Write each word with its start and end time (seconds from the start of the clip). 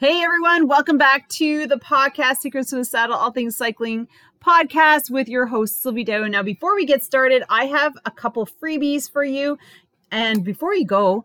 Hey 0.00 0.22
everyone, 0.22 0.66
welcome 0.66 0.98
back 0.98 1.28
to 1.28 1.68
the 1.68 1.76
podcast 1.76 2.38
Secrets 2.38 2.70
to 2.70 2.76
the 2.76 2.84
Saddle, 2.84 3.14
All 3.14 3.30
Things 3.30 3.56
Cycling 3.56 4.08
podcast 4.44 5.08
with 5.08 5.28
your 5.28 5.46
host 5.46 5.80
Sylvie 5.80 6.02
Dow. 6.02 6.26
Now, 6.26 6.42
before 6.42 6.74
we 6.74 6.84
get 6.84 7.00
started, 7.00 7.44
I 7.48 7.66
have 7.66 7.96
a 8.04 8.10
couple 8.10 8.44
freebies 8.44 9.08
for 9.08 9.22
you. 9.22 9.56
And 10.10 10.42
before 10.42 10.74
you 10.74 10.84
go, 10.84 11.24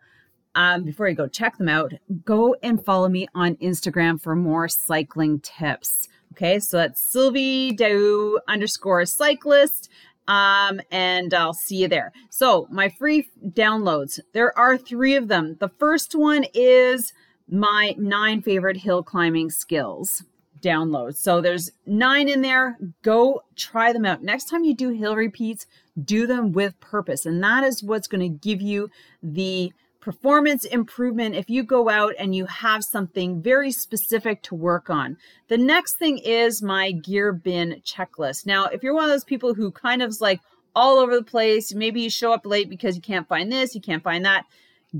um, 0.53 0.83
before 0.83 1.09
you 1.09 1.15
go 1.15 1.27
check 1.27 1.57
them 1.57 1.67
out, 1.67 1.93
go 2.23 2.55
and 2.61 2.85
follow 2.85 3.09
me 3.09 3.27
on 3.33 3.55
Instagram 3.55 4.21
for 4.21 4.35
more 4.35 4.67
cycling 4.67 5.39
tips. 5.39 6.07
Okay, 6.33 6.59
so 6.59 6.77
that's 6.77 7.01
Sylvie 7.01 7.71
Dow 7.71 8.37
underscore 8.47 9.03
cyclist. 9.07 9.89
Um, 10.27 10.79
and 10.91 11.33
I'll 11.33 11.55
see 11.55 11.77
you 11.77 11.87
there. 11.87 12.11
So, 12.29 12.67
my 12.69 12.89
free 12.89 13.31
downloads, 13.47 14.19
there 14.33 14.55
are 14.55 14.77
three 14.77 15.15
of 15.15 15.27
them. 15.27 15.57
The 15.59 15.69
first 15.69 16.13
one 16.13 16.45
is 16.53 17.13
my 17.51 17.95
nine 17.97 18.41
favorite 18.41 18.77
hill 18.77 19.03
climbing 19.03 19.49
skills 19.49 20.23
download. 20.61 21.15
So 21.15 21.41
there's 21.41 21.71
nine 21.85 22.29
in 22.29 22.41
there. 22.41 22.77
Go 23.01 23.43
try 23.55 23.93
them 23.93 24.05
out. 24.05 24.23
Next 24.23 24.45
time 24.45 24.63
you 24.63 24.75
do 24.75 24.89
hill 24.89 25.15
repeats, 25.15 25.65
do 26.03 26.27
them 26.27 26.51
with 26.51 26.79
purpose. 26.79 27.25
And 27.25 27.43
that 27.43 27.63
is 27.63 27.83
what's 27.83 28.07
going 28.07 28.21
to 28.21 28.37
give 28.37 28.61
you 28.61 28.89
the 29.23 29.71
performance 30.01 30.63
improvement 30.65 31.35
if 31.35 31.49
you 31.49 31.61
go 31.61 31.89
out 31.89 32.13
and 32.17 32.33
you 32.33 32.45
have 32.45 32.83
something 32.83 33.41
very 33.41 33.71
specific 33.71 34.41
to 34.43 34.55
work 34.55 34.89
on. 34.89 35.17
The 35.49 35.57
next 35.57 35.97
thing 35.97 36.17
is 36.19 36.61
my 36.61 36.91
gear 36.91 37.33
bin 37.33 37.81
checklist. 37.85 38.45
Now, 38.45 38.65
if 38.65 38.81
you're 38.81 38.93
one 38.93 39.03
of 39.03 39.09
those 39.09 39.25
people 39.25 39.53
who 39.53 39.71
kind 39.71 40.01
of 40.01 40.09
is 40.09 40.21
like 40.21 40.39
all 40.75 40.99
over 40.99 41.15
the 41.15 41.23
place, 41.23 41.73
maybe 41.73 42.01
you 42.01 42.09
show 42.09 42.31
up 42.31 42.45
late 42.45 42.69
because 42.69 42.95
you 42.95 43.01
can't 43.01 43.27
find 43.27 43.51
this, 43.51 43.75
you 43.75 43.81
can't 43.81 44.03
find 44.03 44.23
that, 44.25 44.45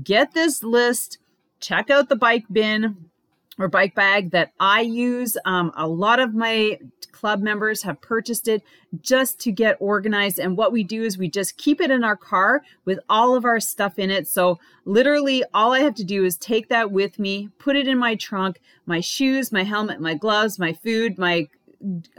get 0.02 0.34
this 0.34 0.62
list 0.62 1.18
check 1.60 1.90
out 1.90 2.08
the 2.08 2.16
bike 2.16 2.44
bin 2.50 3.10
or 3.58 3.68
bike 3.68 3.94
bag 3.94 4.30
that 4.30 4.52
I 4.58 4.80
use. 4.80 5.36
Um, 5.44 5.72
a 5.76 5.86
lot 5.86 6.18
of 6.18 6.34
my 6.34 6.78
club 7.12 7.40
members 7.40 7.82
have 7.82 8.00
purchased 8.00 8.48
it 8.48 8.62
just 9.02 9.38
to 9.40 9.52
get 9.52 9.76
organized. 9.78 10.38
And 10.38 10.56
what 10.56 10.72
we 10.72 10.82
do 10.82 11.02
is 11.02 11.18
we 11.18 11.28
just 11.28 11.58
keep 11.58 11.80
it 11.80 11.90
in 11.90 12.02
our 12.02 12.16
car 12.16 12.62
with 12.86 12.98
all 13.08 13.34
of 13.36 13.44
our 13.44 13.60
stuff 13.60 13.98
in 13.98 14.10
it. 14.10 14.26
So 14.26 14.58
literally, 14.86 15.44
all 15.52 15.74
I 15.74 15.80
have 15.80 15.94
to 15.96 16.04
do 16.04 16.24
is 16.24 16.38
take 16.38 16.68
that 16.70 16.90
with 16.90 17.18
me, 17.18 17.50
put 17.58 17.76
it 17.76 17.86
in 17.86 17.98
my 17.98 18.14
trunk, 18.14 18.60
my 18.86 19.00
shoes, 19.00 19.52
my 19.52 19.64
helmet, 19.64 20.00
my 20.00 20.14
gloves, 20.14 20.58
my 20.58 20.72
food, 20.72 21.18
my 21.18 21.48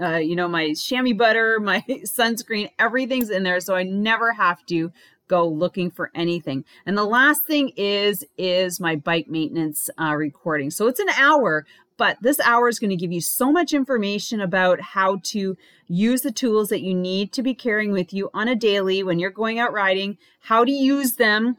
uh, 0.02 0.16
you 0.16 0.36
know, 0.36 0.48
my 0.48 0.74
chamois 0.74 1.14
butter, 1.14 1.60
my 1.62 1.84
sunscreen, 2.06 2.70
everything's 2.80 3.30
in 3.30 3.44
there. 3.44 3.60
So 3.60 3.76
I 3.76 3.84
never 3.84 4.34
have 4.34 4.66
to 4.68 4.92
go 5.32 5.48
looking 5.48 5.90
for 5.90 6.12
anything. 6.14 6.66
And 6.86 6.98
the 6.98 7.06
last 7.06 7.46
thing 7.46 7.72
is 7.78 8.26
is 8.38 8.80
my 8.80 8.98
bike 8.98 9.28
maintenance 9.30 9.90
uh, 10.00 10.14
recording. 10.16 10.70
So 10.70 10.88
it's 10.88 11.00
an 11.00 11.10
hour, 11.18 11.66
but 11.98 12.18
this 12.22 12.40
hour 12.42 12.68
is 12.68 12.80
going 12.80 12.90
to 12.90 12.98
give 12.98 13.14
you 13.14 13.22
so 13.22 13.50
much 13.52 13.74
information 13.74 14.42
about 14.42 14.82
how 14.82 15.20
to 15.24 15.56
use 15.88 16.22
the 16.22 16.32
tools 16.32 16.68
that 16.68 16.82
you 16.82 16.94
need 16.94 17.32
to 17.32 17.42
be 17.42 17.54
carrying 17.54 17.94
with 17.94 18.14
you 18.14 18.30
on 18.34 18.50
a 18.50 18.56
daily 18.56 19.04
when 19.04 19.20
you're 19.20 19.32
going 19.32 19.58
out 19.58 19.72
riding, 19.72 20.18
how 20.42 20.66
to 20.66 20.72
use 20.72 21.16
them 21.16 21.58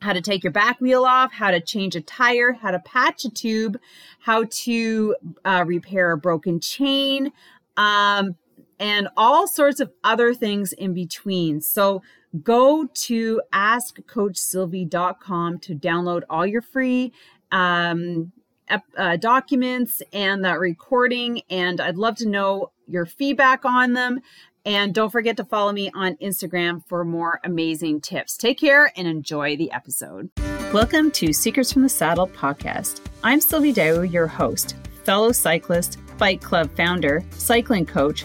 how 0.00 0.12
to 0.12 0.20
take 0.20 0.44
your 0.44 0.52
back 0.52 0.78
wheel 0.82 1.06
off, 1.06 1.32
how 1.32 1.50
to 1.50 1.60
change 1.60 1.96
a 1.96 2.00
tire, 2.00 2.52
how 2.52 2.70
to 2.70 2.78
patch 2.78 3.24
a 3.24 3.30
tube, 3.30 3.78
how 4.20 4.44
to 4.50 5.16
uh, 5.46 5.64
repair 5.66 6.12
a 6.12 6.18
broken 6.18 6.60
chain, 6.60 7.32
um, 7.78 8.36
and 8.78 9.08
all 9.16 9.46
sorts 9.46 9.80
of 9.80 9.92
other 10.02 10.34
things 10.34 10.72
in 10.72 10.94
between. 10.94 11.60
So 11.60 12.02
go 12.42 12.88
to 12.92 13.42
askcoachsylvie.com 13.52 15.58
to 15.60 15.74
download 15.74 16.22
all 16.28 16.46
your 16.46 16.62
free 16.62 17.12
um, 17.52 18.32
uh, 18.96 19.16
documents 19.16 20.02
and 20.12 20.44
that 20.44 20.58
recording. 20.58 21.42
And 21.50 21.80
I'd 21.80 21.96
love 21.96 22.16
to 22.16 22.28
know 22.28 22.72
your 22.86 23.06
feedback 23.06 23.64
on 23.64 23.92
them. 23.92 24.20
And 24.66 24.94
don't 24.94 25.10
forget 25.10 25.36
to 25.36 25.44
follow 25.44 25.72
me 25.72 25.90
on 25.94 26.16
Instagram 26.16 26.82
for 26.88 27.04
more 27.04 27.40
amazing 27.44 28.00
tips. 28.00 28.36
Take 28.36 28.58
care 28.58 28.90
and 28.96 29.06
enjoy 29.06 29.56
the 29.56 29.70
episode. 29.72 30.30
Welcome 30.72 31.10
to 31.12 31.32
Secrets 31.32 31.72
from 31.72 31.82
the 31.82 31.88
Saddle 31.88 32.28
podcast. 32.28 33.00
I'm 33.22 33.40
Sylvie 33.40 33.72
Dow, 33.72 34.00
your 34.00 34.26
host, 34.26 34.74
fellow 35.04 35.32
cyclist, 35.32 35.98
bike 36.16 36.40
club 36.40 36.70
founder, 36.76 37.22
cycling 37.32 37.84
coach, 37.84 38.24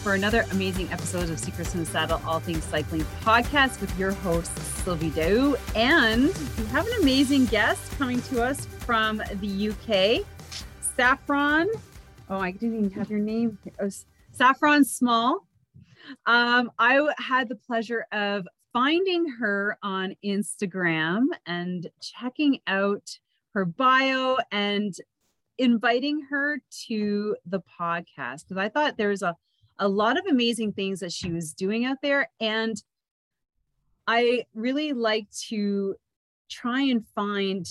for 0.00 0.14
another 0.14 0.46
amazing 0.50 0.90
episode 0.90 1.28
of 1.28 1.38
Secrets 1.38 1.74
in 1.74 1.80
the 1.80 1.86
Saddle, 1.86 2.22
All 2.24 2.40
Things 2.40 2.64
Cycling 2.64 3.02
podcast 3.22 3.82
with 3.82 3.96
your 3.98 4.12
host, 4.12 4.56
Sylvie 4.82 5.10
Dow. 5.10 5.56
And 5.76 6.32
we 6.58 6.64
have 6.66 6.86
an 6.86 6.92
amazing 7.02 7.44
guest 7.46 7.92
coming 7.98 8.22
to 8.22 8.42
us 8.42 8.64
from 8.64 9.22
the 9.40 9.68
UK, 9.68 10.26
Saffron. 10.96 11.68
Oh, 12.30 12.38
I 12.38 12.50
didn't 12.50 12.78
even 12.78 12.90
have 12.92 13.10
your 13.10 13.18
name. 13.18 13.58
Was 13.78 14.06
Saffron 14.32 14.84
Small. 14.84 15.46
Um, 16.24 16.70
I 16.78 17.12
had 17.18 17.50
the 17.50 17.56
pleasure 17.56 18.06
of 18.10 18.48
finding 18.72 19.28
her 19.38 19.76
on 19.82 20.16
Instagram 20.24 21.26
and 21.44 21.90
checking 22.00 22.60
out 22.66 23.18
her 23.52 23.66
bio 23.66 24.38
and 24.50 24.94
inviting 25.58 26.22
her 26.30 26.62
to 26.86 27.36
the 27.44 27.60
podcast 27.60 28.44
because 28.48 28.56
I 28.56 28.70
thought 28.70 28.96
there 28.96 29.10
was 29.10 29.20
a, 29.20 29.36
a 29.80 29.88
lot 29.88 30.18
of 30.18 30.26
amazing 30.28 30.72
things 30.72 31.00
that 31.00 31.10
she 31.10 31.32
was 31.32 31.54
doing 31.54 31.86
out 31.86 31.96
there. 32.02 32.30
And 32.38 32.80
I 34.06 34.44
really 34.54 34.92
like 34.92 35.28
to 35.48 35.96
try 36.50 36.82
and 36.82 37.04
find 37.14 37.66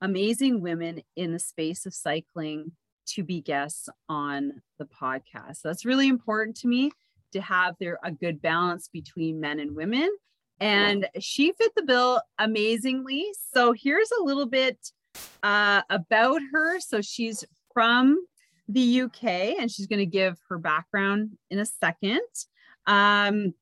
amazing 0.00 0.60
women 0.60 1.02
in 1.16 1.32
the 1.32 1.38
space 1.38 1.86
of 1.86 1.94
cycling 1.94 2.72
to 3.06 3.22
be 3.22 3.40
guests 3.40 3.88
on 4.08 4.60
the 4.78 4.86
podcast. 4.86 5.62
That's 5.62 5.84
really 5.84 6.08
important 6.08 6.56
to 6.58 6.68
me 6.68 6.90
to 7.32 7.40
have 7.40 7.76
there 7.78 7.98
a 8.02 8.10
good 8.10 8.42
balance 8.42 8.88
between 8.88 9.40
men 9.40 9.60
and 9.60 9.76
women. 9.76 10.10
And 10.60 11.08
she 11.20 11.52
fit 11.52 11.72
the 11.76 11.82
bill 11.82 12.22
amazingly. 12.38 13.26
So 13.52 13.72
here's 13.72 14.10
a 14.18 14.22
little 14.22 14.46
bit 14.46 14.78
uh, 15.42 15.82
about 15.90 16.40
her. 16.52 16.80
So 16.80 17.00
she's 17.00 17.44
from 17.72 18.24
the 18.68 19.02
UK 19.02 19.24
and 19.58 19.70
she's 19.70 19.86
going 19.86 19.98
to 19.98 20.06
give 20.06 20.38
her 20.48 20.58
background 20.58 21.36
in 21.50 21.58
a 21.58 21.66
second. 21.66 22.20
Um, 22.86 23.54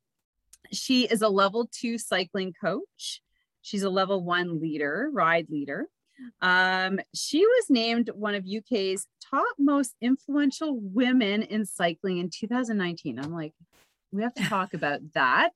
she 0.73 1.05
is 1.05 1.23
a 1.23 1.29
level 1.29 1.69
two 1.71 1.99
cycling 1.99 2.55
coach. 2.59 3.23
She's 3.63 3.83
a 3.83 3.91
level 3.91 4.23
one 4.23 4.61
leader, 4.61 5.11
ride 5.13 5.49
leader. 5.51 5.87
Um, 6.41 7.01
she 7.15 7.45
was 7.45 7.67
named 7.69 8.11
one 8.15 8.35
of 8.35 8.47
UK's 8.47 9.07
top 9.31 9.55
most 9.59 9.95
influential 10.01 10.79
women 10.81 11.43
in 11.43 11.65
cycling 11.65 12.19
in 12.19 12.31
2019. 12.31 13.19
I'm 13.19 13.33
like, 13.33 13.55
we 14.13 14.23
have 14.23 14.35
to 14.35 14.45
talk 14.45 14.75
about 14.75 15.01
that. 15.15 15.53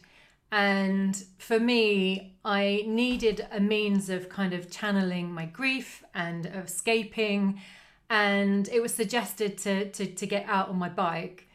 and 0.54 1.24
for 1.38 1.58
me, 1.58 2.36
I 2.44 2.84
needed 2.86 3.44
a 3.50 3.58
means 3.58 4.08
of 4.08 4.28
kind 4.28 4.52
of 4.52 4.70
channeling 4.70 5.32
my 5.32 5.46
grief 5.46 6.04
and 6.14 6.46
of 6.46 6.66
escaping. 6.66 7.60
And 8.08 8.68
it 8.68 8.80
was 8.80 8.94
suggested 8.94 9.58
to 9.58 9.90
to, 9.90 10.06
to 10.06 10.26
get 10.28 10.46
out 10.48 10.68
on 10.68 10.76
my 10.76 10.88
bike. 10.88 11.48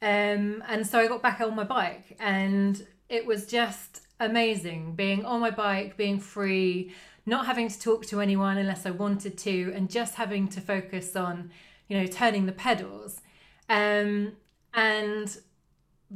Um, 0.00 0.62
and 0.68 0.86
so 0.86 1.00
I 1.00 1.08
got 1.08 1.20
back 1.20 1.40
on 1.40 1.56
my 1.56 1.64
bike 1.64 2.16
and 2.20 2.86
it 3.08 3.26
was 3.26 3.46
just 3.46 4.02
amazing 4.20 4.94
being 4.94 5.24
on 5.24 5.40
my 5.40 5.50
bike, 5.50 5.96
being 5.96 6.20
free, 6.20 6.92
not 7.26 7.46
having 7.46 7.66
to 7.68 7.80
talk 7.80 8.06
to 8.06 8.20
anyone 8.20 8.56
unless 8.56 8.86
I 8.86 8.92
wanted 8.92 9.36
to, 9.38 9.72
and 9.74 9.90
just 9.90 10.14
having 10.14 10.46
to 10.48 10.60
focus 10.60 11.16
on, 11.16 11.50
you 11.88 11.98
know, 11.98 12.06
turning 12.06 12.46
the 12.46 12.52
pedals. 12.52 13.20
Um, 13.68 14.34
and 14.74 15.36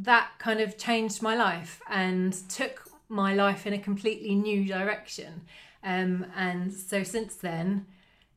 that 0.03 0.31
kind 0.39 0.61
of 0.61 0.77
changed 0.79 1.23
my 1.23 1.35
life 1.35 1.81
and 1.89 2.33
took 2.49 2.89
my 3.09 3.35
life 3.35 3.67
in 3.67 3.73
a 3.73 3.79
completely 3.79 4.35
new 4.35 4.65
direction. 4.65 5.43
Um, 5.83 6.27
and 6.37 6.73
so 6.73 7.03
since 7.03 7.37
then, 7.37 7.87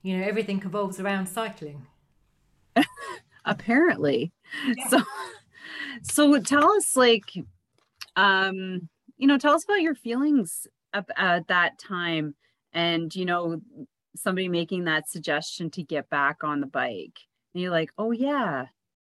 you 0.01 0.17
know, 0.17 0.25
everything 0.25 0.61
evolves 0.63 0.99
around 0.99 1.27
cycling. 1.27 1.85
Apparently. 3.45 4.31
Yeah. 4.67 4.87
So 4.89 5.01
so 6.03 6.39
tell 6.39 6.71
us 6.73 6.95
like 6.95 7.31
um, 8.15 8.89
you 9.17 9.27
know, 9.27 9.37
tell 9.37 9.53
us 9.53 9.63
about 9.63 9.81
your 9.81 9.95
feelings 9.95 10.67
at 10.93 11.47
that 11.47 11.79
time 11.79 12.35
and, 12.73 13.15
you 13.15 13.25
know, 13.25 13.61
somebody 14.15 14.49
making 14.49 14.85
that 14.85 15.09
suggestion 15.09 15.69
to 15.71 15.83
get 15.83 16.09
back 16.09 16.43
on 16.43 16.59
the 16.59 16.67
bike. 16.67 17.19
And 17.53 17.61
you're 17.61 17.71
like, 17.71 17.91
oh, 17.97 18.11
yeah, 18.11 18.65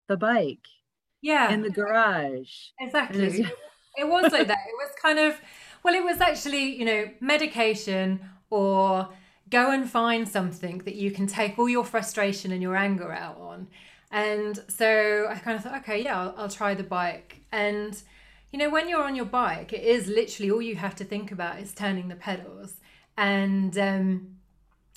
the 0.08 0.18
bike. 0.18 0.68
Yeah. 1.22 1.52
In 1.52 1.62
the 1.62 1.70
garage. 1.70 2.50
Exactly. 2.80 3.46
it 3.98 4.08
was 4.08 4.32
like 4.32 4.48
that. 4.48 4.60
It 4.68 4.76
was 4.78 4.92
kind 5.02 5.20
of, 5.20 5.40
well, 5.84 5.94
it 5.94 6.04
was 6.04 6.22
actually, 6.22 6.76
you 6.76 6.86
know, 6.86 7.10
medication 7.20 8.22
or 8.50 9.10
go 9.50 9.72
and 9.72 9.90
find 9.90 10.28
something 10.28 10.80
that 10.80 10.96
you 10.96 11.12
can 11.12 11.28
take 11.28 11.58
all 11.58 11.70
your 11.70 11.84
frustration 11.84 12.52
and 12.52 12.62
your 12.62 12.76
anger 12.76 13.12
out 13.12 13.40
on. 13.40 13.68
And 14.12 14.64
so 14.68 15.28
I 15.30 15.36
kind 15.36 15.58
of 15.58 15.64
thought, 15.64 15.80
okay, 15.80 16.04
yeah, 16.04 16.20
I'll, 16.20 16.36
I'll 16.38 16.50
try 16.50 16.74
the 16.74 16.84
bike. 16.84 17.42
And 17.52 18.02
you 18.52 18.58
know, 18.58 18.70
when 18.70 18.90
you're 18.90 19.04
on 19.04 19.16
your 19.16 19.26
bike, 19.26 19.74
it 19.74 19.84
is 19.84 20.08
literally 20.08 20.50
all 20.50 20.62
you 20.62 20.76
have 20.76 20.96
to 20.96 21.04
think 21.04 21.32
about 21.32 21.60
is 21.60 21.74
turning 21.74 22.08
the 22.08 22.16
pedals. 22.16 22.76
And 23.18 23.78
um, 23.78 24.38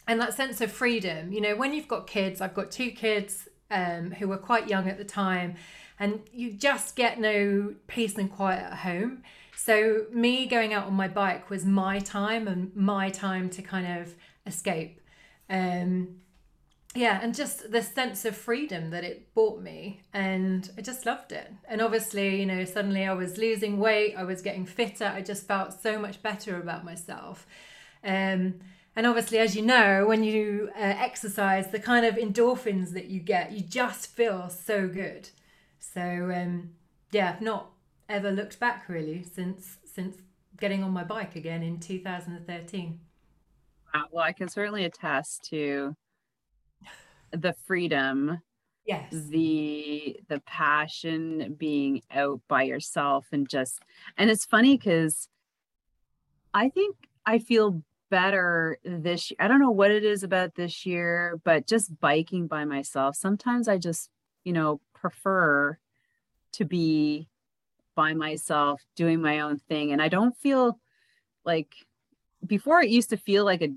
and 0.08 0.20
that 0.20 0.34
sense 0.34 0.60
of 0.60 0.72
freedom, 0.72 1.32
you 1.32 1.40
know, 1.40 1.54
when 1.54 1.72
you've 1.72 1.88
got 1.88 2.06
kids, 2.06 2.40
I've 2.40 2.54
got 2.54 2.70
two 2.70 2.90
kids 2.90 3.48
um, 3.70 4.12
who 4.12 4.28
were 4.28 4.38
quite 4.38 4.68
young 4.68 4.88
at 4.88 4.98
the 4.98 5.04
time, 5.04 5.54
and 6.02 6.20
you 6.32 6.52
just 6.52 6.96
get 6.96 7.20
no 7.20 7.74
peace 7.86 8.18
and 8.18 8.30
quiet 8.30 8.64
at 8.64 8.78
home. 8.78 9.22
So, 9.56 10.06
me 10.10 10.46
going 10.46 10.74
out 10.74 10.86
on 10.86 10.94
my 10.94 11.06
bike 11.06 11.48
was 11.48 11.64
my 11.64 12.00
time 12.00 12.48
and 12.48 12.74
my 12.74 13.08
time 13.08 13.48
to 13.50 13.62
kind 13.62 14.00
of 14.00 14.16
escape. 14.44 15.00
Um, 15.48 16.16
yeah 16.94 17.20
and 17.22 17.34
just 17.34 17.70
the 17.70 17.82
sense 17.82 18.24
of 18.24 18.36
freedom 18.36 18.90
that 18.90 19.02
it 19.02 19.32
brought 19.32 19.62
me 19.62 20.02
and 20.12 20.70
i 20.76 20.82
just 20.82 21.06
loved 21.06 21.32
it 21.32 21.50
and 21.66 21.80
obviously 21.80 22.38
you 22.38 22.44
know 22.44 22.66
suddenly 22.66 23.06
i 23.06 23.14
was 23.14 23.38
losing 23.38 23.78
weight 23.78 24.14
i 24.14 24.22
was 24.22 24.42
getting 24.42 24.66
fitter 24.66 25.06
i 25.06 25.22
just 25.22 25.46
felt 25.46 25.72
so 25.72 25.98
much 25.98 26.22
better 26.22 26.60
about 26.60 26.84
myself 26.84 27.46
um, 28.04 28.56
and 28.94 29.06
obviously 29.06 29.38
as 29.38 29.56
you 29.56 29.62
know 29.62 30.04
when 30.06 30.22
you 30.22 30.68
uh, 30.76 30.80
exercise 30.80 31.68
the 31.68 31.78
kind 31.78 32.04
of 32.04 32.16
endorphins 32.16 32.92
that 32.92 33.06
you 33.06 33.20
get 33.20 33.52
you 33.52 33.62
just 33.62 34.08
feel 34.08 34.50
so 34.50 34.86
good 34.86 35.30
so 35.82 36.32
um, 36.34 36.70
yeah 37.10 37.32
i've 37.34 37.42
not 37.42 37.70
ever 38.08 38.30
looked 38.30 38.58
back 38.60 38.88
really 38.88 39.22
since 39.22 39.78
since 39.84 40.16
getting 40.58 40.82
on 40.82 40.92
my 40.92 41.04
bike 41.04 41.34
again 41.34 41.62
in 41.62 41.78
2013 41.78 43.00
well 44.10 44.24
i 44.24 44.32
can 44.32 44.48
certainly 44.48 44.84
attest 44.84 45.44
to 45.44 45.94
the 47.32 47.52
freedom 47.52 48.40
yes. 48.86 49.06
the 49.10 50.16
the 50.28 50.40
passion 50.40 51.54
being 51.58 52.02
out 52.10 52.40
by 52.48 52.62
yourself 52.62 53.26
and 53.32 53.48
just 53.48 53.82
and 54.16 54.30
it's 54.30 54.44
funny 54.44 54.76
because 54.76 55.28
i 56.54 56.68
think 56.68 56.96
i 57.26 57.38
feel 57.38 57.82
better 58.10 58.78
this 58.84 59.32
i 59.40 59.48
don't 59.48 59.60
know 59.60 59.70
what 59.70 59.90
it 59.90 60.04
is 60.04 60.22
about 60.22 60.54
this 60.54 60.84
year 60.84 61.40
but 61.44 61.66
just 61.66 61.98
biking 61.98 62.46
by 62.46 62.64
myself 62.64 63.16
sometimes 63.16 63.68
i 63.68 63.78
just 63.78 64.10
you 64.44 64.52
know 64.52 64.80
prefer 65.02 65.76
to 66.52 66.64
be 66.64 67.28
by 67.94 68.14
myself 68.14 68.80
doing 68.96 69.20
my 69.20 69.40
own 69.40 69.58
thing 69.68 69.92
and 69.92 70.00
i 70.00 70.08
don't 70.08 70.36
feel 70.38 70.78
like 71.44 71.74
before 72.46 72.80
it 72.80 72.88
used 72.88 73.10
to 73.10 73.16
feel 73.16 73.44
like 73.44 73.62
a 73.62 73.68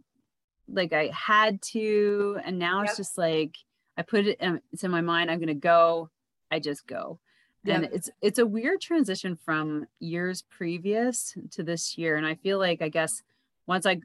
like 0.68 0.94
I 0.94 1.12
had 1.14 1.62
to, 1.62 2.40
and 2.44 2.58
now 2.58 2.82
yep. 2.82 2.90
it's 2.90 2.98
just 2.98 3.18
like 3.18 3.56
I 3.98 4.02
put 4.02 4.28
it. 4.28 4.40
In, 4.40 4.62
it's 4.72 4.84
in 4.84 4.92
my 4.92 5.02
mind. 5.02 5.30
I'm 5.30 5.40
gonna 5.40 5.54
go. 5.54 6.10
I 6.52 6.60
just 6.60 6.88
go, 6.88 7.20
yep. 7.64 7.76
and 7.76 7.94
it's 7.94 8.10
it's 8.22 8.40
a 8.40 8.46
weird 8.46 8.82
transition 8.82 9.36
from 9.36 9.88
years 10.00 10.44
previous 10.50 11.36
to 11.52 11.64
this 11.64 11.98
year. 11.98 12.18
And 12.18 12.26
I 12.26 12.36
feel 12.36 12.58
like 12.58 12.82
I 12.82 12.90
guess 12.90 13.22
once 13.68 13.86
I, 13.86 14.02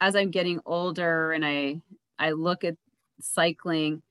as 0.00 0.16
I'm 0.16 0.30
getting 0.30 0.60
older, 0.66 1.32
and 1.32 1.44
I 1.44 1.80
I 2.18 2.32
look 2.32 2.64
at 2.64 2.76
cycling, 3.20 4.02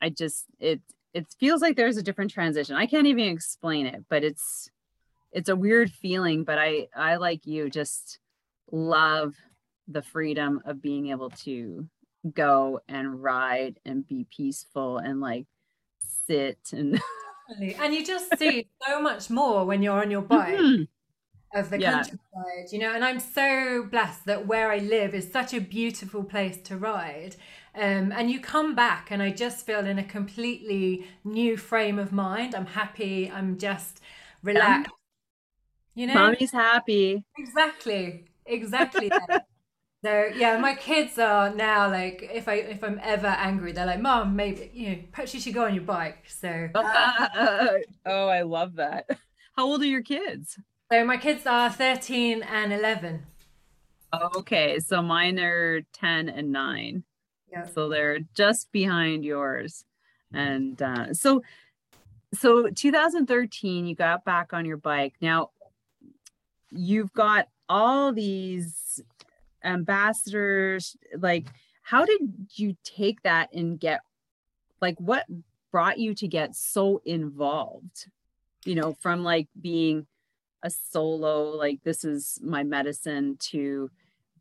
I 0.00 0.10
just 0.10 0.46
it 0.58 0.80
it 1.16 1.26
feels 1.40 1.62
like 1.62 1.76
there's 1.76 1.96
a 1.96 2.02
different 2.02 2.30
transition. 2.30 2.76
I 2.76 2.84
can't 2.84 3.06
even 3.06 3.24
explain 3.24 3.86
it, 3.86 4.04
but 4.10 4.22
it's 4.22 4.70
it's 5.32 5.48
a 5.48 5.56
weird 5.56 5.90
feeling. 5.90 6.44
But 6.44 6.58
I 6.58 6.88
I 6.94 7.16
like 7.16 7.46
you 7.46 7.70
just 7.70 8.18
love 8.70 9.34
the 9.88 10.02
freedom 10.02 10.60
of 10.66 10.82
being 10.82 11.08
able 11.08 11.30
to 11.30 11.88
go 12.34 12.80
and 12.86 13.22
ride 13.22 13.78
and 13.86 14.06
be 14.06 14.26
peaceful 14.36 14.98
and 14.98 15.20
like 15.20 15.46
sit 16.26 16.58
and 16.72 17.00
and 17.78 17.94
you 17.94 18.04
just 18.04 18.36
see 18.38 18.68
so 18.86 19.00
much 19.00 19.30
more 19.30 19.64
when 19.64 19.82
you're 19.82 20.02
on 20.02 20.10
your 20.10 20.22
bike 20.22 20.58
mm-hmm. 20.58 21.58
of 21.58 21.70
the 21.70 21.80
yeah. 21.80 21.92
countryside 21.92 22.72
you 22.72 22.80
know 22.80 22.92
and 22.92 23.04
i'm 23.04 23.20
so 23.20 23.86
blessed 23.88 24.26
that 24.26 24.44
where 24.44 24.72
i 24.72 24.78
live 24.78 25.14
is 25.14 25.30
such 25.30 25.54
a 25.54 25.60
beautiful 25.60 26.24
place 26.24 26.56
to 26.62 26.76
ride 26.76 27.36
um, 27.76 28.12
and 28.12 28.30
you 28.30 28.40
come 28.40 28.74
back 28.74 29.10
and 29.10 29.22
i 29.22 29.30
just 29.30 29.66
feel 29.66 29.86
in 29.86 29.98
a 29.98 30.04
completely 30.04 31.06
new 31.24 31.56
frame 31.56 31.98
of 31.98 32.12
mind 32.12 32.54
i'm 32.54 32.66
happy 32.66 33.30
i'm 33.30 33.58
just 33.58 34.00
relaxed 34.42 34.90
you 35.94 36.06
know 36.06 36.14
mommy's 36.14 36.52
happy 36.52 37.24
exactly 37.38 38.24
exactly 38.46 39.10
So 40.04 40.30
yeah, 40.36 40.56
my 40.58 40.74
kids 40.74 41.18
are 41.18 41.52
now 41.52 41.90
like 41.90 42.28
if 42.32 42.46
I 42.46 42.54
if 42.54 42.84
I'm 42.84 43.00
ever 43.02 43.26
angry, 43.26 43.72
they're 43.72 43.86
like, 43.86 44.00
"Mom, 44.00 44.36
maybe 44.36 44.70
you 44.72 44.90
know, 44.90 44.98
perhaps 45.10 45.34
you 45.34 45.40
should 45.40 45.54
go 45.54 45.64
on 45.64 45.74
your 45.74 45.82
bike." 45.82 46.28
So 46.28 46.68
oh, 46.76 48.28
I 48.28 48.42
love 48.42 48.76
that. 48.76 49.08
How 49.56 49.66
old 49.66 49.82
are 49.82 49.86
your 49.86 50.02
kids? 50.02 50.60
So 50.92 51.04
my 51.04 51.16
kids 51.16 51.44
are 51.44 51.70
13 51.70 52.44
and 52.44 52.72
11. 52.72 53.26
Okay, 54.36 54.78
so 54.78 55.02
mine 55.02 55.40
are 55.40 55.80
10 55.92 56.28
and 56.28 56.52
9. 56.52 57.02
Yeah. 57.50 57.66
So 57.66 57.88
they're 57.88 58.20
just 58.34 58.70
behind 58.72 59.24
yours. 59.24 59.84
And 60.32 60.80
uh, 60.80 61.14
so 61.14 61.42
so 62.34 62.68
2013 62.68 63.86
you 63.86 63.94
got 63.94 64.24
back 64.24 64.52
on 64.52 64.64
your 64.64 64.76
bike. 64.76 65.14
Now 65.20 65.50
you've 66.70 67.12
got 67.12 67.48
all 67.68 68.12
these 68.12 69.00
ambassadors 69.64 70.96
like 71.18 71.46
how 71.82 72.04
did 72.04 72.20
you 72.54 72.76
take 72.84 73.22
that 73.22 73.52
and 73.52 73.80
get 73.80 74.00
like 74.80 74.96
what 74.98 75.26
brought 75.72 75.98
you 75.98 76.14
to 76.14 76.28
get 76.28 76.54
so 76.54 77.00
involved 77.04 78.06
you 78.64 78.74
know 78.74 78.96
from 79.00 79.24
like 79.24 79.48
being 79.60 80.06
a 80.62 80.70
solo 80.70 81.50
like 81.50 81.82
this 81.82 82.04
is 82.04 82.38
my 82.42 82.62
medicine 82.62 83.36
to 83.38 83.90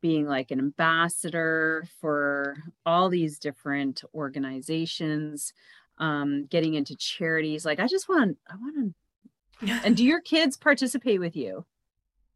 being 0.02 0.28
like 0.28 0.52
an 0.52 0.60
ambassador 0.60 1.88
for 2.00 2.58
all 2.86 3.10
these 3.10 3.40
different 3.40 4.04
organizations 4.14 5.54
um 5.98 6.46
getting 6.48 6.74
into 6.74 6.96
charities 6.96 7.66
like 7.66 7.80
i 7.80 7.88
just 7.88 8.10
want 8.10 8.38
i 8.50 8.56
want 8.56 8.75
to 8.75 8.94
and 9.84 9.96
do 9.96 10.04
your 10.04 10.22
kids 10.22 10.58
participate 10.58 11.20
with 11.20 11.36
you? 11.36 11.66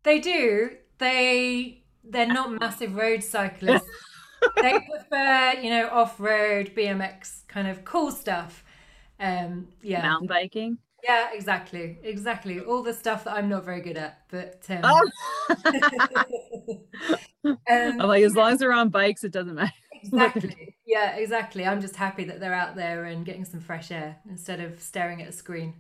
They 0.04 0.20
do. 0.20 0.72
They 0.98 1.84
they're 2.04 2.28
not 2.34 2.52
massive 2.60 2.96
road 2.96 3.24
cyclists. 3.24 3.88
They 4.56 4.80
prefer 4.90 5.60
you 5.62 5.70
know 5.70 5.90
off-road 5.90 6.74
bmx 6.76 7.48
kind 7.48 7.68
of 7.68 7.84
cool 7.86 8.12
stuff. 8.12 8.64
Um 9.20 9.68
yeah. 9.82 10.02
Mountain 10.02 10.28
biking 10.28 10.78
yeah, 11.04 11.30
exactly, 11.34 12.00
exactly. 12.04 12.60
All 12.60 12.84
the 12.84 12.94
stuff 12.94 13.24
that 13.24 13.34
I'm 13.34 13.50
not 13.50 13.64
very 13.64 13.82
good 13.82 13.98
at, 13.98 14.24
but 14.30 14.64
um, 14.70 14.82
oh. 14.84 15.10
um, 17.46 17.58
I'm 17.68 17.98
like, 17.98 18.24
as 18.24 18.36
long 18.36 18.54
as 18.54 18.60
they're 18.60 18.74
on 18.74 18.90
bikes, 18.90 19.24
it 19.24 19.32
doesn't 19.32 19.56
matter. 19.56 19.74
Exactly. 20.02 20.76
Yeah, 20.86 21.18
exactly. 21.18 21.66
I'm 21.66 21.82
just 21.82 21.98
happy 21.98 22.24
that 22.24 22.40
they're 22.40 22.54
out 22.54 22.78
there 22.78 23.04
and 23.04 23.26
getting 23.26 23.44
some 23.44 23.60
fresh 23.60 23.92
air 23.92 24.16
instead 24.30 24.62
of 24.62 24.82
staring 24.82 25.22
at 25.22 25.28
a 25.28 25.34
screen. 25.34 25.74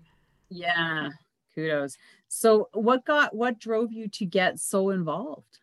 Yeah, 0.49 1.07
kudos. 1.55 1.97
So, 2.27 2.67
what 2.73 3.05
got 3.05 3.33
what 3.33 3.59
drove 3.59 3.93
you 3.93 4.09
to 4.09 4.25
get 4.25 4.59
so 4.59 4.89
involved? 4.89 5.59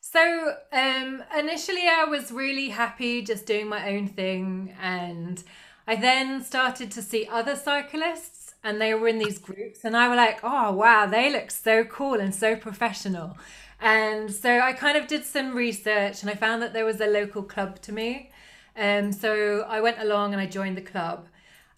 So, 0.00 0.54
um, 0.72 1.22
initially, 1.38 1.86
I 1.86 2.04
was 2.04 2.32
really 2.32 2.70
happy 2.70 3.20
just 3.20 3.44
doing 3.44 3.68
my 3.68 3.90
own 3.90 4.08
thing, 4.08 4.74
and 4.80 5.44
I 5.86 5.96
then 5.96 6.42
started 6.42 6.90
to 6.92 7.02
see 7.02 7.28
other 7.30 7.56
cyclists 7.56 8.41
and 8.64 8.80
they 8.80 8.94
were 8.94 9.08
in 9.08 9.18
these 9.18 9.38
groups 9.38 9.84
and 9.84 9.96
I 9.96 10.08
were 10.08 10.16
like, 10.16 10.40
oh 10.42 10.72
wow, 10.72 11.06
they 11.06 11.30
look 11.32 11.50
so 11.50 11.84
cool 11.84 12.14
and 12.14 12.34
so 12.34 12.56
professional. 12.56 13.36
And 13.80 14.32
so 14.32 14.60
I 14.60 14.72
kind 14.72 14.96
of 14.96 15.08
did 15.08 15.24
some 15.24 15.54
research 15.56 16.22
and 16.22 16.30
I 16.30 16.34
found 16.34 16.62
that 16.62 16.72
there 16.72 16.84
was 16.84 17.00
a 17.00 17.06
local 17.06 17.42
club 17.42 17.80
to 17.82 17.92
me. 17.92 18.30
Um, 18.76 19.12
so 19.12 19.66
I 19.68 19.80
went 19.80 19.98
along 19.98 20.32
and 20.32 20.40
I 20.40 20.46
joined 20.46 20.76
the 20.76 20.82
club. 20.82 21.26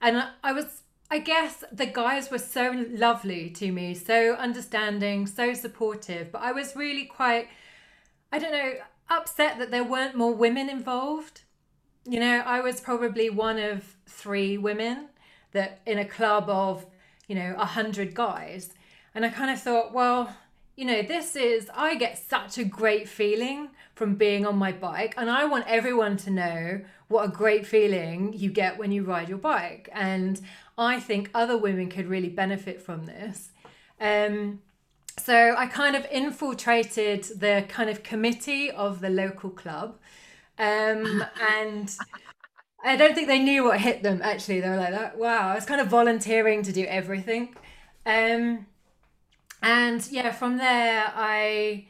And 0.03 0.23
I 0.43 0.53
was, 0.53 0.83
I 1.11 1.19
guess 1.19 1.65
the 1.73 1.87
guys 1.87 2.31
were 2.31 2.39
so 2.39 2.87
lovely 2.91 3.49
to 3.51 3.73
me, 3.73 3.95
so 3.95 4.35
understanding, 4.35 5.27
so 5.27 5.55
supportive. 5.55 6.31
But 6.31 6.43
I 6.43 6.53
was 6.53 6.77
really 6.77 7.07
quite, 7.07 7.49
I 8.31 8.39
don't 8.39 8.53
know, 8.53 8.75
upset 9.09 9.59
that 9.59 9.71
there 9.71 9.85
weren't 9.85 10.15
more 10.15 10.35
women 10.35 10.69
involved. 10.69 11.41
You 12.05 12.21
know, 12.21 12.43
I 12.45 12.61
was 12.61 12.83
probably 12.83 13.31
one 13.31 13.59
of 13.59 13.97
three 14.07 14.59
women 14.59 15.09
that 15.55 15.81
in 15.87 15.99
a 15.99 16.05
club 16.05 16.49
of 16.49 16.87
you 17.27 17.35
know 17.35 17.55
a 17.59 17.65
hundred 17.65 18.15
guys. 18.15 18.75
And 19.15 19.25
i 19.25 19.29
kind 19.29 19.51
of 19.51 19.61
thought 19.61 19.95
well 19.95 20.37
you 20.77 20.85
know 20.85 21.03
this 21.03 21.37
is 21.37 21.71
i 21.75 21.95
get 21.95 22.19
such 22.19 22.59
a 22.59 22.65
great 22.65 23.09
feeling 23.09 23.69
from 23.95 24.17
being 24.17 24.45
on 24.45 24.57
my 24.57 24.73
bike 24.73 25.15
and 25.17 25.31
i 25.31 25.45
want 25.45 25.65
everyone 25.69 26.17
to 26.17 26.31
know 26.31 26.81
what 27.07 27.25
a 27.25 27.29
great 27.29 27.65
feeling 27.65 28.33
you 28.33 28.51
get 28.51 28.77
when 28.77 28.91
you 28.91 29.05
ride 29.05 29.29
your 29.29 29.39
bike. 29.39 29.89
And 29.93 30.41
i 30.77 30.99
think 30.99 31.31
other 31.33 31.57
women 31.57 31.89
could 31.89 32.07
really 32.07 32.29
benefit 32.29 32.81
from 32.81 33.07
this. 33.07 33.51
Um, 34.01 34.61
so 35.17 35.55
i 35.57 35.67
kind 35.67 35.95
of 35.95 36.05
infiltrated 36.11 37.23
the 37.39 37.65
kind 37.69 37.89
of 37.89 38.03
committee 38.03 38.71
of 38.71 39.01
the 39.01 39.11
local 39.11 39.51
club 39.51 39.99
um, 40.59 41.25
and 41.57 41.97
I 42.85 42.97
don't 42.97 43.15
think 43.15 43.29
they 43.29 43.39
knew 43.39 43.65
what 43.65 43.81
hit 43.81 44.03
them. 44.03 44.21
Actually, 44.23 44.61
they 44.61 44.69
were 44.69 44.77
like, 44.77 44.93
that, 44.93 45.19
"Wow!" 45.19 45.49
I 45.49 45.55
was 45.55 45.65
kind 45.65 45.81
of 45.81 45.89
volunteering 45.89 46.63
to 46.63 46.73
do 46.73 46.85
everything, 46.85 47.57
um, 48.05 48.67
and 49.63 50.07
yeah, 50.11 50.31
from 50.33 50.59
there, 50.59 51.11
I 51.15 51.87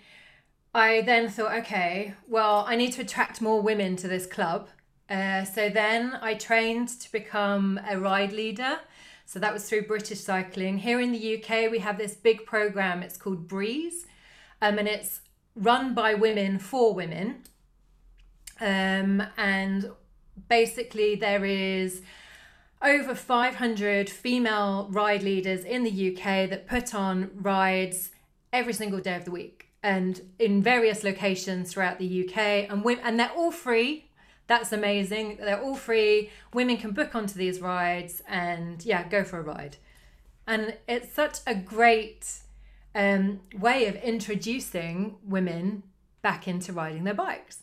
I 0.75 1.03
then 1.03 1.29
thought, 1.29 1.55
okay, 1.59 2.15
well, 2.29 2.65
I 2.67 2.75
need 2.75 2.93
to 2.95 3.03
attract 3.03 3.41
more 3.41 3.63
women 3.63 3.95
to 3.97 4.09
this 4.09 4.27
club. 4.27 4.69
Uh, 5.09 5.45
so 5.45 5.69
then 5.69 6.19
I 6.21 6.35
trained 6.35 6.89
to 7.01 7.13
become 7.13 7.81
a 7.89 7.99
ride 7.99 8.33
leader. 8.33 8.81
So 9.25 9.39
that 9.39 9.53
was 9.53 9.69
through 9.69 9.87
British 9.87 10.21
Cycling. 10.21 10.79
Here 10.79 11.01
in 11.01 11.13
the 11.13 11.37
UK, 11.37 11.71
we 11.71 11.79
have 11.79 11.97
this 11.97 12.15
big 12.15 12.45
program. 12.45 13.03
It's 13.03 13.17
called 13.17 13.47
Breeze, 13.47 14.07
um, 14.61 14.79
and 14.79 14.89
it's 14.89 15.21
run 15.55 15.95
by 15.95 16.15
women 16.15 16.59
for 16.59 16.93
women. 16.93 17.45
Um, 18.61 19.23
and 19.37 19.91
basically 20.49 21.15
there 21.15 21.45
is 21.45 22.03
over 22.83 23.15
500 23.15 24.11
female 24.11 24.89
ride 24.91 25.23
leaders 25.23 25.65
in 25.65 25.85
the 25.85 26.13
UK 26.13 26.49
that 26.51 26.67
put 26.67 26.95
on 26.95 27.31
rides 27.35 28.11
every 28.53 28.73
single 28.73 29.01
day 29.01 29.17
of 29.17 29.25
the 29.25 29.31
week 29.31 29.69
and 29.83 30.21
in 30.39 30.63
various 30.63 31.03
locations 31.03 31.73
throughout 31.73 31.99
the 31.99 32.25
UK 32.25 32.71
and 32.71 32.85
we, 32.85 32.99
and 33.01 33.19
they're 33.19 33.33
all 33.33 33.51
free. 33.51 34.11
That's 34.47 34.73
amazing. 34.73 35.39
They're 35.41 35.61
all 35.61 35.77
free. 35.77 36.31
Women 36.53 36.77
can 36.77 36.93
book 36.93 37.15
onto 37.15 37.35
these 37.35 37.61
rides 37.61 38.23
and 38.29 38.85
yeah 38.85 39.09
go 39.09 39.25
for 39.25 39.39
a 39.39 39.43
ride. 39.43 39.79
And 40.47 40.77
it's 40.87 41.13
such 41.13 41.39
a 41.47 41.55
great 41.55 42.41
um, 42.95 43.41
way 43.59 43.87
of 43.87 43.97
introducing 43.97 45.17
women 45.25 45.83
back 46.21 46.47
into 46.47 46.73
riding 46.73 47.05
their 47.05 47.15
bikes. 47.15 47.63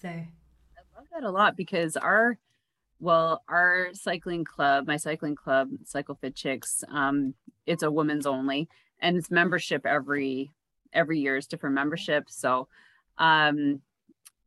So 0.00 0.24
that 1.16 1.26
a 1.26 1.30
lot 1.30 1.56
because 1.56 1.96
our 1.96 2.38
well 3.00 3.42
our 3.48 3.88
cycling 3.92 4.44
club 4.44 4.86
my 4.86 4.96
cycling 4.96 5.34
club 5.34 5.68
cycle 5.84 6.14
fit 6.14 6.34
chicks 6.34 6.84
um 6.90 7.34
it's 7.66 7.82
a 7.82 7.90
women's 7.90 8.26
only 8.26 8.68
and 9.00 9.16
it's 9.16 9.30
membership 9.30 9.86
every 9.86 10.50
every 10.92 11.18
year 11.18 11.36
is 11.36 11.46
different 11.46 11.74
membership 11.74 12.24
so 12.28 12.68
um 13.18 13.80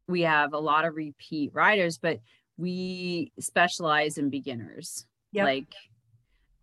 we 0.08 0.22
have 0.22 0.54
a 0.54 0.60
lot 0.60 0.86
of 0.86 0.96
repeat 0.96 1.52
riders 1.54 1.98
but 1.98 2.20
we 2.58 3.32
specialize 3.40 4.18
in 4.18 4.30
beginners 4.30 5.06
yep. 5.32 5.46
like 5.46 5.74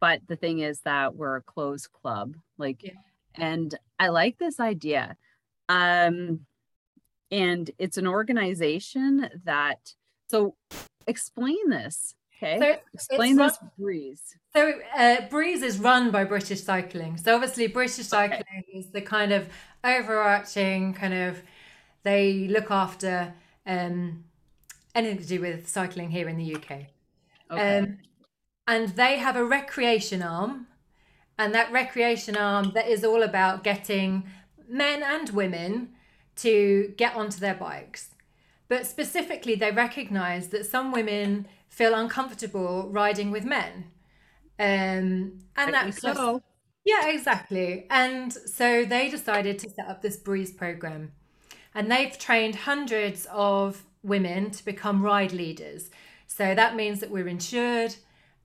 but 0.01 0.21
the 0.29 0.37
thing 0.37 0.61
is 0.61 0.81
that 0.81 1.17
we're 1.17 1.37
a 1.37 1.43
closed 1.43 1.91
club 1.93 2.37
like 2.59 2.83
yeah. 2.83 2.91
and 3.35 3.77
i 3.99 4.09
like 4.09 4.39
this 4.39 4.61
idea 4.61 5.17
um 5.69 6.41
and 7.31 7.71
it's 7.79 7.99
an 7.99 8.07
organization 8.07 9.29
that 9.45 9.95
so 10.29 10.55
explain 11.07 11.69
this 11.69 12.15
okay? 12.37 12.59
So 12.59 12.77
explain 12.93 13.37
this 13.37 13.59
run, 13.61 13.71
breeze. 13.79 14.37
So 14.55 14.73
uh, 14.97 15.23
breeze 15.31 15.63
is 15.63 15.79
run 15.79 16.11
by 16.11 16.25
british 16.25 16.63
cycling. 16.63 17.17
So 17.17 17.35
obviously 17.35 17.67
british 17.67 18.07
cycling 18.07 18.41
okay. 18.41 18.79
is 18.79 18.89
the 18.89 19.01
kind 19.01 19.33
of 19.33 19.49
overarching 19.85 20.95
kind 20.95 21.15
of 21.15 21.43
they 22.03 22.49
look 22.49 22.71
after 22.71 23.35
um, 23.67 24.25
anything 24.95 25.19
to 25.19 25.27
do 25.27 25.41
with 25.41 25.69
cycling 25.69 26.11
here 26.11 26.29
in 26.29 26.37
the 26.37 26.55
uk 26.55 26.71
okay. 27.51 27.79
um, 27.79 27.99
and 28.67 28.89
they 28.91 29.19
have 29.19 29.37
a 29.37 29.45
recreation 29.45 30.23
arm. 30.23 30.67
And 31.39 31.55
that 31.55 31.71
recreation 31.71 32.37
arm 32.37 32.73
that 32.75 32.89
is 32.89 33.05
all 33.05 33.23
about 33.23 33.63
getting 33.63 34.25
men 34.69 35.03
and 35.03 35.31
women 35.31 35.91
to 36.37 36.95
get 36.97 37.15
onto 37.15 37.39
their 37.39 37.55
bikes. 37.55 38.11
But 38.69 38.87
specifically, 38.87 39.55
they 39.55 39.71
recognize 39.71 40.49
that 40.49 40.67
some 40.67 40.93
women 40.93 41.47
feel 41.69 41.95
uncomfortable 41.95 42.89
riding 42.91 43.31
with 43.31 43.45
men. 43.45 43.91
Um, 44.59 45.41
and 45.57 45.75
that's 45.75 46.01
so. 46.01 46.43
Yeah, 46.85 47.09
exactly. 47.09 47.87
And 47.91 48.33
so 48.33 48.85
they 48.85 49.09
decided 49.09 49.59
to 49.61 49.71
set 49.71 49.89
up 49.89 50.03
this 50.03 50.17
Breeze 50.17 50.53
program. 50.53 51.13
And 51.75 51.91
they've 51.91 52.17
trained 52.17 52.55
hundreds 52.55 53.27
of 53.31 53.85
women 54.03 54.51
to 54.53 54.65
become 54.65 55.03
ride 55.03 55.33
leaders. 55.33 55.91
So 56.27 56.55
that 56.55 56.77
means 56.77 57.01
that 57.01 57.11
we're 57.11 57.29
insured 57.29 57.97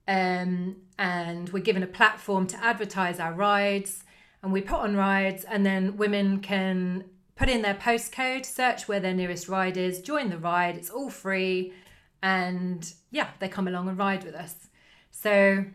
um, 0.08 0.76
and 0.98 1.48
we're 1.50 1.62
given 1.62 1.82
a 1.82 1.86
platform 1.86 2.46
to 2.48 2.62
advertise 2.62 3.20
our 3.20 3.32
rides 3.32 4.04
and 4.42 4.52
we 4.52 4.60
put 4.60 4.80
on 4.80 4.96
rides 4.96 5.44
and 5.44 5.64
then 5.64 5.96
women 5.96 6.40
can 6.40 7.04
put 7.36 7.48
in 7.48 7.62
their 7.62 7.74
postcode, 7.74 8.44
search 8.44 8.88
where 8.88 9.00
their 9.00 9.14
nearest 9.14 9.48
ride 9.48 9.76
is, 9.76 10.00
join 10.00 10.30
the 10.30 10.38
ride. 10.38 10.76
It's 10.76 10.90
all 10.90 11.10
free. 11.10 11.72
And 12.22 12.92
yeah, 13.10 13.28
they 13.40 13.48
come 13.48 13.68
along 13.68 13.88
and 13.88 13.98
ride 13.98 14.24
with 14.24 14.34
us. 14.34 14.54
So, 15.10 15.30
can 15.30 15.74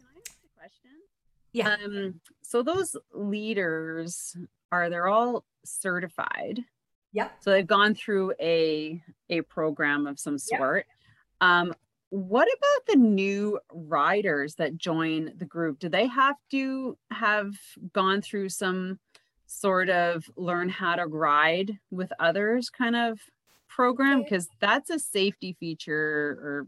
I 0.00 0.18
ask 0.18 0.38
a 0.44 0.58
question? 0.58 0.90
Yeah. 1.52 1.76
Um, 1.84 2.20
so 2.42 2.62
those 2.62 2.96
leaders 3.12 4.36
are 4.72 4.88
they're 4.88 5.08
all 5.08 5.44
certified. 5.64 6.60
Yeah. 7.12 7.28
So 7.40 7.50
they've 7.50 7.66
gone 7.66 7.94
through 7.94 8.34
a 8.40 9.02
a 9.30 9.42
program 9.42 10.06
of 10.06 10.18
some 10.18 10.38
sort. 10.38 10.86
Um, 11.40 11.74
what 12.10 12.46
about 12.46 12.86
the 12.86 12.98
new 12.98 13.58
riders 13.72 14.54
that 14.56 14.76
join 14.76 15.32
the 15.36 15.44
group? 15.44 15.78
Do 15.78 15.88
they 15.88 16.06
have 16.06 16.36
to 16.52 16.96
have 17.10 17.54
gone 17.92 18.22
through 18.22 18.48
some 18.50 18.98
sort 19.46 19.88
of 19.88 20.24
learn 20.36 20.68
how 20.68 20.96
to 20.96 21.06
ride 21.06 21.78
with 21.90 22.12
others 22.18 22.70
kind 22.70 22.96
of 22.96 23.20
program? 23.68 24.22
Because 24.22 24.48
that's 24.60 24.90
a 24.90 24.98
safety 24.98 25.56
feature 25.58 26.38
or 26.42 26.66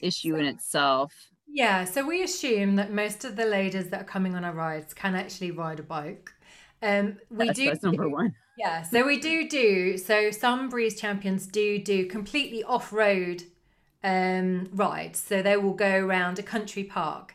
issue 0.00 0.36
in 0.36 0.46
itself. 0.46 1.12
Yeah, 1.48 1.84
so 1.84 2.04
we 2.06 2.22
assume 2.22 2.76
that 2.76 2.92
most 2.92 3.24
of 3.24 3.36
the 3.36 3.44
ladies 3.46 3.90
that 3.90 4.00
are 4.02 4.04
coming 4.04 4.34
on 4.34 4.44
our 4.44 4.52
rides 4.52 4.92
can 4.92 5.14
actually 5.14 5.52
ride 5.52 5.78
a 5.78 5.82
bike. 5.82 6.30
Um, 6.82 7.18
we 7.30 7.46
That's, 7.46 7.58
do 7.58 7.66
that's 7.66 7.82
number 7.82 8.08
one. 8.08 8.34
Yeah, 8.58 8.82
so 8.82 9.06
we 9.06 9.18
do 9.18 9.48
do 9.48 9.98
so 9.98 10.30
some 10.30 10.68
breeze 10.68 10.98
champions 11.00 11.46
do 11.46 11.78
do 11.78 12.06
completely 12.06 12.64
off-road 12.64 13.44
um 14.02 14.68
rides. 14.72 15.18
So 15.18 15.42
they 15.42 15.56
will 15.56 15.74
go 15.74 15.96
around 15.98 16.38
a 16.38 16.42
country 16.42 16.84
park. 16.84 17.34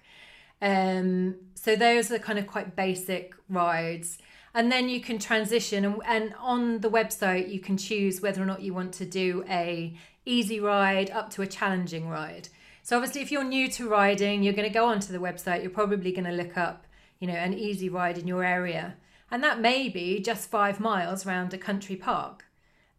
Um 0.62 1.36
so 1.54 1.76
those 1.76 2.12
are 2.12 2.20
kind 2.20 2.40
of 2.40 2.48
quite 2.48 2.76
basic 2.76 3.36
rides. 3.50 4.18
And 4.54 4.72
then 4.72 4.90
you 4.90 5.00
can 5.00 5.18
transition 5.18 5.86
and, 5.86 6.02
and 6.06 6.34
on 6.40 6.80
the 6.80 6.90
website 6.90 7.52
you 7.52 7.60
can 7.60 7.78
choose 7.78 8.22
whether 8.22 8.42
or 8.42 8.46
not 8.46 8.62
you 8.62 8.74
want 8.74 8.94
to 8.96 9.06
do 9.06 9.46
a 9.50 9.98
easy 10.26 10.60
ride 10.60 11.10
up 11.10 11.30
to 11.32 11.42
a 11.42 11.48
challenging 11.48 12.10
ride. 12.10 12.50
So 12.84 12.98
obviously 12.98 13.22
if 13.22 13.32
you're 13.32 13.44
new 13.44 13.70
to 13.70 13.88
riding, 13.88 14.44
you're 14.44 14.54
going 14.54 14.68
to 14.68 14.74
go 14.74 14.86
onto 14.86 15.14
the 15.14 15.20
website, 15.20 15.62
you're 15.62 15.72
probably 15.72 16.12
going 16.12 16.26
to 16.26 16.32
look 16.32 16.58
up, 16.58 16.86
you 17.20 17.28
know, 17.28 17.34
an 17.34 17.54
easy 17.54 17.90
ride 17.90 18.18
in 18.18 18.28
your 18.28 18.44
area 18.44 18.96
and 19.32 19.42
that 19.44 19.62
may 19.62 19.88
be 19.88 20.20
just 20.20 20.50
five 20.50 20.80
miles 20.80 21.26
around 21.26 21.54
a 21.54 21.58
country 21.58 21.96
park 21.96 22.46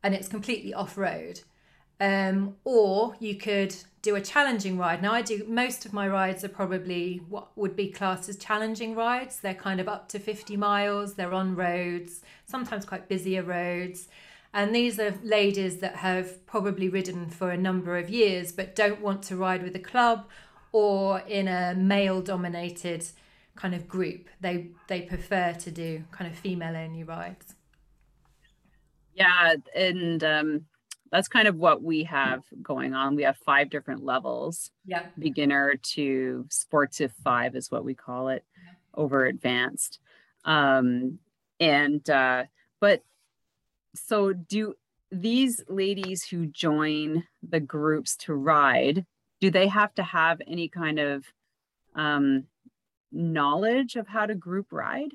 and 0.02 0.14
it's 0.14 0.28
completely 0.28 0.73
off 0.73 0.97
road. 0.97 1.40
Um, 2.01 2.57
or 2.65 3.15
you 3.21 3.37
could 3.37 3.77
do 4.03 4.17
a 4.17 4.21
challenging 4.21 4.77
ride. 4.77 5.01
Now, 5.01 5.13
I 5.13 5.23
do 5.23 5.45
most 5.49 5.87
of 5.87 5.93
my 5.93 6.09
rides 6.09 6.43
are 6.43 6.49
probably 6.49 7.23
what 7.29 7.57
would 7.57 7.77
be 7.77 7.89
classed 7.89 8.29
as 8.29 8.37
challenging 8.37 8.97
rides. 8.97 9.39
They're 9.39 9.55
kind 9.55 9.81
of 9.81 9.89
up 9.89 10.09
to 10.09 10.19
50 10.19 10.57
miles, 10.57 11.15
they're 11.15 11.33
on 11.33 11.55
roads, 11.55 12.21
sometimes 12.45 12.85
quite 12.85 13.09
busier 13.09 13.45
roads. 13.45 14.09
And 14.53 14.75
these 14.75 14.99
are 14.99 15.15
ladies 15.23 15.79
that 15.79 15.97
have 15.97 16.45
probably 16.47 16.89
ridden 16.89 17.31
for 17.31 17.51
a 17.51 17.57
number 17.57 17.97
of 17.97 18.11
years 18.11 18.53
but 18.53 18.75
don't 18.75 19.01
want 19.01 19.23
to 19.25 19.37
ride 19.37 19.63
with 19.63 19.75
a 19.77 19.81
club 19.81 20.27
or 20.73 21.21
in 21.21 21.49
a 21.49 21.75
male 21.75 22.21
dominated 22.21 23.07
kind 23.55 23.75
of 23.75 23.87
group. 23.87 24.29
They 24.41 24.71
they 24.89 25.03
prefer 25.03 25.53
to 25.53 25.71
do 25.71 26.05
kind 26.11 26.31
of 26.31 26.37
female 26.37 26.77
only 26.77 27.05
rides. 27.05 27.55
Yeah, 29.15 29.57
and 29.77 30.25
um, 30.25 30.67
that's 31.12 31.28
kind 31.28 31.47
of 31.47 31.57
what 31.57 31.83
we 31.83 32.04
have 32.04 32.42
going 32.62 32.95
on. 32.95 33.14
We 33.14 33.23
have 33.25 33.37
five 33.37 33.69
different 33.69 34.02
levels. 34.02 34.71
Yeah. 34.87 35.04
Beginner 35.19 35.75
to 35.95 36.47
sportive 36.49 37.12
five 37.23 37.54
is 37.54 37.71
what 37.71 37.85
we 37.85 37.95
call 37.95 38.28
it, 38.28 38.45
yeah. 38.64 38.73
over 38.95 39.26
advanced. 39.26 40.00
Um, 40.47 41.19
and 41.61 42.09
uh, 42.09 42.45
but 42.81 43.02
so 43.95 44.33
do 44.33 44.75
these 45.11 45.62
ladies 45.69 46.25
who 46.25 46.47
join 46.47 47.25
the 47.47 47.61
groups 47.61 48.16
to 48.16 48.35
ride, 48.35 49.04
do 49.40 49.50
they 49.50 49.69
have 49.69 49.95
to 49.97 50.02
have 50.02 50.40
any 50.47 50.69
kind 50.69 50.99
of 50.99 51.26
um 51.95 52.45
knowledge 53.12 53.97
of 53.97 54.09
how 54.09 54.25
to 54.25 54.35
group 54.35 54.69
ride 54.73 55.11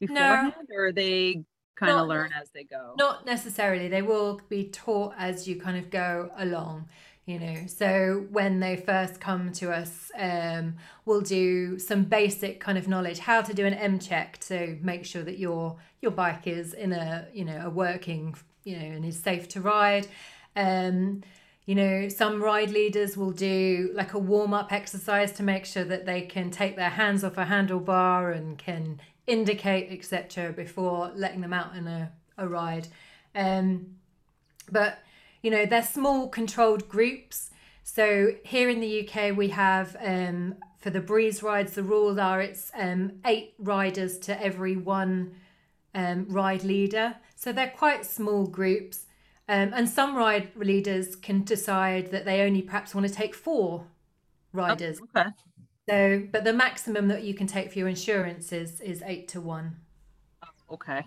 beforehand 0.00 0.54
no, 0.70 0.76
or 0.76 0.92
they 0.92 1.44
kind 1.76 1.92
of 1.92 2.08
learn 2.08 2.30
as 2.40 2.50
they 2.50 2.64
go. 2.64 2.94
not 2.96 3.24
necessarily. 3.26 3.88
They 3.88 4.02
will 4.02 4.40
be 4.48 4.64
taught 4.64 5.14
as 5.18 5.46
you 5.46 5.60
kind 5.60 5.76
of 5.76 5.90
go 5.90 6.30
along 6.36 6.88
you 7.26 7.40
know. 7.40 7.66
So 7.66 8.24
when 8.30 8.60
they 8.60 8.76
first 8.76 9.20
come 9.20 9.50
to 9.54 9.72
us 9.72 10.10
um, 10.18 10.76
we'll 11.04 11.20
do 11.20 11.78
some 11.78 12.04
basic 12.04 12.60
kind 12.60 12.78
of 12.78 12.88
knowledge 12.88 13.18
how 13.18 13.42
to 13.42 13.52
do 13.52 13.66
an 13.66 13.74
m 13.74 13.98
check 13.98 14.38
to 14.48 14.78
make 14.80 15.04
sure 15.04 15.22
that 15.22 15.38
your 15.38 15.76
your 16.00 16.12
bike 16.12 16.46
is 16.46 16.72
in 16.72 16.92
a 16.92 17.26
you 17.32 17.44
know 17.44 17.60
a 17.64 17.70
working 17.70 18.34
you 18.64 18.76
know 18.78 18.84
and 18.84 19.04
is 19.04 19.18
safe 19.18 19.48
to 19.48 19.60
ride. 19.60 20.06
Um, 20.54 21.22
you 21.66 21.74
know, 21.74 22.08
some 22.08 22.40
ride 22.40 22.70
leaders 22.70 23.16
will 23.16 23.32
do 23.32 23.90
like 23.92 24.14
a 24.14 24.18
warm 24.20 24.54
up 24.54 24.72
exercise 24.72 25.32
to 25.32 25.42
make 25.42 25.66
sure 25.66 25.82
that 25.84 26.06
they 26.06 26.22
can 26.22 26.50
take 26.52 26.76
their 26.76 26.90
hands 26.90 27.24
off 27.24 27.36
a 27.38 27.44
handlebar 27.44 28.34
and 28.34 28.56
can 28.56 29.00
indicate, 29.26 29.90
etc., 29.90 30.52
before 30.52 31.12
letting 31.14 31.40
them 31.40 31.52
out 31.52 31.74
in 31.74 31.86
a, 31.86 32.12
a 32.38 32.46
ride. 32.48 32.88
Um, 33.34 33.96
but, 34.70 34.98
you 35.42 35.50
know, 35.50 35.66
they're 35.66 35.82
small 35.82 36.28
controlled 36.28 36.88
groups. 36.88 37.50
So 37.82 38.32
here 38.44 38.68
in 38.68 38.80
the 38.80 39.08
UK, 39.08 39.36
we 39.36 39.48
have 39.48 39.96
um, 40.00 40.56
for 40.78 40.90
the 40.90 41.00
breeze 41.00 41.42
rides, 41.42 41.72
the 41.74 41.82
rules 41.82 42.18
are 42.18 42.40
it's 42.40 42.70
um, 42.74 43.12
eight 43.24 43.54
riders 43.58 44.18
to 44.18 44.42
every 44.42 44.76
one 44.76 45.34
um, 45.94 46.26
ride 46.28 46.62
leader. 46.62 47.16
So 47.34 47.52
they're 47.52 47.74
quite 47.76 48.06
small 48.06 48.46
groups. 48.46 49.06
Um, 49.48 49.72
and 49.74 49.88
some 49.88 50.16
ride 50.16 50.54
leaders 50.56 51.14
can 51.14 51.44
decide 51.44 52.10
that 52.10 52.24
they 52.24 52.40
only 52.40 52.62
perhaps 52.62 52.94
want 52.94 53.06
to 53.06 53.12
take 53.12 53.34
four 53.34 53.86
riders. 54.52 55.00
Oh, 55.14 55.20
okay. 55.20 55.30
So, 55.88 56.22
but 56.32 56.44
the 56.44 56.52
maximum 56.52 57.08
that 57.08 57.22
you 57.22 57.34
can 57.34 57.46
take 57.46 57.72
for 57.72 57.78
your 57.78 57.88
insurance 57.88 58.52
is 58.52 58.80
is 58.80 59.02
eight 59.06 59.28
to 59.28 59.40
one. 59.40 59.76
Okay. 60.70 61.04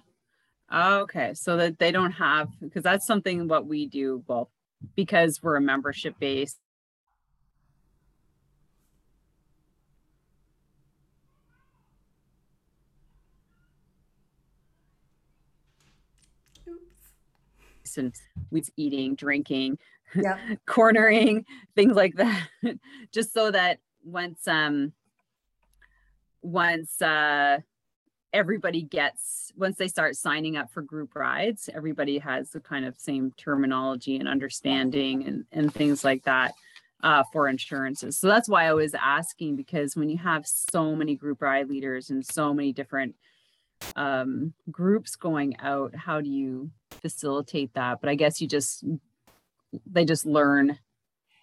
Okay. 0.73 1.33
So 1.33 1.57
that 1.57 1.79
they 1.79 1.91
don't 1.91 2.13
have 2.13 2.49
because 2.61 2.83
that's 2.83 3.05
something 3.05 3.47
what 3.47 3.65
we 3.65 3.87
do. 3.87 4.23
Well, 4.27 4.49
because 4.95 5.43
we're 5.43 5.57
a 5.57 5.61
membership 5.61 6.15
based 6.19 6.59
and 17.97 18.13
we 18.51 18.63
eating, 18.77 19.15
drinking, 19.15 19.77
yeah. 20.15 20.37
cornering, 20.65 21.45
things 21.75 21.95
like 21.95 22.15
that, 22.15 22.47
just 23.11 23.33
so 23.33 23.51
that 23.51 23.79
once 24.03 24.47
um 24.47 24.93
once 26.41 27.01
uh 27.01 27.57
everybody 28.31 28.83
gets 28.83 29.51
once 29.55 29.77
they 29.77 29.87
start 29.87 30.15
signing 30.15 30.55
up 30.55 30.71
for 30.71 30.81
group 30.81 31.15
rides, 31.15 31.69
everybody 31.73 32.19
has 32.19 32.51
the 32.51 32.59
kind 32.59 32.85
of 32.85 32.99
same 32.99 33.31
terminology 33.37 34.17
and 34.17 34.27
understanding 34.27 35.25
and 35.25 35.45
and 35.51 35.73
things 35.73 36.03
like 36.03 36.23
that. 36.23 36.53
Uh, 37.01 37.23
for 37.31 37.47
insurances. 37.47 38.17
So 38.17 38.27
that's 38.27 38.49
why 38.49 38.65
I 38.65 38.73
was 38.73 38.93
asking 38.93 39.55
because 39.55 39.95
when 39.95 40.09
you 40.09 40.17
have 40.17 40.45
so 40.45 40.97
many 40.97 41.15
group 41.15 41.41
ride 41.41 41.69
leaders 41.69 42.09
and 42.09 42.25
so 42.25 42.53
many 42.53 42.73
different 42.73 43.15
um, 43.95 44.53
groups 44.69 45.15
going 45.15 45.55
out, 45.59 45.95
how 45.95 46.21
do 46.21 46.29
you 46.29 46.71
facilitate 47.01 47.73
that? 47.75 48.01
But 48.01 48.09
I 48.09 48.15
guess 48.15 48.41
you 48.41 48.47
just 48.47 48.83
they 49.85 50.05
just 50.05 50.25
learn. 50.25 50.77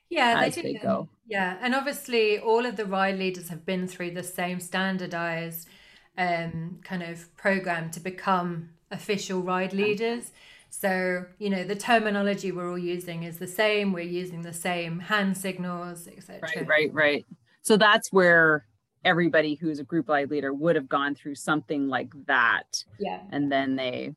Yeah, 0.08 0.48
they, 0.48 0.62
they 0.62 0.74
go. 0.74 1.08
Yeah, 1.26 1.56
and 1.60 1.74
obviously 1.74 2.38
all 2.38 2.64
of 2.64 2.76
the 2.76 2.84
ride 2.84 3.18
leaders 3.18 3.48
have 3.48 3.66
been 3.66 3.88
through 3.88 4.12
the 4.12 4.22
same 4.22 4.60
standardized 4.60 5.68
um, 6.16 6.78
kind 6.84 7.02
of 7.02 7.34
program 7.36 7.90
to 7.90 8.00
become 8.00 8.70
official 8.90 9.42
ride 9.42 9.72
leaders. 9.72 10.32
So, 10.70 11.24
you 11.38 11.50
know, 11.50 11.64
the 11.64 11.74
terminology 11.74 12.52
we're 12.52 12.70
all 12.70 12.78
using 12.78 13.22
is 13.22 13.38
the 13.38 13.46
same. 13.46 13.92
We're 13.92 14.04
using 14.04 14.42
the 14.42 14.52
same 14.52 15.00
hand 15.00 15.36
signals, 15.36 16.06
etc. 16.06 16.40
Right, 16.42 16.68
right, 16.68 16.94
right. 16.94 17.26
So 17.62 17.76
that's 17.76 18.12
where 18.12 18.66
everybody 19.04 19.54
who's 19.54 19.78
a 19.78 19.84
group 19.84 20.08
ride 20.08 20.30
leader 20.30 20.52
would 20.52 20.76
have 20.76 20.88
gone 20.88 21.14
through 21.14 21.36
something 21.36 21.88
like 21.88 22.12
that. 22.26 22.84
Yeah. 22.98 23.20
And 23.30 23.50
then 23.50 23.76
they 23.76 24.14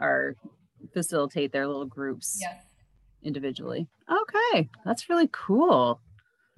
are 0.00 0.36
facilitate 0.92 1.50
their 1.50 1.66
little 1.66 1.86
groups 1.86 2.38
yeah. 2.40 2.58
Individually. 3.24 3.88
Okay. 4.10 4.68
That's 4.84 5.08
really 5.08 5.28
cool. 5.32 6.00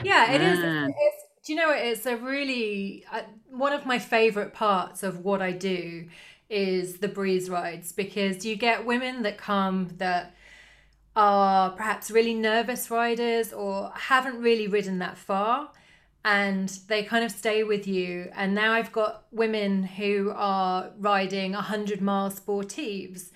Yeah, 0.03 0.33
it 0.33 0.43
is. 0.43 0.59
It's, 0.61 1.25
do 1.47 1.53
you 1.53 1.59
know 1.59 1.71
it's 1.71 2.07
a 2.07 2.17
really 2.17 3.05
uh, 3.11 3.23
one 3.51 3.73
of 3.73 3.87
my 3.87 3.99
favorite 3.99 4.53
parts 4.53 5.03
of 5.03 5.25
what 5.25 5.41
I 5.41 5.53
do 5.53 6.09
is 6.51 6.99
the 6.99 7.09
breeze 7.09 7.49
rides 7.49 7.93
because 7.93 8.45
you 8.45 8.57
get 8.57 8.85
women 8.85 9.23
that 9.23 9.39
come 9.39 9.89
that 9.97 10.35
are 11.17 11.71
perhaps 11.71 12.11
really 12.11 12.35
nervous 12.35 12.91
riders 12.91 13.53
or 13.53 13.91
haven't 13.95 14.41
really 14.41 14.69
ridden 14.69 14.99
that 14.99 15.17
far 15.17 15.71
and 16.27 16.81
they 16.89 17.05
kind 17.05 17.25
of 17.25 17.31
stay 17.31 17.63
with 17.63 17.87
you. 17.87 18.29
And 18.35 18.53
now 18.53 18.73
I've 18.73 18.91
got 18.91 19.27
women 19.31 19.85
who 19.85 20.33
are 20.35 20.91
riding 20.99 21.53
100 21.53 22.01
mile 22.01 22.31
sportives. 22.31 23.31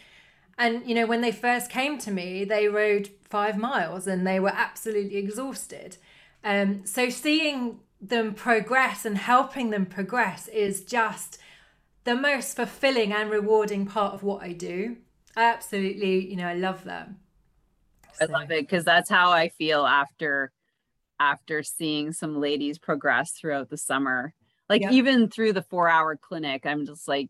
And, 0.59 0.85
you 0.85 0.97
know, 0.97 1.07
when 1.07 1.21
they 1.21 1.31
first 1.31 1.71
came 1.71 1.99
to 1.99 2.11
me, 2.11 2.45
they 2.45 2.67
rode 2.67 3.11
five 3.31 3.57
miles 3.57 4.07
and 4.07 4.27
they 4.27 4.41
were 4.41 4.53
absolutely 4.55 5.17
exhausted. 5.17 5.97
Um, 6.45 6.85
so 6.85 7.09
seeing 7.09 7.81
them 8.01 8.35
progress 8.35 9.05
and 9.05 9.17
helping 9.17 9.71
them 9.71 9.87
progress 9.87 10.49
is 10.49 10.83
just 10.83 11.39
the 12.05 12.15
most 12.15 12.57
fulfilling 12.57 13.13
and 13.13 13.31
rewarding 13.31 13.87
part 13.87 14.15
of 14.15 14.23
what 14.23 14.43
I 14.43 14.53
do. 14.53 14.97
I 15.37 15.45
absolutely, 15.45 16.29
you 16.29 16.37
know, 16.37 16.49
I 16.49 16.55
love 16.55 16.85
them. 16.85 17.19
So. 18.15 18.25
I 18.25 18.27
love 18.27 18.51
it 18.51 18.63
because 18.63 18.85
that's 18.85 19.09
how 19.09 19.31
I 19.31 19.49
feel 19.49 19.87
after 19.87 20.53
after 21.21 21.63
seeing 21.63 22.13
some 22.13 22.41
ladies 22.41 22.79
progress 22.79 23.33
throughout 23.33 23.69
the 23.69 23.77
summer. 23.77 24.35
Like 24.69 24.83
yep. 24.83 24.93
even 24.93 25.29
through 25.29 25.53
the 25.53 25.63
four 25.63 25.89
hour 25.89 26.17
clinic, 26.17 26.65
I'm 26.65 26.87
just 26.87 27.07
like 27.07 27.29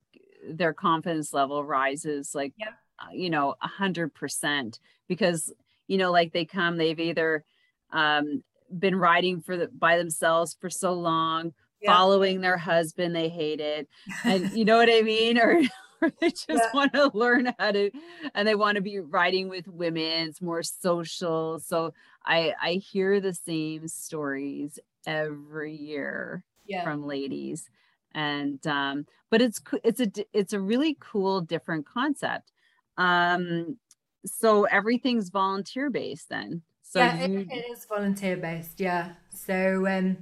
their 0.48 0.72
confidence 0.72 1.34
level 1.34 1.64
rises 1.64 2.34
like 2.34 2.54
yep. 2.56 2.74
uh, 3.00 3.12
you 3.12 3.30
know, 3.30 3.56
a 3.60 3.68
hundred 3.68 4.14
percent 4.14 4.78
because, 5.08 5.52
you 5.90 5.98
know, 5.98 6.12
like 6.12 6.32
they 6.32 6.44
come, 6.44 6.76
they've 6.76 7.00
either 7.00 7.44
um, 7.92 8.44
been 8.78 8.94
riding 8.94 9.40
for 9.40 9.56
the, 9.56 9.68
by 9.76 9.98
themselves 9.98 10.56
for 10.60 10.70
so 10.70 10.92
long, 10.92 11.52
yeah. 11.82 11.92
following 11.92 12.40
their 12.40 12.56
husband, 12.56 13.14
they 13.14 13.28
hate 13.28 13.58
it. 13.58 13.88
And 14.24 14.52
you 14.54 14.64
know 14.64 14.76
what 14.76 14.88
I 14.88 15.02
mean? 15.02 15.36
Or, 15.36 15.60
or 16.00 16.12
they 16.20 16.30
just 16.30 16.48
yeah. 16.48 16.70
want 16.72 16.92
to 16.92 17.10
learn 17.12 17.52
how 17.58 17.72
to, 17.72 17.90
and 18.36 18.46
they 18.46 18.54
want 18.54 18.76
to 18.76 18.82
be 18.82 19.00
riding 19.00 19.48
with 19.48 19.66
women. 19.66 20.28
It's 20.28 20.40
more 20.40 20.62
social. 20.62 21.58
So 21.58 21.92
I, 22.24 22.54
I 22.62 22.74
hear 22.74 23.20
the 23.20 23.34
same 23.34 23.88
stories 23.88 24.78
every 25.08 25.74
year 25.74 26.44
yeah. 26.66 26.84
from 26.84 27.04
ladies 27.04 27.68
and 28.12 28.66
um 28.66 29.06
but 29.30 29.40
it's 29.40 29.60
it's 29.84 30.00
a 30.00 30.08
it's 30.32 30.52
a 30.52 30.60
really 30.60 30.96
cool 31.00 31.40
different 31.40 31.86
concept 31.86 32.50
um 32.98 33.78
so 34.24 34.64
everything's 34.64 35.30
volunteer 35.30 35.90
based 35.90 36.28
then? 36.28 36.62
So 36.82 37.00
yeah 37.00 37.26
you... 37.26 37.40
it, 37.40 37.48
it 37.52 37.70
is 37.72 37.84
volunteer 37.84 38.36
based 38.36 38.80
yeah. 38.80 39.12
So 39.34 39.86
um 39.86 40.16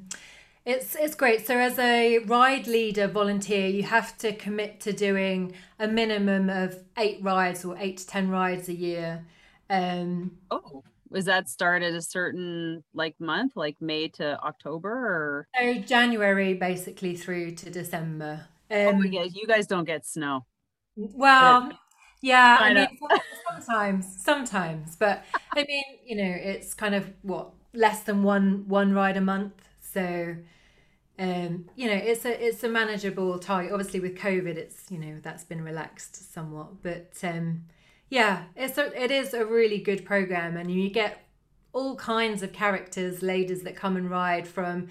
it's 0.65 0.95
it's 0.97 1.15
great. 1.15 1.47
So 1.47 1.57
as 1.57 1.79
a 1.79 2.19
ride 2.19 2.67
leader 2.67 3.09
volunteer 3.09 3.67
you 3.67 3.85
have 3.85 4.17
to 4.19 4.33
commit 4.35 4.81
to 4.81 4.93
doing 4.93 5.55
a 5.79 5.89
minimum 5.89 6.51
of 6.51 6.85
eight 6.97 7.23
rides 7.23 7.65
or 7.65 7.77
eight 7.79 7.99
to 7.99 8.07
ten 8.07 8.29
rides 8.29 8.69
a 8.69 8.75
year 8.75 9.25
um 9.71 10.31
oh 10.51 10.83
was 11.11 11.25
that 11.25 11.49
start 11.49 11.83
at 11.83 11.95
a 11.95 12.03
certain 12.03 12.83
like 12.95 13.19
month 13.19 13.57
like 13.57 13.81
may 13.81 14.09
to 14.09 14.39
october 14.43 14.91
or? 14.91 15.49
So 15.59 15.75
january 15.75 16.55
basically 16.55 17.17
through 17.17 17.53
to 17.53 17.71
december. 17.71 18.47
Um, 18.71 18.97
oh 18.97 19.03
yeah 19.03 19.25
you 19.25 19.47
guys 19.47 19.67
don't 19.67 19.85
get 19.85 20.05
snow. 20.05 20.45
Well 20.97 21.73
yeah 22.21 22.59
I 22.61 22.75
mean, 22.75 22.89
sometimes 23.49 24.07
sometimes 24.23 24.97
but 24.97 25.25
i 25.55 25.65
mean 25.65 25.85
you 26.05 26.17
know 26.17 26.31
it's 26.31 26.75
kind 26.75 26.95
of 26.95 27.13
what 27.23 27.51
less 27.75 28.03
than 28.03 28.23
one 28.23 28.65
one 28.67 28.93
ride 28.93 29.17
a 29.17 29.21
month 29.21 29.55
so 29.81 30.35
um 31.19 31.67
you 31.77 31.87
know 31.87 31.95
it's 31.95 32.25
a 32.25 32.47
it's 32.47 32.63
a 32.65 32.69
manageable 32.69 33.39
target 33.39 33.73
obviously 33.73 34.01
with 34.01 34.17
covid 34.17 34.57
it's 34.57 34.91
you 34.91 34.99
know 34.99 35.19
that's 35.23 35.45
been 35.45 35.63
relaxed 35.63 36.33
somewhat 36.33 36.83
but 36.83 37.13
um 37.23 37.63
yeah, 38.11 38.45
it's 38.57 38.79
a, 38.79 39.03
it 39.03 39.11
is 39.11 39.35
a 39.35 39.45
really 39.45 39.79
good 39.79 40.05
program, 40.05 40.57
and 40.57 40.71
you 40.71 40.89
get 40.89 41.27
all 41.73 41.97
kinds 41.97 42.43
of 42.43 42.53
characters, 42.53 43.23
ladies 43.23 43.63
that 43.63 43.77
come 43.77 43.97
and 43.97 44.11
ride 44.11 44.49
from, 44.49 44.89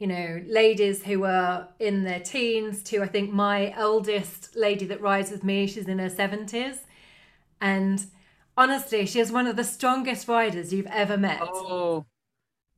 you 0.00 0.06
know, 0.06 0.42
ladies 0.46 1.04
who 1.04 1.24
are 1.24 1.68
in 1.78 2.04
their 2.04 2.20
teens 2.20 2.82
to 2.84 3.02
I 3.02 3.06
think 3.06 3.30
my 3.30 3.72
eldest 3.76 4.56
lady 4.56 4.86
that 4.86 5.00
rides 5.00 5.30
with 5.30 5.44
me, 5.44 5.66
she's 5.66 5.86
in 5.86 5.98
her 5.98 6.08
seventies, 6.08 6.78
and 7.60 8.04
honestly, 8.56 9.04
she 9.04 9.20
is 9.20 9.30
one 9.30 9.46
of 9.46 9.56
the 9.56 9.64
strongest 9.64 10.26
riders 10.26 10.72
you've 10.72 10.86
ever 10.86 11.18
met. 11.18 11.42
Oh, 11.42 12.06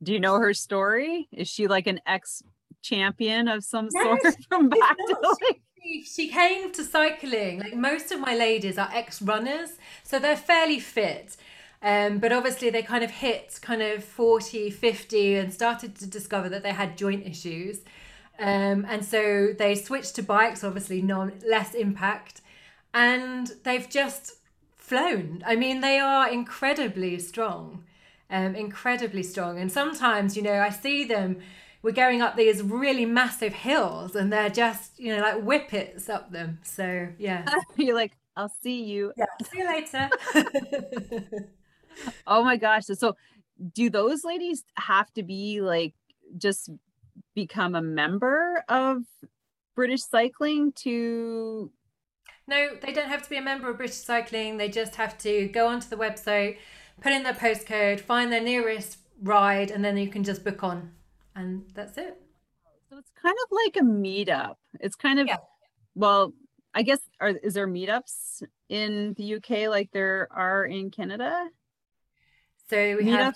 do 0.03 0.11
you 0.11 0.19
know 0.19 0.37
her 0.37 0.53
story? 0.53 1.29
Is 1.31 1.47
she 1.47 1.67
like 1.67 1.87
an 1.87 2.01
ex 2.05 2.43
champion 2.81 3.47
of 3.47 3.63
some 3.63 3.87
no, 3.93 4.03
sort 4.03 4.35
from 4.49 4.67
back 4.67 4.97
to 4.97 5.55
she 6.05 6.29
came 6.29 6.71
to 6.73 6.83
cycling. 6.83 7.59
Like 7.59 7.75
most 7.75 8.11
of 8.11 8.19
my 8.19 8.35
ladies 8.35 8.77
are 8.77 8.89
ex 8.93 9.21
runners, 9.21 9.77
so 10.03 10.19
they're 10.19 10.35
fairly 10.35 10.79
fit. 10.79 11.37
Um, 11.83 12.19
but 12.19 12.31
obviously, 12.31 12.69
they 12.69 12.81
kind 12.81 13.03
of 13.03 13.11
hit 13.11 13.59
kind 13.61 13.81
of 13.81 14.03
40, 14.03 14.69
50 14.69 15.35
and 15.35 15.53
started 15.53 15.95
to 15.97 16.07
discover 16.07 16.47
that 16.49 16.63
they 16.63 16.71
had 16.71 16.97
joint 16.97 17.27
issues. 17.27 17.81
Um, 18.39 18.85
and 18.89 19.05
so 19.05 19.53
they 19.57 19.75
switched 19.75 20.15
to 20.15 20.23
bikes, 20.23 20.63
obviously, 20.63 21.01
non 21.01 21.33
less 21.47 21.73
impact, 21.75 22.41
and 22.93 23.51
they've 23.63 23.89
just 23.89 24.37
flown. 24.75 25.43
I 25.45 25.55
mean, 25.55 25.81
they 25.81 25.99
are 25.99 26.29
incredibly 26.29 27.19
strong, 27.19 27.83
um, 28.29 28.55
incredibly 28.55 29.23
strong. 29.23 29.59
And 29.59 29.71
sometimes, 29.71 30.37
you 30.37 30.43
know, 30.43 30.59
I 30.61 30.69
see 30.69 31.03
them 31.03 31.41
we're 31.83 31.91
going 31.91 32.21
up 32.21 32.37
these 32.37 32.63
really 32.63 33.05
massive 33.05 33.53
hills 33.53 34.15
and 34.15 34.31
they're 34.31 34.49
just, 34.49 34.97
you 34.97 35.13
know, 35.13 35.21
like 35.21 35.43
whippets 35.43 36.09
up 36.09 36.31
them. 36.31 36.59
So 36.63 37.09
yeah. 37.19 37.45
You're 37.75 37.93
like, 37.95 38.13
I'll 38.37 38.53
see 38.63 38.83
you. 38.85 39.11
Yeah. 39.17 39.25
See 39.51 39.59
you 39.59 39.67
later. 39.67 40.09
oh 42.27 42.43
my 42.43 42.57
gosh. 42.57 42.85
So 42.85 43.15
do 43.73 43.89
those 43.89 44.23
ladies 44.23 44.63
have 44.75 45.11
to 45.13 45.23
be 45.23 45.61
like 45.61 45.93
just 46.37 46.69
become 47.35 47.75
a 47.75 47.81
member 47.81 48.63
of 48.67 49.03
British 49.75 50.03
cycling 50.03 50.71
to 50.73 51.71
no, 52.45 52.75
they 52.81 52.91
don't 52.91 53.07
have 53.07 53.21
to 53.23 53.29
be 53.29 53.37
a 53.37 53.41
member 53.41 53.69
of 53.69 53.77
British 53.77 53.95
Cycling. 53.95 54.57
They 54.57 54.67
just 54.67 54.95
have 54.95 55.17
to 55.19 55.47
go 55.47 55.67
onto 55.67 55.87
the 55.87 55.95
website, 55.95 56.57
put 56.99 57.13
in 57.13 57.23
their 57.23 57.33
postcode, 57.33 58.01
find 58.01 58.33
their 58.33 58.41
nearest 58.41 58.97
ride, 59.21 59.71
and 59.71 59.83
then 59.83 59.95
you 59.95 60.09
can 60.09 60.25
just 60.25 60.43
book 60.43 60.61
on 60.61 60.91
and 61.35 61.63
that's 61.73 61.97
it. 61.97 62.19
So 62.89 62.97
it's 62.97 63.11
kind 63.21 63.35
of 63.45 63.51
like 63.51 63.77
a 63.77 63.85
meetup. 63.85 64.55
It's 64.79 64.95
kind 64.95 65.19
of 65.19 65.27
yeah. 65.27 65.37
well, 65.95 66.33
I 66.73 66.83
guess 66.83 66.99
are 67.19 67.29
is 67.29 67.53
there 67.53 67.67
meetups 67.67 68.43
in 68.69 69.13
the 69.17 69.35
UK 69.35 69.69
like 69.69 69.91
there 69.91 70.27
are 70.31 70.65
in 70.65 70.91
Canada? 70.91 71.47
So 72.69 72.77
we 72.97 73.03
meetups 73.03 73.35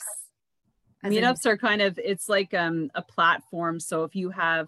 have, 1.04 1.12
meetups 1.12 1.46
in, 1.46 1.52
are 1.52 1.58
kind 1.58 1.82
of 1.82 2.00
it's 2.04 2.30
like 2.30 2.54
um 2.54 2.90
a 2.96 3.02
platform. 3.02 3.80
So 3.80 4.04
if 4.04 4.16
you 4.16 4.30
have, 4.32 4.68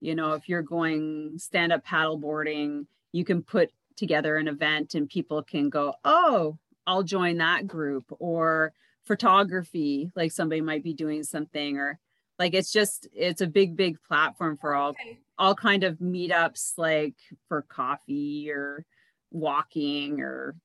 you 0.00 0.14
know, 0.14 0.32
if 0.32 0.48
you're 0.48 0.62
going 0.62 1.38
stand 1.38 1.72
up 1.72 1.86
paddleboarding, 1.86 2.86
you 3.12 3.24
can 3.24 3.42
put 3.42 3.70
together 3.96 4.36
an 4.36 4.48
event 4.48 4.94
and 4.94 5.08
people 5.08 5.42
can 5.42 5.70
go, 5.70 5.94
oh, 6.04 6.58
I'll 6.86 7.02
join 7.02 7.38
that 7.38 7.66
group 7.66 8.04
or 8.18 8.72
photography, 9.04 10.10
like 10.14 10.32
somebody 10.32 10.60
might 10.60 10.82
be 10.82 10.94
doing 10.94 11.22
something 11.22 11.78
or 11.78 11.98
like 12.38 12.54
it's 12.54 12.72
just 12.72 13.06
it's 13.14 13.40
a 13.40 13.46
big 13.46 13.76
big 13.76 14.02
platform 14.02 14.56
for 14.56 14.74
all 14.74 14.90
okay. 14.90 15.18
all 15.38 15.54
kind 15.54 15.84
of 15.84 15.98
meetups 15.98 16.72
like 16.76 17.14
for 17.48 17.62
coffee 17.62 18.50
or 18.50 18.84
walking 19.30 20.20
or 20.20 20.56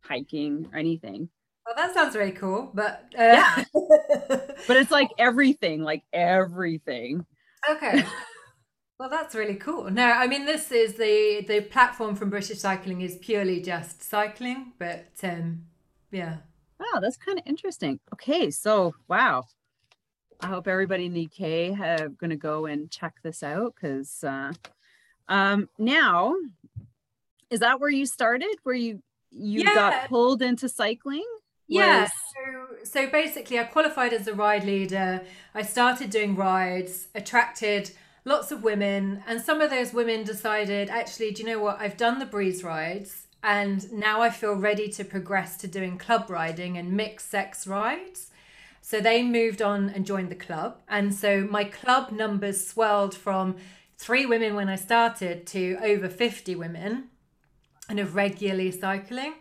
hiking 0.00 0.68
or 0.72 0.78
anything 0.78 1.28
well 1.66 1.74
that 1.76 1.94
sounds 1.94 2.14
really 2.14 2.32
cool 2.32 2.70
but 2.74 3.04
uh... 3.18 3.22
yeah 3.22 3.64
but 4.66 4.76
it's 4.76 4.90
like 4.90 5.10
everything 5.18 5.82
like 5.82 6.02
everything. 6.12 7.24
Okay. 7.70 8.04
Well 8.96 9.10
that's 9.10 9.34
really 9.34 9.56
cool. 9.56 9.90
No 9.90 10.04
i 10.04 10.28
mean 10.28 10.46
this 10.46 10.70
is 10.70 10.94
the 10.94 11.44
the 11.48 11.62
platform 11.62 12.14
from 12.14 12.30
british 12.30 12.58
cycling 12.60 13.00
is 13.00 13.16
purely 13.16 13.60
just 13.60 14.02
cycling 14.04 14.72
but 14.78 15.08
um 15.24 15.64
yeah. 16.12 16.36
Wow 16.78 17.00
that's 17.00 17.16
kind 17.16 17.38
of 17.38 17.44
interesting. 17.44 17.98
Okay 18.12 18.52
so 18.52 18.94
wow. 19.08 19.44
I 20.40 20.46
hope 20.46 20.68
everybody 20.68 21.06
in 21.06 21.12
the 21.12 21.26
UK 21.26 21.76
have 21.76 22.18
going 22.18 22.30
to 22.30 22.36
go 22.36 22.66
and 22.66 22.90
check 22.90 23.14
this 23.22 23.42
out 23.42 23.74
because 23.74 24.22
uh, 24.22 24.52
um, 25.28 25.68
now 25.78 26.34
is 27.50 27.60
that 27.60 27.80
where 27.80 27.90
you 27.90 28.06
started? 28.06 28.54
Where 28.62 28.74
you 28.74 29.02
you 29.30 29.60
yeah. 29.60 29.74
got 29.74 30.08
pulled 30.08 30.42
into 30.42 30.68
cycling? 30.68 31.24
Yeah. 31.66 32.06
So, 32.06 32.84
so 32.84 33.10
basically, 33.10 33.58
I 33.58 33.64
qualified 33.64 34.12
as 34.12 34.26
a 34.26 34.34
ride 34.34 34.64
leader. 34.64 35.22
I 35.54 35.62
started 35.62 36.10
doing 36.10 36.36
rides, 36.36 37.08
attracted 37.14 37.90
lots 38.24 38.50
of 38.50 38.62
women, 38.62 39.22
and 39.26 39.40
some 39.40 39.60
of 39.60 39.70
those 39.70 39.92
women 39.92 40.24
decided, 40.24 40.90
actually, 40.90 41.30
do 41.30 41.42
you 41.42 41.48
know 41.48 41.58
what? 41.58 41.80
I've 41.80 41.96
done 41.96 42.18
the 42.18 42.26
breeze 42.26 42.64
rides, 42.64 43.26
and 43.42 43.90
now 43.92 44.22
I 44.22 44.30
feel 44.30 44.54
ready 44.54 44.88
to 44.90 45.04
progress 45.04 45.56
to 45.58 45.68
doing 45.68 45.98
club 45.98 46.30
riding 46.30 46.76
and 46.76 46.92
mixed 46.92 47.30
sex 47.30 47.66
rides. 47.66 48.30
So 48.80 49.00
they 49.00 49.22
moved 49.22 49.62
on 49.62 49.88
and 49.88 50.04
joined 50.04 50.30
the 50.30 50.34
club. 50.34 50.82
And 50.88 51.14
so 51.14 51.46
my 51.50 51.64
club 51.64 52.12
numbers 52.12 52.66
swelled 52.66 53.14
from 53.14 53.56
three 53.96 54.26
women 54.26 54.54
when 54.54 54.68
I 54.68 54.76
started 54.76 55.46
to 55.48 55.78
over 55.82 56.06
50 56.06 56.54
women 56.54 57.04
and 57.88 57.98
of 57.98 58.14
regularly 58.14 58.70
cycling. 58.70 59.34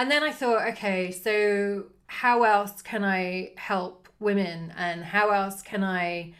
And 0.00 0.10
then 0.10 0.22
I 0.22 0.32
thought, 0.32 0.66
okay, 0.68 1.10
so 1.10 1.84
how 2.06 2.44
else 2.44 2.80
can 2.80 3.04
I 3.04 3.52
help 3.58 4.08
women 4.18 4.72
and 4.74 5.04
how 5.04 5.28
else 5.28 5.60
can 5.60 5.84
I 5.84 6.32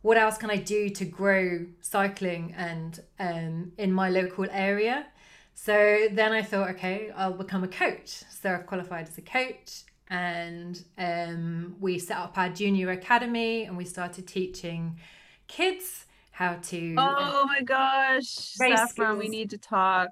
what 0.00 0.16
else 0.16 0.38
can 0.38 0.48
I 0.48 0.56
do 0.56 0.88
to 0.88 1.04
grow 1.04 1.66
cycling 1.82 2.54
and 2.56 2.98
um, 3.20 3.72
in 3.76 3.92
my 3.92 4.08
local 4.08 4.46
area? 4.50 5.08
So 5.52 6.08
then 6.10 6.32
I 6.32 6.40
thought, 6.40 6.70
okay, 6.70 7.10
I'll 7.14 7.34
become 7.34 7.62
a 7.62 7.68
coach. 7.68 8.22
So 8.30 8.54
I've 8.54 8.64
qualified 8.64 9.08
as 9.08 9.18
a 9.18 9.20
coach 9.20 9.82
and 10.08 10.82
um, 10.96 11.76
we 11.80 11.98
set 11.98 12.16
up 12.16 12.38
our 12.38 12.48
junior 12.48 12.92
academy 12.92 13.64
and 13.64 13.76
we 13.76 13.84
started 13.84 14.26
teaching 14.26 14.98
kids 15.48 16.06
how 16.32 16.56
to 16.62 16.94
oh 16.98 17.44
my 17.46 17.62
gosh 17.62 18.26
Saffron, 18.26 19.18
we 19.18 19.28
need 19.28 19.50
to 19.50 19.58
talk 19.58 20.08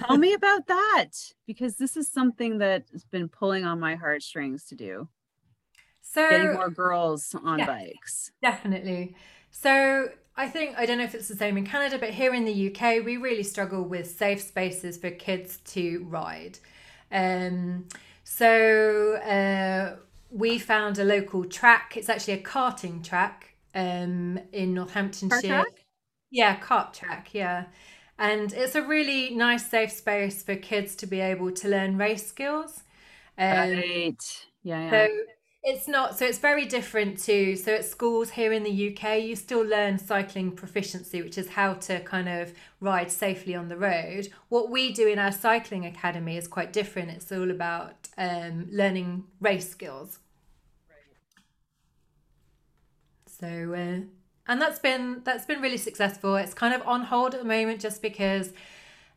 tell 0.00 0.16
me 0.18 0.32
about 0.32 0.66
that 0.66 1.10
because 1.46 1.76
this 1.76 1.96
is 1.96 2.10
something 2.10 2.58
that 2.58 2.84
has 2.92 3.04
been 3.04 3.28
pulling 3.28 3.64
on 3.64 3.78
my 3.78 3.94
heartstrings 3.94 4.64
to 4.64 4.74
do 4.74 5.08
so 6.00 6.28
getting 6.28 6.54
more 6.54 6.70
girls 6.70 7.34
on 7.44 7.60
yeah, 7.60 7.66
bikes 7.66 8.32
definitely 8.42 9.14
so 9.50 10.08
I 10.38 10.48
think 10.48 10.78
I 10.78 10.86
don't 10.86 10.98
know 10.98 11.04
if 11.04 11.16
it's 11.16 11.26
the 11.26 11.34
same 11.34 11.58
in 11.58 11.66
Canada, 11.66 11.98
but 11.98 12.10
here 12.10 12.32
in 12.32 12.44
the 12.44 12.70
UK, 12.70 13.04
we 13.04 13.16
really 13.16 13.42
struggle 13.42 13.82
with 13.82 14.08
safe 14.08 14.40
spaces 14.40 14.96
for 14.96 15.10
kids 15.10 15.58
to 15.72 16.06
ride. 16.08 16.60
Um, 17.10 17.88
so 18.22 19.14
uh, 19.14 19.96
we 20.30 20.60
found 20.60 20.96
a 20.98 21.04
local 21.04 21.44
track. 21.44 21.96
It's 21.96 22.08
actually 22.08 22.34
a 22.34 22.42
karting 22.42 23.02
track 23.02 23.47
um, 23.78 24.40
in 24.52 24.74
Northamptonshire. 24.74 25.64
Yeah, 26.30 26.58
kart 26.58 26.92
track. 26.92 27.30
Yeah. 27.32 27.64
And 28.18 28.52
it's 28.52 28.74
a 28.74 28.82
really 28.82 29.34
nice, 29.34 29.70
safe 29.70 29.92
space 29.92 30.42
for 30.42 30.56
kids 30.56 30.96
to 30.96 31.06
be 31.06 31.20
able 31.20 31.52
to 31.52 31.68
learn 31.68 31.96
race 31.96 32.26
skills. 32.26 32.82
Um, 33.38 33.70
right. 33.70 34.46
Yeah, 34.64 34.82
yeah. 34.82 34.90
So 34.90 35.08
it's 35.62 35.86
not, 35.86 36.18
so 36.18 36.26
it's 36.26 36.38
very 36.38 36.66
different 36.66 37.18
to, 37.20 37.54
so 37.54 37.74
at 37.76 37.84
schools 37.84 38.30
here 38.30 38.52
in 38.52 38.64
the 38.64 38.90
UK, 38.92 39.22
you 39.22 39.36
still 39.36 39.62
learn 39.64 39.98
cycling 39.98 40.50
proficiency, 40.50 41.22
which 41.22 41.38
is 41.38 41.50
how 41.50 41.74
to 41.74 42.00
kind 42.00 42.28
of 42.28 42.52
ride 42.80 43.12
safely 43.12 43.54
on 43.54 43.68
the 43.68 43.76
road. 43.76 44.28
What 44.48 44.70
we 44.70 44.92
do 44.92 45.06
in 45.06 45.20
our 45.20 45.32
cycling 45.32 45.86
academy 45.86 46.36
is 46.36 46.48
quite 46.48 46.72
different. 46.72 47.10
It's 47.10 47.30
all 47.30 47.50
about 47.52 48.08
um, 48.18 48.66
learning 48.72 49.24
race 49.40 49.70
skills. 49.70 50.18
So, 53.40 53.46
uh, 53.46 54.00
and 54.46 54.60
that's 54.60 54.78
been 54.78 55.22
that's 55.24 55.44
been 55.44 55.60
really 55.60 55.76
successful. 55.76 56.36
It's 56.36 56.54
kind 56.54 56.74
of 56.74 56.86
on 56.86 57.04
hold 57.04 57.34
at 57.34 57.40
the 57.40 57.46
moment 57.46 57.80
just 57.80 58.02
because 58.02 58.52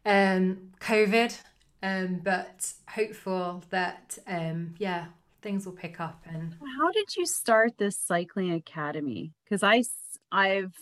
um, 0.06 0.72
COVID, 0.80 1.38
um, 1.82 2.22
but 2.24 2.74
hopeful 2.90 3.64
that 3.70 4.18
um, 4.28 4.76
yeah 4.78 5.06
things 5.42 5.66
will 5.66 5.74
pick 5.74 6.00
up. 6.00 6.24
And 6.26 6.56
how 6.78 6.92
did 6.92 7.16
you 7.16 7.26
start 7.26 7.78
this 7.78 7.98
cycling 7.98 8.54
academy? 8.54 9.34
Because 9.44 9.64
I 9.64 9.84
I've 10.32 10.76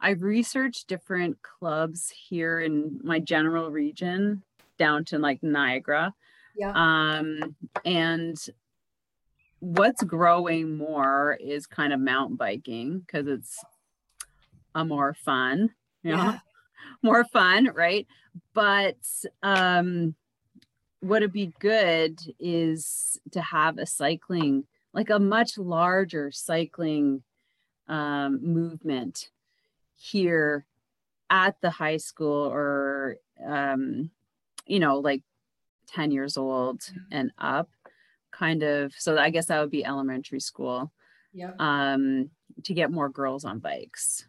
I've 0.00 0.22
researched 0.22 0.88
different 0.88 1.42
clubs 1.42 2.10
here 2.10 2.60
in 2.60 3.00
my 3.02 3.18
general 3.18 3.70
region 3.70 4.42
down 4.78 5.04
to 5.06 5.18
like 5.18 5.42
Niagara. 5.42 6.14
Yeah. 6.56 6.72
Um, 6.74 7.56
and 7.84 8.36
what's 9.60 10.02
growing 10.02 10.76
more 10.76 11.36
is 11.40 11.66
kind 11.66 11.92
of 11.92 12.00
mountain 12.00 12.36
biking 12.36 13.00
because 13.00 13.26
it's 13.26 13.58
a 14.74 14.84
more 14.84 15.14
fun, 15.24 15.70
you 16.02 16.16
know, 16.16 16.22
yeah. 16.22 16.38
more 17.02 17.24
fun, 17.32 17.70
right? 17.74 18.06
But 18.54 18.96
um 19.42 20.14
what'd 21.00 21.32
be 21.32 21.52
good 21.60 22.20
is 22.40 23.20
to 23.32 23.40
have 23.40 23.78
a 23.78 23.86
cycling, 23.86 24.64
like 24.92 25.10
a 25.10 25.18
much 25.18 25.56
larger 25.56 26.30
cycling 26.32 27.22
um, 27.88 28.40
movement 28.42 29.30
here 29.96 30.66
at 31.30 31.56
the 31.60 31.70
high 31.70 31.96
school 31.96 32.46
or 32.46 33.16
um, 33.44 34.10
you 34.66 34.78
know 34.78 34.98
like 34.98 35.22
10 35.88 36.10
years 36.10 36.36
old 36.36 36.82
and 37.10 37.30
up 37.38 37.70
kind 38.38 38.62
of 38.62 38.92
so 38.96 39.18
i 39.18 39.30
guess 39.30 39.46
that 39.46 39.60
would 39.60 39.70
be 39.70 39.84
elementary 39.84 40.40
school 40.40 40.92
yeah 41.32 41.52
um 41.58 42.30
to 42.64 42.74
get 42.74 42.90
more 42.90 43.08
girls 43.08 43.44
on 43.44 43.58
bikes 43.58 44.26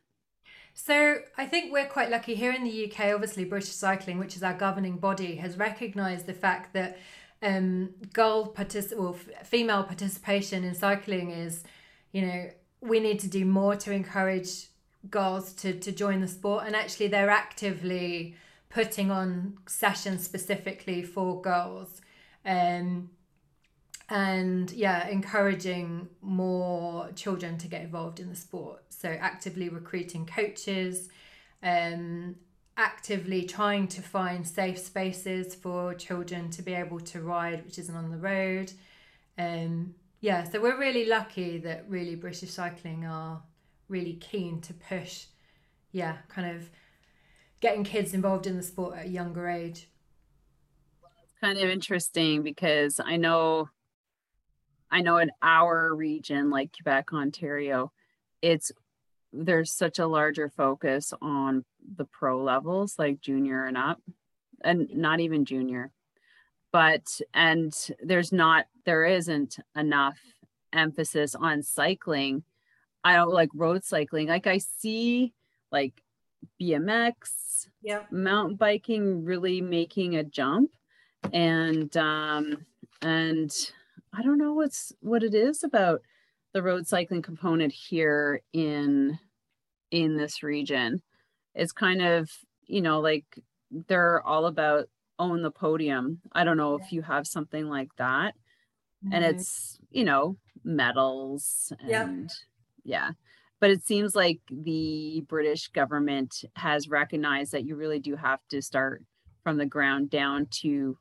so 0.74 1.18
I 1.38 1.46
think 1.46 1.74
we're 1.74 1.88
quite 1.88 2.10
lucky 2.10 2.36
here 2.36 2.54
in 2.54 2.64
the 2.64 2.86
UK. 2.86 3.14
Obviously, 3.14 3.44
British 3.44 3.72
Cycling, 3.72 4.18
which 4.18 4.38
is 4.38 4.44
our 4.44 4.54
governing 4.54 4.96
body, 4.96 5.36
has 5.36 5.58
recognised 5.58 6.26
the 6.26 6.34
fact 6.34 6.72
that 6.74 6.98
um, 7.42 7.90
girl 8.14 8.54
partic- 8.54 8.98
well, 8.98 9.16
f- 9.16 9.46
female 9.46 9.84
participation 9.84 10.64
in 10.64 10.74
cycling 10.74 11.32
is, 11.32 11.66
you 12.14 12.26
know, 12.26 12.50
we 12.80 13.02
need 13.02 13.20
to 13.20 13.28
do 13.28 13.44
more 13.44 13.76
to 13.76 13.92
encourage 13.92 14.68
girls 15.10 15.54
to 15.54 15.78
to 15.80 15.92
join 15.92 16.22
the 16.22 16.30
sport, 16.30 16.64
and 16.66 16.76
actually 16.76 17.08
they're 17.08 17.30
actively 17.30 18.36
putting 18.70 19.12
on 19.12 19.58
sessions 19.68 20.24
specifically 20.24 21.04
for 21.04 21.42
girls. 21.42 22.02
Um, 22.46 23.10
and 24.10 24.72
yeah, 24.72 25.08
encouraging 25.08 26.10
more 26.22 27.12
children 27.16 27.58
to 27.60 27.68
get 27.68 27.82
involved 27.82 28.20
in 28.20 28.30
the 28.30 28.36
sport. 28.36 28.84
So 28.90 29.10
actively 29.10 29.70
recruiting 29.70 30.26
coaches, 30.26 31.10
um, 31.62 32.36
actively 32.76 33.44
trying 33.44 33.88
to 33.90 34.02
find 34.02 34.48
safe 34.48 34.80
spaces 34.80 35.54
for 35.54 35.94
children 35.94 36.50
to 36.52 36.62
be 36.64 36.74
able 36.74 37.00
to 37.02 37.22
ride, 37.22 37.64
which 37.66 37.78
isn't 37.78 37.96
on 37.96 38.10
the 38.10 38.18
road. 38.18 38.72
Um, 39.38 39.94
yeah, 40.22 40.44
so 40.44 40.60
we're 40.60 40.80
really 40.80 41.06
lucky 41.06 41.60
that 41.60 41.86
really 41.88 42.16
British 42.16 42.50
Cycling 42.50 43.06
are 43.06 43.42
really 43.90 44.14
keen 44.14 44.60
to 44.62 44.74
push, 44.74 45.26
yeah, 45.92 46.18
kind 46.30 46.56
of 46.56 46.70
getting 47.60 47.84
kids 47.84 48.14
involved 48.14 48.48
in 48.48 48.58
the 48.58 48.64
sport 48.64 48.98
at 48.98 49.06
a 49.06 49.10
younger 49.10 49.48
age. 49.48 49.88
Kind 51.42 51.58
of 51.58 51.70
interesting 51.70 52.42
because 52.44 53.00
I 53.00 53.16
know 53.16 53.70
I 54.92 55.02
know 55.02 55.18
in 55.18 55.32
our 55.42 55.94
region, 55.94 56.50
like 56.50 56.76
Quebec, 56.76 57.14
Ontario, 57.14 57.92
it's 58.42 58.72
there's 59.32 59.72
such 59.72 60.00
a 60.00 60.08
larger 60.08 60.50
focus 60.50 61.14
on 61.22 61.64
the 61.96 62.06
pro 62.06 62.42
levels, 62.42 62.98
like 62.98 63.22
junior 63.22 63.66
and 63.66 63.78
up, 63.78 64.02
and 64.64 64.90
not 64.96 65.20
even 65.20 65.46
junior. 65.46 65.92
But 66.72 67.22
and 67.34 67.74
there's 68.02 68.32
not 68.32 68.66
there 68.86 69.06
isn't 69.06 69.58
enough 69.76 70.20
emphasis 70.74 71.36
on 71.36 71.64
cycling. 71.64 72.44
I 73.04 73.16
don't 73.16 73.34
like 73.34 73.50
road 73.54 73.84
cycling. 73.84 74.28
Like 74.28 74.48
I 74.48 74.60
see 74.60 75.34
like 75.72 76.02
BMX, 76.62 77.68
yeah, 77.82 78.04
mountain 78.12 78.56
biking 78.56 79.24
really 79.24 79.62
making 79.62 80.16
a 80.16 80.24
jump. 80.24 80.72
And 81.34 81.96
um 81.98 82.66
and 83.02 83.52
I 84.14 84.22
don't 84.24 84.38
know 84.38 84.54
what's 84.54 84.92
what 85.02 85.24
it 85.24 85.34
is 85.34 85.64
about 85.64 86.02
the 86.54 86.64
road 86.64 86.88
cycling 86.88 87.22
component 87.22 87.72
here 87.72 88.42
in 88.54 89.20
in 89.92 90.18
this 90.18 90.44
region. 90.44 91.02
It's 91.56 91.72
kind 91.72 92.02
of, 92.02 92.30
you 92.66 92.82
know, 92.82 93.00
like 93.00 93.26
they're 93.72 94.26
all 94.26 94.46
about 94.46 94.88
own 95.18 95.42
the 95.42 95.52
podium. 95.52 96.22
I 96.32 96.44
don't 96.44 96.58
know 96.58 96.76
if 96.76 96.92
you 96.92 97.02
have 97.02 97.28
something 97.28 97.68
like 97.68 97.90
that. 97.98 98.34
Mm-hmm. 99.06 99.14
And 99.14 99.26
it's, 99.26 99.78
you 99.92 100.04
know, 100.04 100.38
medals 100.64 101.74
and 101.80 101.90
yeah. 101.90 102.10
yeah. 102.84 103.12
But 103.60 103.72
it 103.72 103.86
seems 103.86 104.16
like 104.16 104.40
the 104.50 105.24
British 105.28 105.68
government 105.68 106.46
has 106.56 106.88
recognized 106.88 107.52
that 107.52 107.66
you 107.66 107.76
really 107.76 108.00
do 108.00 108.16
have 108.16 108.40
to 108.52 108.62
start 108.62 109.04
from 109.44 109.58
the 109.58 109.66
ground 109.66 110.10
down 110.10 110.48
to 110.62 110.98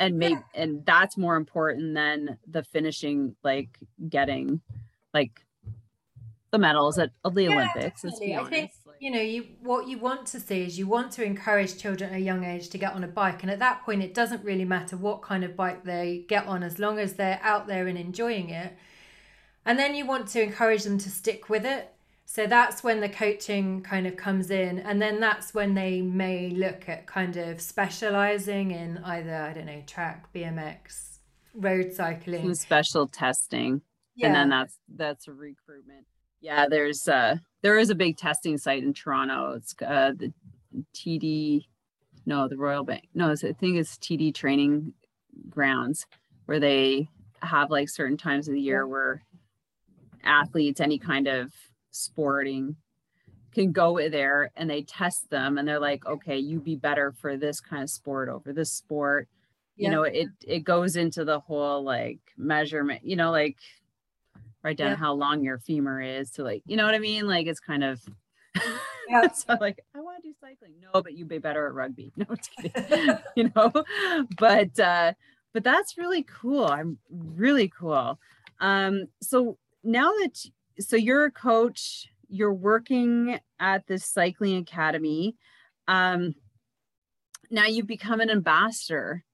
and 0.00 0.18
maybe 0.18 0.34
yeah. 0.34 0.62
and 0.62 0.84
that's 0.86 1.16
more 1.16 1.36
important 1.36 1.94
than 1.94 2.38
the 2.46 2.62
finishing 2.62 3.36
like 3.42 3.78
getting 4.08 4.60
like 5.12 5.44
the 6.50 6.58
medals 6.58 6.98
at 6.98 7.10
the 7.24 7.42
yeah, 7.42 7.50
olympics 7.50 8.02
definitely. 8.02 8.36
i 8.36 8.44
think 8.44 8.70
you 9.00 9.10
know 9.10 9.20
you 9.20 9.46
what 9.60 9.88
you 9.88 9.98
want 9.98 10.26
to 10.26 10.40
see 10.40 10.62
is 10.62 10.78
you 10.78 10.86
want 10.86 11.12
to 11.12 11.24
encourage 11.24 11.78
children 11.78 12.10
at 12.10 12.16
a 12.16 12.20
young 12.20 12.44
age 12.44 12.68
to 12.68 12.78
get 12.78 12.92
on 12.92 13.04
a 13.04 13.08
bike 13.08 13.42
and 13.42 13.50
at 13.50 13.58
that 13.58 13.84
point 13.84 14.02
it 14.02 14.14
doesn't 14.14 14.44
really 14.44 14.64
matter 14.64 14.96
what 14.96 15.22
kind 15.22 15.44
of 15.44 15.56
bike 15.56 15.84
they 15.84 16.24
get 16.28 16.46
on 16.46 16.62
as 16.62 16.78
long 16.78 16.98
as 16.98 17.14
they're 17.14 17.40
out 17.42 17.66
there 17.66 17.86
and 17.86 17.98
enjoying 17.98 18.50
it 18.50 18.76
and 19.66 19.78
then 19.78 19.94
you 19.94 20.06
want 20.06 20.28
to 20.28 20.42
encourage 20.42 20.84
them 20.84 20.98
to 20.98 21.10
stick 21.10 21.48
with 21.48 21.64
it 21.64 21.93
so 22.26 22.46
that's 22.46 22.82
when 22.82 23.00
the 23.00 23.08
coaching 23.08 23.82
kind 23.82 24.06
of 24.06 24.16
comes 24.16 24.50
in. 24.50 24.78
And 24.78 25.00
then 25.00 25.20
that's 25.20 25.54
when 25.54 25.74
they 25.74 26.00
may 26.00 26.50
look 26.50 26.88
at 26.88 27.06
kind 27.06 27.36
of 27.36 27.60
specializing 27.60 28.70
in 28.70 28.98
either, 28.98 29.34
I 29.34 29.52
don't 29.52 29.66
know, 29.66 29.82
track, 29.86 30.32
BMX, 30.32 31.18
road 31.54 31.92
cycling. 31.92 32.42
Some 32.42 32.54
special 32.54 33.06
testing. 33.06 33.82
Yeah. 34.16 34.28
And 34.28 34.34
then 34.36 34.48
that's 34.48 34.78
that's 34.94 35.28
a 35.28 35.32
recruitment. 35.32 36.06
Yeah, 36.40 36.66
there's 36.68 37.08
uh 37.08 37.36
there 37.62 37.78
is 37.78 37.90
a 37.90 37.94
big 37.94 38.16
testing 38.16 38.58
site 38.58 38.82
in 38.82 38.94
Toronto. 38.94 39.54
It's 39.56 39.74
uh 39.86 40.12
the 40.16 40.32
TD 40.94 41.66
no, 42.26 42.48
the 42.48 42.56
Royal 42.56 42.84
Bank. 42.84 43.08
No, 43.14 43.30
I 43.30 43.34
think 43.34 43.76
it's 43.76 43.96
TD 43.98 44.34
training 44.34 44.94
grounds 45.50 46.06
where 46.46 46.58
they 46.58 47.08
have 47.42 47.70
like 47.70 47.88
certain 47.88 48.16
times 48.16 48.48
of 48.48 48.54
the 48.54 48.60
year 48.60 48.86
where 48.86 49.22
athletes, 50.22 50.80
any 50.80 50.98
kind 50.98 51.26
of 51.28 51.52
sporting 51.94 52.76
can 53.54 53.72
go 53.72 53.96
there 54.08 54.50
and 54.56 54.68
they 54.68 54.82
test 54.82 55.30
them 55.30 55.58
and 55.58 55.66
they're 55.66 55.80
like 55.80 56.04
okay 56.06 56.36
you'd 56.36 56.64
be 56.64 56.74
better 56.74 57.12
for 57.12 57.36
this 57.36 57.60
kind 57.60 57.82
of 57.82 57.90
sport 57.90 58.28
over 58.28 58.52
this 58.52 58.70
sport. 58.70 59.28
Yeah. 59.76 59.88
you 59.88 59.94
know 59.94 60.02
it 60.02 60.28
it 60.46 60.60
goes 60.60 60.96
into 60.96 61.24
the 61.24 61.40
whole 61.40 61.82
like 61.82 62.20
measurement 62.36 63.04
you 63.04 63.16
know 63.16 63.32
like 63.32 63.58
write 64.62 64.76
down 64.76 64.90
yeah. 64.90 64.96
how 64.96 65.14
long 65.14 65.42
your 65.42 65.58
femur 65.58 66.00
is 66.00 66.30
to 66.32 66.44
like 66.44 66.62
you 66.66 66.76
know 66.76 66.86
what 66.86 66.94
i 66.94 66.98
mean? 66.98 67.26
Like 67.26 67.46
it's 67.46 67.60
kind 67.60 67.84
of 67.84 68.00
yeah. 69.08 69.28
so 69.34 69.56
like 69.60 69.80
i 69.94 70.00
want 70.00 70.22
to 70.22 70.28
do 70.28 70.34
cycling. 70.40 70.72
No 70.80 71.02
but 71.02 71.14
you'd 71.14 71.28
be 71.28 71.38
better 71.38 71.66
at 71.66 71.74
rugby. 71.74 72.12
No 72.16 72.26
you 73.36 73.52
know? 73.54 73.72
But 74.38 74.78
uh 74.78 75.12
but 75.52 75.62
that's 75.62 75.96
really 75.96 76.24
cool. 76.24 76.66
I'm 76.66 76.98
really 77.10 77.68
cool. 77.68 78.18
Um 78.60 79.06
so 79.20 79.58
now 79.82 80.10
that 80.22 80.44
so 80.78 80.96
you're 80.96 81.26
a 81.26 81.30
coach 81.30 82.08
you're 82.28 82.54
working 82.54 83.38
at 83.60 83.86
this 83.86 84.04
cycling 84.04 84.56
academy. 84.56 85.36
Um, 85.86 86.34
now 87.50 87.66
you've 87.66 87.86
become 87.86 88.20
an 88.20 88.30
ambassador. 88.30 89.24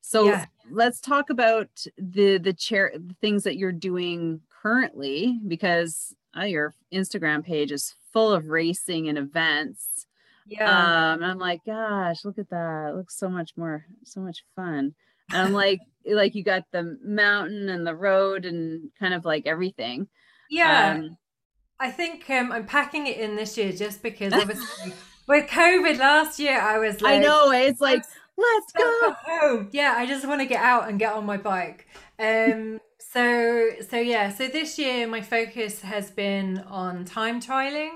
So 0.00 0.26
yeah. 0.26 0.46
let's 0.70 1.00
talk 1.00 1.30
about 1.30 1.68
the 1.98 2.38
the 2.38 2.52
chair 2.52 2.92
the 2.94 3.14
things 3.20 3.44
that 3.44 3.56
you're 3.56 3.72
doing 3.72 4.40
currently 4.62 5.38
because 5.46 6.14
uh, 6.36 6.44
your 6.44 6.74
Instagram 6.92 7.44
page 7.44 7.72
is 7.72 7.94
full 8.12 8.32
of 8.32 8.48
racing 8.48 9.08
and 9.08 9.18
events. 9.18 10.06
Yeah. 10.46 11.12
Um, 11.12 11.22
I'm 11.22 11.38
like, 11.38 11.60
gosh, 11.66 12.24
look 12.24 12.38
at 12.38 12.48
that. 12.50 12.90
It 12.90 12.96
looks 12.96 13.16
so 13.18 13.28
much 13.28 13.52
more, 13.56 13.84
so 14.04 14.20
much 14.20 14.44
fun. 14.56 14.94
And 15.30 15.42
I'm 15.42 15.52
like, 15.52 15.80
like 16.06 16.34
you 16.34 16.42
got 16.42 16.64
the 16.72 16.98
mountain 17.04 17.68
and 17.68 17.86
the 17.86 17.94
road 17.94 18.46
and 18.46 18.90
kind 18.98 19.12
of 19.12 19.26
like 19.26 19.46
everything. 19.46 20.08
Yeah. 20.50 20.94
Um, 20.94 21.16
I 21.80 21.90
think 21.90 22.28
um, 22.30 22.50
I'm 22.50 22.66
packing 22.66 23.06
it 23.06 23.18
in 23.18 23.36
this 23.36 23.56
year 23.56 23.72
just 23.72 24.02
because 24.02 24.32
obviously 24.34 24.92
with 25.26 25.48
COVID 25.48 25.98
last 25.98 26.38
year, 26.38 26.60
I 26.60 26.78
was 26.78 27.00
like, 27.00 27.14
I 27.14 27.18
know 27.18 27.50
it's 27.50 27.80
like, 27.80 28.02
let's 28.36 28.72
go 28.72 29.14
home. 29.24 29.68
Yeah, 29.72 29.94
I 29.96 30.06
just 30.06 30.26
want 30.26 30.40
to 30.40 30.46
get 30.46 30.60
out 30.60 30.88
and 30.88 30.98
get 30.98 31.12
on 31.12 31.26
my 31.26 31.36
bike. 31.36 31.86
Um, 32.18 32.80
so 32.98 33.70
so 33.88 33.96
yeah, 33.96 34.30
so 34.30 34.48
this 34.48 34.78
year 34.78 35.06
my 35.06 35.20
focus 35.20 35.82
has 35.82 36.10
been 36.10 36.58
on 36.68 37.04
time 37.04 37.40
trialing. 37.40 37.90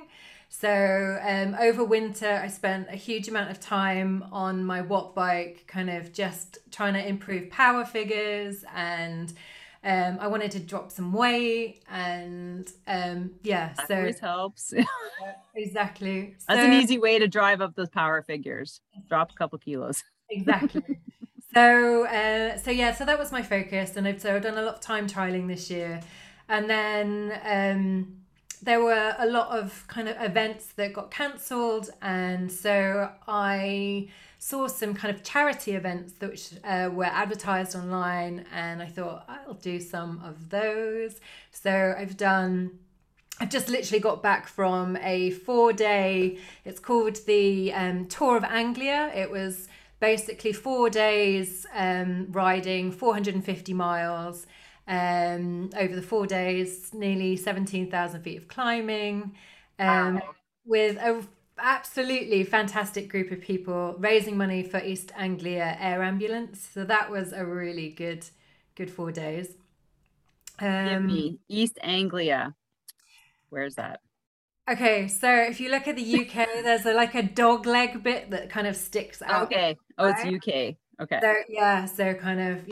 So 0.48 1.18
um, 1.22 1.56
over 1.58 1.82
winter, 1.82 2.40
I 2.42 2.48
spent 2.48 2.88
a 2.90 2.96
huge 2.96 3.26
amount 3.26 3.50
of 3.50 3.58
time 3.58 4.22
on 4.30 4.64
my 4.64 4.82
Wattbike, 4.82 5.66
kind 5.66 5.88
of 5.88 6.12
just 6.12 6.58
trying 6.70 6.92
to 6.94 7.06
improve 7.06 7.50
power 7.50 7.84
figures 7.84 8.64
and. 8.74 9.32
Um, 9.84 10.18
I 10.20 10.28
wanted 10.28 10.52
to 10.52 10.60
drop 10.60 10.92
some 10.92 11.12
weight 11.12 11.80
and 11.90 12.70
um, 12.86 13.32
yeah, 13.42 13.72
that 13.76 13.88
so 13.88 13.96
always 13.96 14.20
helps. 14.20 14.72
exactly. 15.54 16.36
That's 16.46 16.60
so, 16.60 16.66
an 16.66 16.72
easy 16.72 16.98
way 16.98 17.18
to 17.18 17.26
drive 17.26 17.60
up 17.60 17.74
those 17.74 17.88
power 17.88 18.22
figures. 18.22 18.80
Drop 19.08 19.32
a 19.32 19.34
couple 19.34 19.58
kilos. 19.58 20.02
Exactly. 20.30 20.98
so 21.52 22.06
uh, 22.06 22.56
so 22.56 22.70
yeah, 22.70 22.94
so 22.94 23.04
that 23.04 23.18
was 23.18 23.30
my 23.32 23.42
focus, 23.42 23.96
and 23.96 24.08
I've 24.08 24.22
so 24.22 24.34
I've 24.34 24.40
done 24.40 24.56
a 24.56 24.62
lot 24.62 24.76
of 24.76 24.80
time 24.80 25.06
trialing 25.06 25.46
this 25.46 25.70
year, 25.70 26.00
and 26.48 26.70
then 26.70 27.38
um, 27.44 28.22
there 28.62 28.82
were 28.82 29.14
a 29.18 29.26
lot 29.26 29.50
of 29.50 29.84
kind 29.88 30.08
of 30.08 30.16
events 30.22 30.68
that 30.76 30.94
got 30.94 31.10
cancelled, 31.10 31.90
and 32.00 32.50
so 32.50 33.10
I 33.28 34.08
saw 34.42 34.66
some 34.66 34.92
kind 34.92 35.14
of 35.14 35.22
charity 35.22 35.70
events 35.70 36.14
that 36.14 36.58
uh, 36.64 36.90
were 36.92 37.04
advertised 37.04 37.76
online, 37.76 38.44
and 38.52 38.82
I 38.82 38.86
thought 38.86 39.24
I'll 39.28 39.54
do 39.54 39.78
some 39.78 40.20
of 40.24 40.50
those. 40.50 41.20
So 41.52 41.94
I've 41.96 42.16
done. 42.16 42.80
I've 43.38 43.50
just 43.50 43.68
literally 43.68 44.00
got 44.00 44.20
back 44.20 44.48
from 44.48 44.96
a 44.96 45.30
four 45.30 45.72
day, 45.72 46.38
it's 46.64 46.80
called 46.80 47.16
the 47.26 47.72
um, 47.72 48.06
Tour 48.06 48.36
of 48.36 48.44
Anglia. 48.44 49.12
It 49.14 49.30
was 49.30 49.68
basically 50.00 50.52
four 50.52 50.90
days 50.90 51.64
um, 51.72 52.26
riding 52.30 52.90
450 52.92 53.72
miles 53.74 54.46
um, 54.88 55.70
over 55.76 55.94
the 55.94 56.02
four 56.02 56.26
days, 56.26 56.92
nearly 56.92 57.36
17,000 57.36 58.22
feet 58.22 58.38
of 58.38 58.48
climbing, 58.48 59.34
um, 59.78 60.16
wow. 60.16 60.34
with 60.66 60.96
a 60.98 61.24
absolutely 61.58 62.44
fantastic 62.44 63.08
group 63.08 63.30
of 63.30 63.40
people 63.40 63.96
raising 63.98 64.36
money 64.36 64.62
for 64.62 64.82
East 64.82 65.12
Anglia 65.16 65.76
Air 65.80 66.02
Ambulance. 66.02 66.68
So 66.72 66.84
that 66.84 67.10
was 67.10 67.32
a 67.32 67.44
really 67.44 67.90
good, 67.90 68.26
good 68.74 68.90
four 68.90 69.12
days. 69.12 69.54
Um, 70.58 71.38
East 71.48 71.78
Anglia. 71.82 72.54
Where's 73.50 73.74
that? 73.76 74.00
Okay, 74.70 75.08
so 75.08 75.28
if 75.28 75.60
you 75.60 75.70
look 75.70 75.88
at 75.88 75.96
the 75.96 76.20
UK, 76.20 76.46
there's 76.62 76.86
a, 76.86 76.94
like 76.94 77.14
a 77.14 77.22
dog 77.22 77.66
leg 77.66 78.02
bit 78.02 78.30
that 78.30 78.48
kind 78.48 78.66
of 78.66 78.76
sticks 78.76 79.20
out. 79.20 79.44
Okay. 79.44 79.76
Oh, 79.98 80.06
it's 80.08 80.24
UK. 80.24 80.76
Okay. 81.00 81.18
So 81.20 81.34
yeah, 81.48 81.84
so 81.84 82.14
kind 82.14 82.40
of 82.40 82.64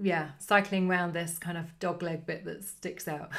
yeah, 0.00 0.30
cycling 0.38 0.90
around 0.90 1.14
this 1.14 1.38
kind 1.38 1.56
of 1.56 1.78
dog 1.78 2.02
leg 2.02 2.26
bit 2.26 2.44
that 2.44 2.64
sticks 2.64 3.08
out. 3.08 3.30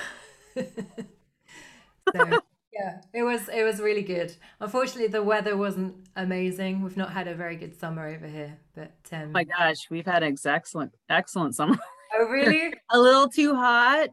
so 0.55 2.39
yeah, 2.81 3.01
it 3.13 3.23
was 3.23 3.47
it 3.49 3.63
was 3.63 3.79
really 3.79 4.01
good. 4.01 4.33
Unfortunately, 4.59 5.07
the 5.07 5.23
weather 5.23 5.55
wasn't 5.55 5.95
amazing. 6.15 6.81
We've 6.81 6.97
not 6.97 7.11
had 7.11 7.27
a 7.27 7.35
very 7.35 7.55
good 7.55 7.79
summer 7.79 8.07
over 8.07 8.27
here, 8.27 8.57
but 8.75 8.93
um, 9.11 9.23
oh 9.23 9.27
my 9.27 9.43
gosh, 9.43 9.89
we've 9.89 10.05
had 10.05 10.23
an 10.23 10.37
excellent 10.45 10.93
excellent 11.09 11.55
summer. 11.55 11.77
Oh 12.13 12.25
really? 12.25 12.73
a 12.89 12.99
little 12.99 13.29
too 13.29 13.55
hot. 13.55 14.09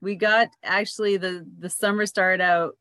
We 0.00 0.14
got 0.14 0.46
actually 0.62 1.16
the 1.16 1.44
the 1.58 1.68
summer 1.68 2.06
started 2.06 2.40
out 2.40 2.76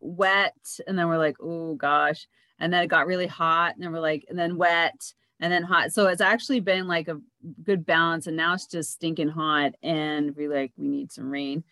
wet 0.00 0.56
and 0.86 0.98
then 0.98 1.08
we're 1.08 1.18
like 1.18 1.36
oh 1.40 1.74
gosh 1.74 2.26
and 2.58 2.72
then 2.72 2.82
it 2.82 2.86
got 2.86 3.06
really 3.06 3.26
hot 3.26 3.74
and 3.74 3.82
then 3.82 3.92
we're 3.92 4.00
like 4.00 4.24
and 4.28 4.38
then 4.38 4.56
wet 4.56 5.12
and 5.40 5.52
then 5.52 5.62
hot 5.62 5.92
so 5.92 6.06
it's 6.06 6.20
actually 6.20 6.60
been 6.60 6.86
like 6.86 7.08
a 7.08 7.20
good 7.62 7.84
balance 7.84 8.26
and 8.26 8.36
now 8.36 8.54
it's 8.54 8.66
just 8.66 8.92
stinking 8.92 9.28
hot 9.28 9.72
and 9.82 10.34
we're 10.36 10.52
like 10.52 10.72
we 10.76 10.88
need 10.88 11.12
some 11.12 11.30
rain 11.30 11.64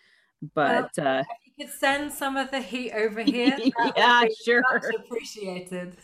but 0.54 0.90
well, 0.98 1.18
uh 1.20 1.22
could 1.58 1.70
send 1.70 2.12
some 2.12 2.36
of 2.36 2.50
the 2.50 2.60
heat 2.60 2.92
over 2.92 3.20
here 3.22 3.56
yeah 3.96 4.24
sure 4.44 4.62
appreciated 4.98 5.96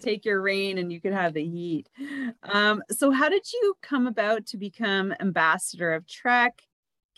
take 0.00 0.24
your 0.24 0.40
rain 0.40 0.78
and 0.78 0.92
you 0.92 1.00
could 1.00 1.12
have 1.12 1.34
the 1.34 1.44
heat 1.44 1.88
um 2.42 2.82
so 2.90 3.10
how 3.10 3.28
did 3.28 3.46
you 3.52 3.74
come 3.82 4.06
about 4.06 4.46
to 4.46 4.56
become 4.56 5.14
ambassador 5.20 5.92
of 5.92 6.06
trek 6.06 6.62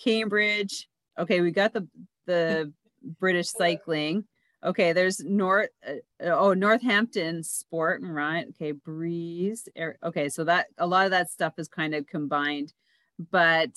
cambridge 0.03 0.89
okay 1.19 1.41
we 1.41 1.51
got 1.51 1.73
the 1.73 1.87
the 2.27 2.73
british 3.19 3.49
cycling 3.57 4.25
Okay, 4.63 4.93
there's 4.93 5.21
North. 5.21 5.71
Uh, 5.87 5.95
oh, 6.27 6.53
Northampton 6.53 7.43
Sport, 7.43 8.03
and 8.03 8.15
right? 8.15 8.47
Okay, 8.51 8.73
Breeze. 8.73 9.69
Okay, 10.05 10.29
so 10.29 10.45
that 10.45 10.67
a 10.77 10.87
lot 10.87 11.07
of 11.07 11.13
that 11.13 11.31
stuff 11.31 11.55
is 11.57 11.69
kind 11.69 11.95
of 11.95 12.07
combined. 12.07 12.75
But 13.31 13.71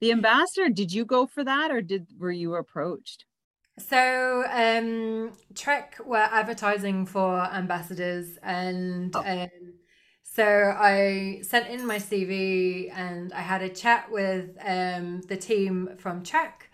the 0.00 0.12
ambassador, 0.12 0.68
did 0.68 0.92
you 0.92 1.04
go 1.04 1.26
for 1.26 1.44
that, 1.44 1.70
or 1.70 1.80
did 1.82 2.06
were 2.18 2.32
you 2.32 2.54
approached? 2.54 3.24
So 3.78 4.44
um, 4.50 5.32
Trek 5.54 5.98
were 6.04 6.16
advertising 6.16 7.06
for 7.06 7.40
ambassadors, 7.40 8.38
and 8.42 9.14
oh. 9.14 9.22
um, 9.24 9.74
so 10.22 10.44
I 10.44 11.40
sent 11.42 11.68
in 11.68 11.86
my 11.86 11.96
CV, 11.96 12.92
and 12.94 13.32
I 13.32 13.40
had 13.40 13.62
a 13.62 13.68
chat 13.68 14.10
with 14.10 14.56
um, 14.64 15.22
the 15.22 15.36
team 15.36 15.90
from 15.98 16.22
Trek, 16.22 16.70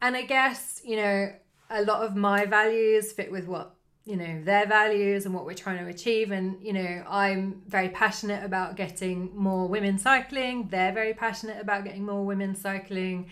and 0.00 0.16
I 0.16 0.22
guess 0.22 0.80
you 0.84 0.96
know 0.96 1.32
a 1.70 1.82
lot 1.82 2.02
of 2.02 2.14
my 2.14 2.44
values 2.44 3.12
fit 3.12 3.30
with 3.30 3.46
what 3.46 3.74
you 4.04 4.16
know 4.16 4.42
their 4.42 4.66
values 4.66 5.24
and 5.24 5.34
what 5.34 5.46
we're 5.46 5.54
trying 5.54 5.78
to 5.78 5.90
achieve. 5.90 6.30
And 6.30 6.62
you 6.62 6.72
know 6.72 7.04
i'm 7.08 7.62
very 7.66 7.88
passionate 7.88 8.44
about 8.44 8.76
getting 8.76 9.30
more 9.34 9.66
women 9.68 9.98
cycling. 9.98 10.68
They're 10.68 10.92
very 10.92 11.14
passionate 11.14 11.60
about 11.60 11.84
getting 11.84 12.04
more 12.04 12.24
women 12.24 12.54
cycling. 12.54 13.30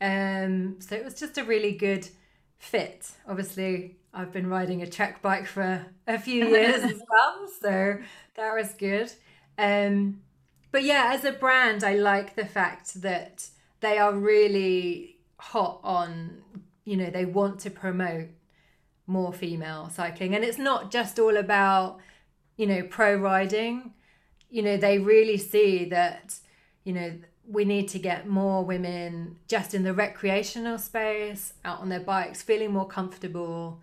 Um 0.00 0.76
so 0.80 0.94
it 0.96 1.04
was 1.04 1.14
just 1.14 1.38
a 1.38 1.44
really 1.44 1.72
good 1.72 2.08
fit. 2.58 3.10
Obviously 3.28 3.96
i've 4.16 4.32
been 4.32 4.46
riding 4.46 4.80
a 4.80 4.86
trek 4.86 5.20
bike 5.20 5.44
for 5.46 5.84
a 6.06 6.18
few 6.18 6.46
years 6.56 6.84
as 6.84 7.02
well 7.10 7.48
so 7.60 7.98
that 8.36 8.54
was 8.54 8.72
good. 8.74 9.12
Um 9.58 10.20
but 10.70 10.82
yeah 10.82 11.12
as 11.14 11.24
a 11.24 11.30
brand 11.30 11.84
i 11.84 11.94
like 11.94 12.34
the 12.34 12.44
fact 12.44 13.00
that 13.00 13.48
they 13.78 13.96
are 13.96 14.12
really 14.12 15.16
hot 15.38 15.78
on 15.84 16.42
you 16.84 16.96
know 16.96 17.10
they 17.10 17.24
want 17.24 17.60
to 17.60 17.70
promote 17.70 18.26
more 19.06 19.32
female 19.32 19.90
cycling. 19.90 20.34
And 20.34 20.44
it's 20.44 20.58
not 20.58 20.90
just 20.90 21.18
all 21.18 21.36
about 21.36 21.98
you 22.56 22.66
know 22.66 22.82
pro 22.82 23.16
riding. 23.16 23.92
You 24.50 24.62
know 24.62 24.76
they 24.76 24.98
really 24.98 25.36
see 25.36 25.84
that 25.86 26.36
you 26.84 26.92
know 26.92 27.18
we 27.46 27.64
need 27.64 27.88
to 27.88 27.98
get 27.98 28.26
more 28.26 28.64
women 28.64 29.36
just 29.48 29.74
in 29.74 29.82
the 29.82 29.92
recreational 29.92 30.78
space 30.78 31.52
out 31.64 31.80
on 31.80 31.90
their 31.90 32.00
bikes 32.00 32.42
feeling 32.42 32.72
more 32.72 32.86
comfortable. 32.86 33.80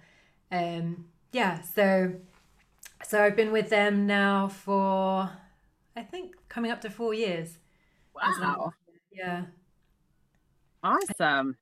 Um 0.52 1.06
yeah 1.32 1.62
so 1.62 2.14
so 3.06 3.24
i've 3.24 3.38
been 3.38 3.54
with 3.54 3.70
them 3.70 4.06
now 4.06 4.50
for 4.50 5.30
i 5.96 6.02
think 6.02 6.36
coming 6.50 6.72
up 6.72 6.82
to 6.82 6.90
four 6.90 7.14
years. 7.14 7.58
Wow. 8.14 8.74
Yeah. 9.12 9.46
Awesome 10.84 11.58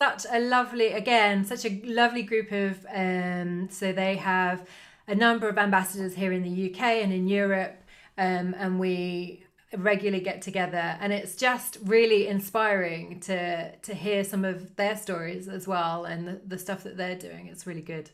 such 0.00 0.26
a 0.30 0.40
lovely 0.40 0.88
again 0.88 1.44
such 1.44 1.64
a 1.64 1.80
lovely 1.84 2.22
group 2.22 2.50
of 2.52 2.84
um 2.94 3.68
so 3.70 3.92
they 3.92 4.16
have 4.16 4.66
a 5.06 5.14
number 5.14 5.48
of 5.48 5.56
ambassadors 5.56 6.14
here 6.14 6.32
in 6.32 6.42
the 6.42 6.70
uk 6.70 6.80
and 6.80 7.12
in 7.12 7.28
europe 7.28 7.76
um, 8.16 8.54
and 8.58 8.78
we 8.78 9.44
regularly 9.76 10.22
get 10.22 10.42
together. 10.42 10.96
And 11.00 11.12
it's 11.12 11.36
just 11.36 11.78
really 11.84 12.26
inspiring 12.26 13.20
to 13.20 13.76
to 13.76 13.94
hear 13.94 14.24
some 14.24 14.44
of 14.44 14.76
their 14.76 14.96
stories 14.96 15.48
as 15.48 15.66
well 15.66 16.04
and 16.04 16.26
the, 16.26 16.40
the 16.46 16.58
stuff 16.58 16.84
that 16.84 16.96
they're 16.96 17.18
doing. 17.18 17.48
It's 17.48 17.66
really 17.66 17.82
good. 17.82 18.10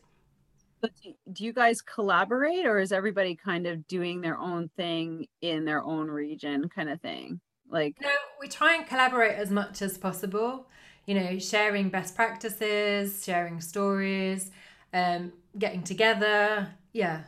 But 0.81 0.91
do 1.31 1.43
you 1.43 1.53
guys 1.53 1.81
collaborate 1.81 2.65
or 2.65 2.79
is 2.79 2.91
everybody 2.91 3.35
kind 3.35 3.67
of 3.67 3.87
doing 3.87 4.21
their 4.21 4.37
own 4.37 4.69
thing 4.75 5.27
in 5.41 5.65
their 5.65 5.83
own 5.83 6.07
region 6.09 6.69
kind 6.69 6.89
of 6.89 6.99
thing? 7.01 7.39
Like 7.69 7.95
no, 8.01 8.09
we 8.39 8.47
try 8.47 8.75
and 8.75 8.87
collaborate 8.87 9.35
as 9.35 9.51
much 9.51 9.81
as 9.81 9.97
possible. 9.97 10.67
You 11.11 11.19
know, 11.19 11.39
sharing 11.39 11.89
best 11.89 12.15
practices, 12.15 13.21
sharing 13.25 13.59
stories, 13.59 14.49
um, 14.93 15.33
getting 15.59 15.83
together. 15.83 16.69
Yeah, 16.93 17.23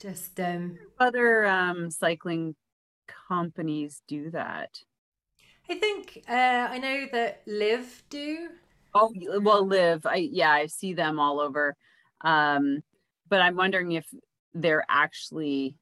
just 0.00 0.40
um, 0.40 0.76
other 0.98 1.46
um, 1.46 1.88
cycling 1.88 2.56
companies 3.28 4.02
do 4.08 4.32
that. 4.32 4.80
I 5.70 5.76
think 5.76 6.24
uh, 6.28 6.32
I 6.32 6.78
know 6.78 7.06
that 7.12 7.42
Liv 7.46 8.02
do. 8.10 8.48
Oh 8.92 9.12
well, 9.40 9.64
Liv. 9.64 10.04
I 10.04 10.16
yeah, 10.16 10.50
I 10.50 10.66
see 10.66 10.94
them 10.94 11.20
all 11.20 11.38
over. 11.38 11.76
Um, 12.22 12.80
but 13.28 13.40
I'm 13.40 13.54
wondering 13.54 13.92
if 13.92 14.06
they're 14.52 14.84
actually 14.88 15.76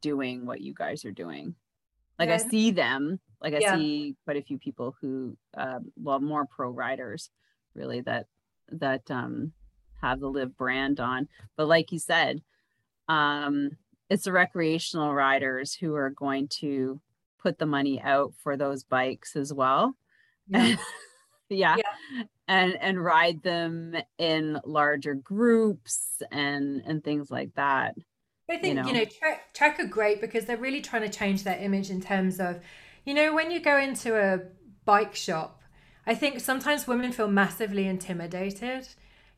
doing 0.00 0.46
what 0.46 0.60
you 0.60 0.74
guys 0.74 1.04
are 1.04 1.12
doing. 1.12 1.54
Like 2.18 2.30
I 2.30 2.38
see 2.38 2.72
them, 2.72 3.20
like 3.42 3.54
I 3.54 3.58
yeah. 3.58 3.76
see 3.76 4.16
quite 4.24 4.36
a 4.36 4.42
few 4.42 4.58
people 4.58 4.94
who, 5.00 5.36
uh, 5.56 5.80
well, 5.96 6.20
more 6.20 6.46
pro 6.46 6.70
riders, 6.70 7.30
really 7.74 8.00
that 8.02 8.26
that 8.70 9.10
um, 9.10 9.52
have 10.00 10.20
the 10.20 10.28
Liv 10.28 10.56
brand 10.56 11.00
on. 11.00 11.28
But 11.56 11.68
like 11.68 11.92
you 11.92 11.98
said, 11.98 12.42
um, 13.08 13.70
it's 14.08 14.24
the 14.24 14.32
recreational 14.32 15.14
riders 15.14 15.74
who 15.74 15.94
are 15.94 16.10
going 16.10 16.48
to 16.60 17.00
put 17.42 17.58
the 17.58 17.66
money 17.66 18.00
out 18.00 18.32
for 18.42 18.56
those 18.56 18.84
bikes 18.84 19.36
as 19.36 19.52
well. 19.52 19.96
Yeah. 20.48 20.76
yeah. 21.48 21.76
yeah. 21.76 22.22
And 22.48 22.76
and 22.76 23.02
ride 23.02 23.42
them 23.42 23.96
in 24.18 24.60
larger 24.64 25.14
groups 25.14 26.22
and 26.30 26.82
and 26.86 27.02
things 27.02 27.30
like 27.30 27.54
that. 27.56 27.94
I 28.50 28.58
think, 28.58 28.64
you 28.66 28.74
know, 28.74 28.86
you 28.86 28.92
know 28.92 29.04
Trek, 29.04 29.54
Trek 29.54 29.80
are 29.80 29.86
great 29.86 30.20
because 30.20 30.44
they're 30.44 30.56
really 30.58 30.82
trying 30.82 31.02
to 31.02 31.08
change 31.08 31.44
their 31.44 31.58
image 31.58 31.90
in 31.90 32.00
terms 32.00 32.38
of, 32.38 32.60
you 33.04 33.14
know, 33.14 33.34
when 33.34 33.50
you 33.50 33.60
go 33.60 33.78
into 33.78 34.16
a 34.16 34.40
bike 34.84 35.14
shop, 35.14 35.62
I 36.06 36.14
think 36.14 36.40
sometimes 36.40 36.86
women 36.86 37.12
feel 37.12 37.28
massively 37.28 37.86
intimidated. 37.86 38.88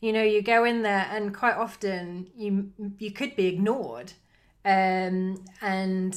You 0.01 0.12
know, 0.12 0.23
you 0.23 0.43
go 0.43 0.65
in 0.65 0.83
there 0.83 1.07
and 1.11 1.35
quite 1.35 1.57
often 1.57 2.29
you 2.37 2.73
you 2.99 3.11
could 3.11 3.37
be 3.37 3.47
ignored. 3.47 4.12
Um, 4.65 5.45
and 5.61 6.17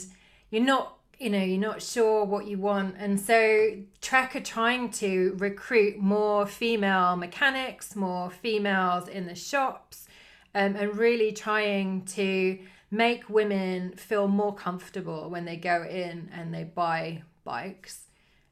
you're 0.50 0.64
not 0.64 0.98
you 1.20 1.30
know 1.30 1.42
you're 1.42 1.60
not 1.60 1.82
sure 1.82 2.24
what 2.24 2.46
you 2.46 2.58
want 2.58 2.96
and 3.00 3.20
so 3.20 3.72
trek 4.02 4.36
are 4.36 4.42
trying 4.42 4.90
to 4.90 5.36
recruit 5.40 5.98
more 5.98 6.46
female 6.46 7.16
mechanics 7.16 7.96
more 7.96 8.30
females 8.30 9.08
in 9.08 9.26
the 9.26 9.36
shops 9.36 10.08
um, 10.54 10.76
and 10.76 10.96
really 10.96 11.32
trying 11.32 12.04
to 12.06 12.58
make 12.92 13.30
women 13.30 13.92
feel 13.94 14.28
more 14.28 14.54
comfortable 14.54 15.30
when 15.30 15.46
they 15.46 15.58
go 15.58 15.84
in 15.84 16.30
and 16.34 16.54
they 16.54 16.64
buy 16.64 17.22
bikes 17.48 18.06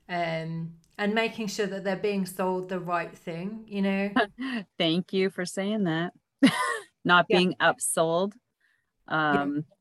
um, 0.10 0.74
and 0.98 1.14
making 1.14 1.48
sure 1.48 1.68
that 1.68 1.84
they're 1.84 1.96
being 1.96 2.26
sold 2.26 2.70
the 2.70 2.80
right 2.80 3.16
thing 3.16 3.64
you 3.68 3.82
know 3.82 4.10
thank 4.78 5.14
you 5.14 5.30
for 5.30 5.46
saying 5.46 5.84
that 5.84 6.14
not 7.06 7.28
being 7.28 7.54
upsold 7.62 8.34
um 9.08 9.56
yeah 9.58 9.76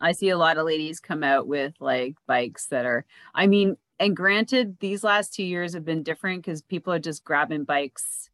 I 0.00 0.12
see 0.12 0.28
a 0.28 0.36
lot 0.36 0.58
of 0.58 0.66
ladies 0.66 1.00
come 1.00 1.22
out 1.22 1.46
with 1.46 1.74
like 1.80 2.16
bikes 2.26 2.66
that 2.66 2.84
are, 2.84 3.06
I 3.34 3.46
mean, 3.46 3.76
and 3.98 4.14
granted, 4.14 4.78
these 4.80 5.02
last 5.02 5.32
two 5.32 5.44
years 5.44 5.72
have 5.72 5.84
been 5.84 6.02
different 6.02 6.44
because 6.44 6.60
people 6.60 6.92
are 6.92 6.98
just 6.98 7.24
grabbing 7.24 7.64
bikes. 7.64 8.28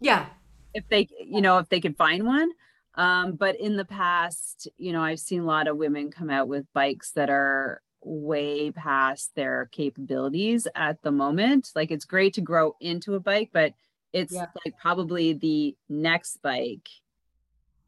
Yeah. 0.00 0.26
If 0.74 0.84
they, 0.90 1.08
you 1.24 1.40
know, 1.40 1.58
if 1.58 1.68
they 1.70 1.80
could 1.80 1.96
find 1.96 2.26
one. 2.26 2.50
Um, 2.94 3.32
but 3.32 3.58
in 3.58 3.76
the 3.76 3.86
past, 3.86 4.68
you 4.76 4.92
know, 4.92 5.02
I've 5.02 5.20
seen 5.20 5.40
a 5.40 5.46
lot 5.46 5.68
of 5.68 5.76
women 5.76 6.10
come 6.10 6.28
out 6.28 6.46
with 6.46 6.66
bikes 6.74 7.12
that 7.12 7.30
are 7.30 7.80
way 8.02 8.70
past 8.70 9.34
their 9.34 9.68
capabilities 9.72 10.66
at 10.74 11.02
the 11.02 11.12
moment. 11.12 11.70
Like 11.74 11.90
it's 11.90 12.04
great 12.04 12.34
to 12.34 12.40
grow 12.40 12.76
into 12.80 13.14
a 13.14 13.20
bike, 13.20 13.50
but 13.52 13.74
it's 14.12 14.32
yeah. 14.32 14.46
like 14.64 14.78
probably 14.78 15.34
the 15.34 15.76
next 15.88 16.40
bike 16.42 16.88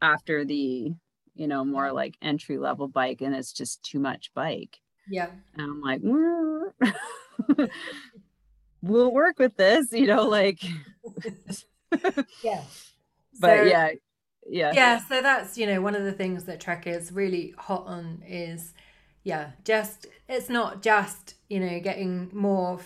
after 0.01 0.45
the 0.45 0.93
you 1.35 1.47
know, 1.47 1.63
more 1.63 1.91
like 1.91 2.15
entry 2.21 2.57
level 2.57 2.87
bike 2.87 3.21
and 3.21 3.35
it's 3.35 3.53
just 3.53 3.83
too 3.83 3.99
much 3.99 4.33
bike. 4.33 4.79
Yeah. 5.09 5.27
And 5.55 5.61
I'm 5.61 5.81
like, 5.81 6.01
mm. 6.01 6.71
we'll 8.81 9.11
work 9.11 9.39
with 9.39 9.55
this, 9.57 9.91
you 9.91 10.07
know, 10.07 10.27
like 10.27 10.63
yeah. 12.43 12.61
But 13.39 13.57
so, 13.57 13.63
yeah, 13.63 13.91
yeah. 14.47 14.71
Yeah. 14.73 14.99
So 14.99 15.21
that's, 15.21 15.57
you 15.57 15.65
know, 15.65 15.81
one 15.81 15.95
of 15.95 16.03
the 16.03 16.11
things 16.11 16.45
that 16.45 16.59
Trek 16.59 16.85
is 16.85 17.11
really 17.11 17.53
hot 17.57 17.85
on 17.87 18.21
is 18.27 18.73
yeah, 19.23 19.51
just 19.63 20.07
it's 20.27 20.49
not 20.49 20.81
just, 20.81 21.35
you 21.49 21.59
know, 21.59 21.79
getting 21.79 22.29
more 22.33 22.79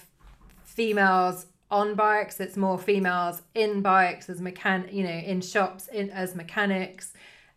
females 0.64 1.48
on 1.72 1.96
bikes, 1.96 2.40
it's 2.40 2.58
more 2.58 2.78
females 2.78 3.42
in 3.54 3.82
bikes 3.82 4.30
as 4.30 4.40
mechan 4.42 4.92
you 4.94 5.04
know, 5.04 5.10
in 5.10 5.42
shops 5.42 5.88
in 5.88 6.10
as 6.10 6.36
mechanics. 6.36 7.14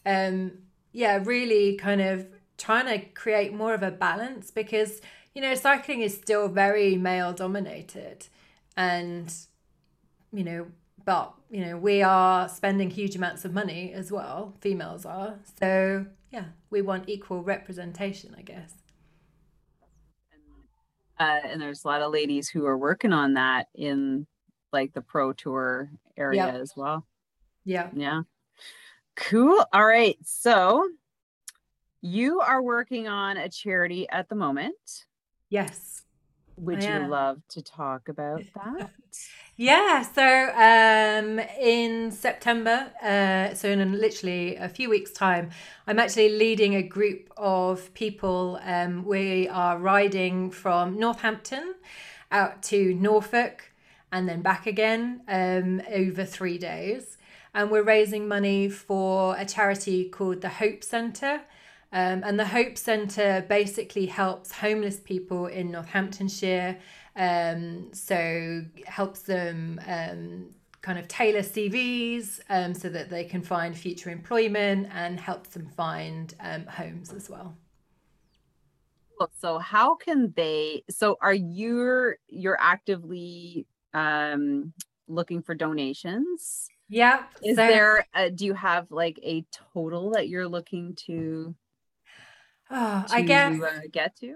Um 0.06 0.52
yeah, 0.92 1.20
really 1.22 1.76
kind 1.76 2.00
of 2.00 2.26
trying 2.56 2.86
to 2.86 3.06
create 3.14 3.54
more 3.54 3.74
of 3.74 3.82
a 3.82 3.90
balance 3.90 4.50
because, 4.50 5.00
you 5.34 5.40
know, 5.40 5.54
cycling 5.54 6.00
is 6.02 6.14
still 6.14 6.48
very 6.48 6.96
male 6.96 7.32
dominated. 7.32 8.26
And, 8.76 9.32
you 10.32 10.44
know, 10.44 10.66
but, 11.04 11.32
you 11.50 11.64
know, 11.64 11.76
we 11.76 12.02
are 12.02 12.48
spending 12.48 12.90
huge 12.90 13.16
amounts 13.16 13.44
of 13.44 13.54
money 13.54 13.92
as 13.92 14.10
well, 14.12 14.54
females 14.60 15.06
are. 15.06 15.38
So, 15.58 16.06
yeah, 16.30 16.44
we 16.70 16.82
want 16.82 17.08
equal 17.08 17.42
representation, 17.42 18.34
I 18.36 18.42
guess. 18.42 18.74
Uh, 21.18 21.40
and 21.44 21.60
there's 21.60 21.84
a 21.84 21.88
lot 21.88 22.02
of 22.02 22.12
ladies 22.12 22.48
who 22.48 22.66
are 22.66 22.78
working 22.78 23.12
on 23.12 23.34
that 23.34 23.68
in 23.74 24.26
like 24.72 24.92
the 24.92 25.00
pro 25.00 25.32
tour 25.32 25.90
area 26.16 26.46
yep. 26.46 26.54
as 26.54 26.74
well. 26.76 27.06
Yeah. 27.64 27.90
Yeah. 27.92 28.22
Cool. 29.16 29.64
All 29.72 29.84
right. 29.84 30.16
So 30.24 30.88
you 32.00 32.40
are 32.40 32.62
working 32.62 33.08
on 33.08 33.36
a 33.36 33.48
charity 33.48 34.08
at 34.08 34.28
the 34.28 34.36
moment. 34.36 35.06
Yes. 35.50 36.04
Would 36.60 36.82
you 36.82 37.06
love 37.06 37.40
to 37.50 37.62
talk 37.62 38.08
about 38.08 38.42
that? 38.54 38.90
yeah. 39.56 40.02
So 40.02 40.50
um, 40.54 41.38
in 41.60 42.10
September, 42.10 42.90
uh, 43.02 43.54
so 43.54 43.68
in 43.68 43.98
literally 43.98 44.56
a 44.56 44.68
few 44.68 44.90
weeks' 44.90 45.12
time, 45.12 45.50
I'm 45.86 45.98
actually 45.98 46.30
leading 46.30 46.74
a 46.74 46.82
group 46.82 47.30
of 47.36 47.92
people. 47.94 48.60
Um, 48.64 49.04
we 49.04 49.48
are 49.48 49.78
riding 49.78 50.50
from 50.50 50.98
Northampton 50.98 51.74
out 52.30 52.62
to 52.64 52.94
Norfolk 52.94 53.72
and 54.12 54.28
then 54.28 54.42
back 54.42 54.66
again 54.66 55.22
um, 55.28 55.82
over 55.92 56.24
three 56.24 56.58
days 56.58 57.18
and 57.54 57.70
we're 57.70 57.82
raising 57.82 58.28
money 58.28 58.68
for 58.68 59.36
a 59.36 59.44
charity 59.44 60.08
called 60.08 60.40
the 60.40 60.48
Hope 60.48 60.84
Centre. 60.84 61.42
Um, 61.92 62.22
and 62.24 62.38
the 62.38 62.46
Hope 62.46 62.76
Centre 62.76 63.44
basically 63.48 64.06
helps 64.06 64.52
homeless 64.52 65.00
people 65.00 65.46
in 65.46 65.70
Northamptonshire. 65.70 66.78
Um, 67.16 67.88
so 67.92 68.62
helps 68.86 69.22
them 69.22 69.80
um, 69.86 70.50
kind 70.82 70.98
of 70.98 71.08
tailor 71.08 71.40
CVs 71.40 72.40
um, 72.50 72.74
so 72.74 72.88
that 72.88 73.08
they 73.08 73.24
can 73.24 73.42
find 73.42 73.76
future 73.76 74.10
employment 74.10 74.88
and 74.92 75.18
helps 75.18 75.50
them 75.50 75.66
find 75.66 76.34
um, 76.40 76.66
homes 76.66 77.12
as 77.12 77.28
well. 77.28 77.56
So 79.40 79.58
how 79.58 79.96
can 79.96 80.32
they? 80.36 80.84
So 80.90 81.16
are 81.20 81.34
you 81.34 82.14
you're 82.28 82.58
actively 82.60 83.66
um, 83.92 84.72
looking 85.08 85.42
for 85.42 85.54
donations? 85.54 86.68
Yeah. 86.88 87.24
Is 87.42 87.56
so, 87.56 87.66
there, 87.66 88.06
a, 88.14 88.30
do 88.30 88.46
you 88.46 88.54
have 88.54 88.90
like 88.90 89.18
a 89.22 89.44
total 89.74 90.12
that 90.12 90.28
you're 90.28 90.48
looking 90.48 90.94
to, 91.06 91.54
oh, 92.70 93.04
I 93.10 93.22
guess, 93.22 93.60
uh, 93.60 93.80
get 93.90 94.16
to? 94.20 94.34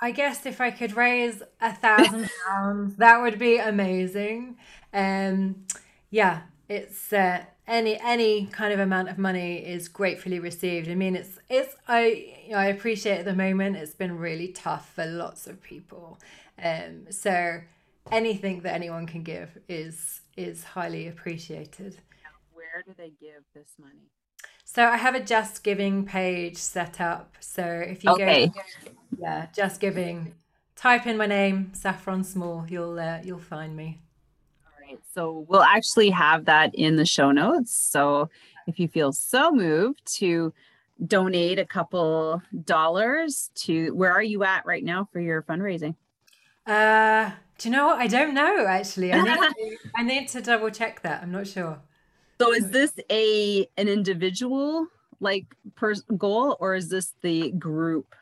I 0.00 0.10
guess 0.12 0.46
if 0.46 0.60
I 0.60 0.70
could 0.70 0.96
raise 0.96 1.42
a 1.60 1.74
thousand 1.74 2.30
pounds, 2.46 2.96
that 2.96 3.20
would 3.20 3.38
be 3.38 3.58
amazing. 3.58 4.56
Um, 4.92 5.66
yeah, 6.10 6.42
it's 6.68 7.12
uh, 7.12 7.44
any 7.66 7.98
any 8.00 8.46
kind 8.46 8.72
of 8.72 8.80
amount 8.80 9.08
of 9.08 9.18
money 9.18 9.58
is 9.58 9.88
gratefully 9.88 10.38
received. 10.38 10.88
I 10.88 10.94
mean, 10.94 11.16
it's 11.16 11.38
it's 11.48 11.74
I 11.86 12.34
you 12.46 12.52
know, 12.52 12.58
I 12.58 12.66
appreciate 12.66 13.18
at 13.18 13.24
the 13.24 13.34
moment 13.34 13.76
it's 13.76 13.94
been 13.94 14.18
really 14.18 14.48
tough 14.48 14.92
for 14.94 15.04
lots 15.04 15.46
of 15.46 15.62
people. 15.62 16.18
Um, 16.62 17.10
so 17.10 17.60
anything 18.10 18.60
that 18.62 18.74
anyone 18.74 19.06
can 19.06 19.22
give 19.22 19.58
is 19.68 20.22
is 20.36 20.64
highly 20.64 21.08
appreciated. 21.08 21.98
Where 22.52 22.82
do 22.86 22.94
they 22.96 23.12
give 23.20 23.44
this 23.54 23.74
money? 23.78 24.10
So 24.70 24.84
I 24.84 24.98
have 24.98 25.14
a 25.14 25.20
Just 25.20 25.64
Giving 25.64 26.04
page 26.04 26.58
set 26.58 27.00
up. 27.00 27.36
So 27.40 27.64
if 27.64 28.04
you 28.04 28.10
okay. 28.10 28.48
go, 28.48 28.60
yeah, 29.18 29.46
Just 29.56 29.80
Giving, 29.80 30.34
type 30.76 31.06
in 31.06 31.16
my 31.16 31.24
name, 31.24 31.72
Saffron 31.72 32.22
Small, 32.22 32.66
you'll 32.68 33.00
uh, 33.00 33.20
you'll 33.24 33.38
find 33.38 33.74
me. 33.74 33.98
All 34.66 34.86
right. 34.86 35.00
So 35.14 35.46
we'll 35.48 35.62
actually 35.62 36.10
have 36.10 36.44
that 36.44 36.74
in 36.74 36.96
the 36.96 37.06
show 37.06 37.32
notes. 37.32 37.74
So 37.74 38.28
if 38.66 38.78
you 38.78 38.88
feel 38.88 39.10
so 39.10 39.50
moved 39.50 40.04
to 40.18 40.52
donate 41.06 41.58
a 41.58 41.64
couple 41.64 42.42
dollars 42.66 43.50
to, 43.54 43.94
where 43.94 44.12
are 44.12 44.22
you 44.22 44.44
at 44.44 44.66
right 44.66 44.84
now 44.84 45.08
for 45.10 45.18
your 45.18 45.42
fundraising? 45.44 45.94
Uh, 46.66 47.30
do 47.56 47.70
you 47.70 47.74
know 47.74 47.86
what? 47.86 48.00
I 48.00 48.06
don't 48.06 48.34
know 48.34 48.66
actually. 48.66 49.14
I 49.14 49.22
need 49.22 49.34
to, 49.38 49.76
I 49.96 50.02
need 50.02 50.28
to 50.28 50.42
double 50.42 50.68
check 50.68 51.00
that. 51.04 51.22
I'm 51.22 51.32
not 51.32 51.46
sure. 51.46 51.80
So 52.40 52.52
is 52.52 52.70
this 52.70 52.92
a 53.10 53.66
an 53.76 53.88
individual 53.88 54.86
like 55.20 55.46
per 55.74 55.94
goal 56.16 56.56
or 56.60 56.74
is 56.74 56.88
this 56.88 57.14
the 57.22 57.50
group 57.52 58.14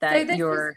that 0.00 0.26
this 0.26 0.36
you're 0.38 0.70
is- 0.70 0.76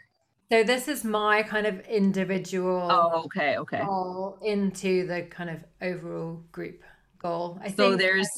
So 0.52 0.62
this 0.62 0.86
is 0.88 1.02
my 1.04 1.42
kind 1.42 1.66
of 1.66 1.80
individual 1.88 2.88
Oh, 2.90 3.22
okay, 3.24 3.58
okay. 3.58 3.82
goal 3.84 4.38
into 4.42 5.06
the 5.06 5.22
kind 5.22 5.50
of 5.50 5.64
overall 5.82 6.44
group 6.52 6.84
goal. 7.18 7.58
I 7.62 7.68
So 7.68 7.74
think 7.74 7.98
there's 7.98 8.28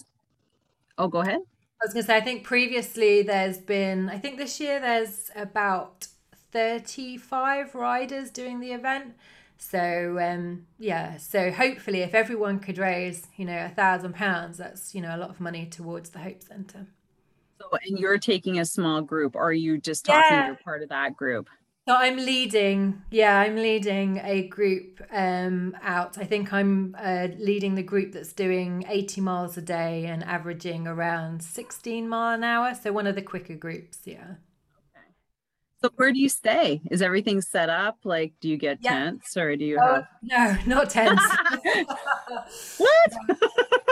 Oh, 0.96 1.08
go 1.08 1.20
ahead. 1.20 1.40
I 1.80 1.84
was 1.84 1.92
going 1.92 2.02
to 2.02 2.06
say, 2.08 2.16
I 2.16 2.20
think 2.20 2.42
previously 2.42 3.22
there's 3.22 3.58
been, 3.58 4.08
I 4.08 4.18
think 4.18 4.36
this 4.36 4.58
year 4.58 4.80
there's 4.80 5.30
about 5.36 6.08
35 6.50 7.74
riders 7.76 8.30
doing 8.30 8.58
the 8.58 8.72
event. 8.72 9.14
So, 9.58 10.18
um, 10.20 10.66
yeah, 10.78 11.16
so 11.16 11.50
hopefully 11.50 12.00
if 12.00 12.14
everyone 12.14 12.60
could 12.60 12.78
raise, 12.78 13.26
you 13.36 13.44
know, 13.44 13.66
a 13.66 13.68
thousand 13.68 14.14
pounds, 14.14 14.58
that's, 14.58 14.94
you 14.94 15.02
know, 15.02 15.14
a 15.14 15.18
lot 15.18 15.30
of 15.30 15.40
money 15.40 15.66
towards 15.66 16.10
the 16.10 16.20
Hope 16.20 16.42
Centre. 16.42 16.86
So 17.60 17.66
and 17.84 17.98
you're 17.98 18.18
taking 18.18 18.60
a 18.60 18.64
small 18.64 19.02
group 19.02 19.34
or 19.34 19.48
are 19.48 19.52
you 19.52 19.78
just 19.78 20.04
talking 20.04 20.38
Yeah. 20.38 20.46
you're 20.46 20.54
part 20.56 20.82
of 20.82 20.88
that 20.90 21.16
group? 21.16 21.48
So 21.88 21.94
I'm 21.94 22.16
leading, 22.16 23.02
yeah, 23.10 23.38
I'm 23.40 23.56
leading 23.56 24.18
a 24.22 24.46
group 24.46 25.00
um, 25.10 25.74
out. 25.82 26.18
I 26.18 26.24
think 26.24 26.52
I'm 26.52 26.94
uh, 26.98 27.28
leading 27.38 27.74
the 27.76 27.82
group 27.82 28.12
that's 28.12 28.34
doing 28.34 28.84
80 28.86 29.22
miles 29.22 29.56
a 29.56 29.62
day 29.62 30.04
and 30.04 30.22
averaging 30.22 30.86
around 30.86 31.42
16 31.42 32.06
mile 32.08 32.34
an 32.34 32.44
hour. 32.44 32.74
So 32.74 32.92
one 32.92 33.06
of 33.06 33.14
the 33.14 33.22
quicker 33.22 33.54
groups, 33.56 34.00
yeah. 34.04 34.34
So 35.80 35.90
where 35.96 36.12
do 36.12 36.18
you 36.18 36.28
stay? 36.28 36.80
Is 36.90 37.02
everything 37.02 37.40
set 37.40 37.68
up? 37.68 37.98
Like 38.04 38.32
do 38.40 38.48
you 38.48 38.56
get 38.56 38.82
Yeah. 38.82 39.10
tents 39.10 39.36
or 39.36 39.54
do 39.56 39.64
you 39.64 39.78
Oh, 39.78 39.94
have 39.94 40.04
no, 40.22 40.56
not 40.66 40.90
tents. 40.90 41.24
What? 42.78 43.12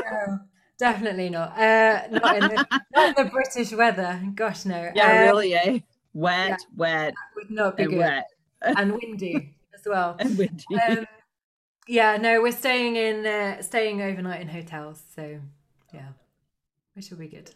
no, 0.04 0.38
definitely 0.78 1.30
not. 1.30 1.58
Uh, 1.58 2.08
not, 2.10 2.36
in 2.36 2.48
the, 2.48 2.66
not 2.94 3.08
in 3.18 3.24
the 3.24 3.30
British 3.30 3.72
weather. 3.72 4.20
Gosh, 4.34 4.64
no. 4.64 4.90
Yeah, 4.94 5.12
Uh, 5.12 5.20
really, 5.20 5.54
eh? 5.54 5.78
Wet, 6.14 6.60
wet, 6.76 7.14
Would 7.36 7.50
not 7.50 7.76
be 7.76 7.84
and 7.84 7.92
good. 7.92 7.98
wet 7.98 8.24
And 8.62 8.92
windy 8.92 9.54
as 9.74 9.82
well. 9.86 10.16
and 10.18 10.36
windy. 10.38 10.64
Um, 10.88 11.04
yeah, 11.86 12.16
no, 12.16 12.40
we're 12.42 12.52
staying 12.52 12.96
in, 12.96 13.26
uh, 13.26 13.62
staying 13.62 14.02
overnight 14.02 14.40
in 14.40 14.48
hotels. 14.48 15.02
So, 15.14 15.40
yeah, 15.94 16.08
which 16.94 17.10
will 17.10 17.18
be 17.18 17.28
good. 17.28 17.50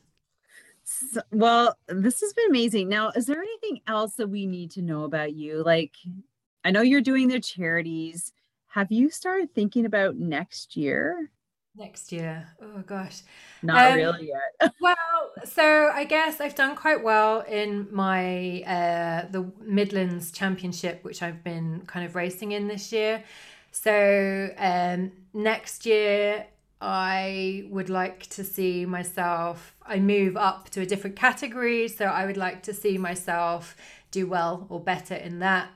So- 1.13 1.23
well, 1.31 1.77
this 1.87 2.21
has 2.21 2.33
been 2.33 2.47
amazing. 2.49 2.89
Now, 2.89 3.11
is 3.11 3.27
there 3.27 3.41
anything 3.41 3.81
else 3.87 4.15
that 4.17 4.29
we 4.29 4.47
need 4.47 4.71
to 4.73 4.83
know 4.83 5.05
about 5.05 5.35
you? 5.35 5.63
Like, 5.63 5.95
I 6.65 6.71
know 6.73 6.83
you're 6.83 7.01
doing 7.01 7.29
the 7.29 7.39
charities. 7.41 8.33
Have 8.69 8.91
you 8.91 9.09
started 9.11 9.55
thinking 9.55 9.87
about 9.87 10.17
next 10.17 10.77
year? 10.77 11.31
Next 11.77 12.11
year. 12.11 12.49
Oh, 12.61 12.83
gosh. 12.85 13.23
Not 13.63 13.93
Um, 13.93 13.97
really 13.99 14.29
yet. 14.29 14.73
Well, 14.81 14.97
so 15.45 15.91
I 15.95 16.05
guess 16.05 16.41
I've 16.41 16.57
done 16.57 16.75
quite 16.75 17.03
well 17.05 17.41
in 17.43 17.87
my 17.93 18.63
uh, 18.67 19.29
the 19.31 19.51
Midlands 19.61 20.33
Championship, 20.33 21.05
which 21.05 21.23
I've 21.23 21.45
been 21.45 21.83
kind 21.87 22.05
of 22.05 22.17
racing 22.17 22.51
in 22.53 22.67
this 22.67 22.93
year. 22.93 23.23
So 23.71 24.51
um, 24.59 25.13
next 25.33 25.87
year, 25.87 26.47
I 26.81 27.67
would 27.69 27.91
like 27.91 28.27
to 28.29 28.45
see 28.45 28.87
myself. 28.87 29.75
I 29.85 29.99
move 29.99 30.37
up 30.37 30.71
to 30.71 30.81
a 30.81 30.87
different 30.87 31.17
category, 31.17 31.89
so 31.89 32.07
I 32.07 32.25
would 32.27 32.37
like 32.37 32.63
to 32.65 32.75
see 32.75 32.97
myself 32.99 33.77
do 34.11 34.27
well 34.27 34.67
or 34.69 34.81
better 34.81 35.15
in 35.15 35.41
that. 35.41 35.71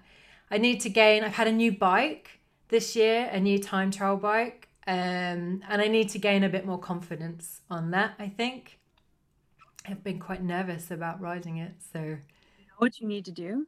I 0.51 0.59
need 0.59 0.81
to 0.81 0.89
gain. 0.89 1.23
I've 1.25 1.35
had 1.35 1.47
a 1.47 1.53
new 1.53 1.73
bike 1.73 2.41
this 2.69 2.97
year, 2.97 3.29
a 3.31 3.39
new 3.39 3.59
time 3.59 3.91
trial 3.91 4.17
bike, 4.17 4.69
um, 4.87 5.63
and 5.69 5.83
I 5.83 5.89
need 5.89 6.09
to 6.11 6.19
gain 6.19 6.43
a 6.43 6.49
bit 6.49 6.65
more 6.65 6.79
confidence 6.79 7.61
on 7.71 7.91
that. 7.91 8.15
I 8.19 8.29
think 8.29 8.79
I've 9.87 10.03
been 10.03 10.19
quite 10.19 10.43
nervous 10.43 10.91
about 10.91 11.21
riding 11.21 11.59
it. 11.59 11.73
So 11.93 11.99
You 12.01 12.07
know 12.67 12.79
what 12.79 13.01
you 13.01 13.07
need 13.07 13.25
to 13.27 13.33
do? 13.33 13.67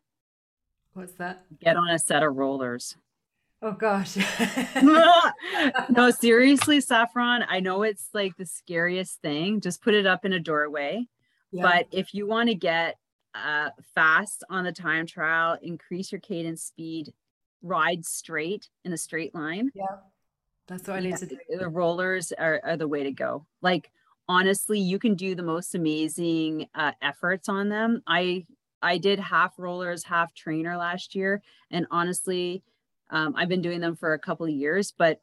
what's 0.95 1.12
that? 1.14 1.45
Get 1.61 1.76
on 1.76 1.91
a 1.91 1.99
set 1.99 2.22
of 2.22 2.34
rollers. 2.37 2.97
Oh 3.63 3.73
gosh. 3.73 4.17
no, 4.83 6.11
seriously, 6.19 6.81
Saffron, 6.81 7.45
I 7.49 7.61
know 7.61 7.83
it's 7.83 8.09
like 8.13 8.37
the 8.37 8.47
scariest 8.47 9.21
thing. 9.23 9.61
Just 9.61 9.83
put 9.83 9.95
it 9.95 10.07
up 10.07 10.25
in 10.25 10.33
a 10.33 10.41
doorway. 10.41 11.07
Yeah. 11.53 11.63
But 11.63 11.87
if 11.91 12.15
you 12.15 12.27
want 12.27 12.49
to 12.49 12.55
get 12.55 12.99
uh, 13.35 13.71
fast 13.95 14.45
on 14.51 14.65
the 14.65 14.73
time 14.73 15.07
trial, 15.07 15.59
increase 15.63 16.13
your 16.13 16.21
cadence 16.21 16.63
speed, 16.63 17.13
ride 17.63 18.05
straight 18.05 18.69
in 18.85 18.93
a 18.93 18.99
straight 18.99 19.35
line. 19.35 19.71
Yeah. 19.75 19.85
That's 20.69 20.89
what 20.89 20.97
I 20.97 21.01
need 21.01 21.11
yeah, 21.11 21.17
to 21.17 21.27
do. 21.27 21.39
The 21.59 21.69
rollers 21.69 22.33
are, 22.33 22.61
are 22.63 22.77
the 22.77 22.89
way 22.89 23.05
to 23.05 23.13
go. 23.13 23.47
Like 23.63 23.91
honestly, 24.29 24.79
you 24.79 24.99
can 24.99 25.15
do 25.15 25.35
the 25.35 25.43
most 25.43 25.75
amazing 25.75 26.69
uh, 26.75 26.93
efforts 27.01 27.49
on 27.49 27.69
them. 27.69 28.03
I 28.07 28.47
I 28.83 28.99
did 28.99 29.19
half 29.19 29.55
rollers, 29.59 30.05
half 30.05 30.35
trainer 30.35 30.77
last 30.77 31.15
year, 31.15 31.43
and 31.71 31.87
honestly, 31.91 32.63
um, 33.11 33.35
I've 33.37 33.49
been 33.49 33.63
doing 33.63 33.81
them 33.81 33.97
for 33.97 34.13
a 34.15 34.19
couple 34.19 34.47
of 34.47 34.53
years. 34.53 34.93
But 34.97 35.21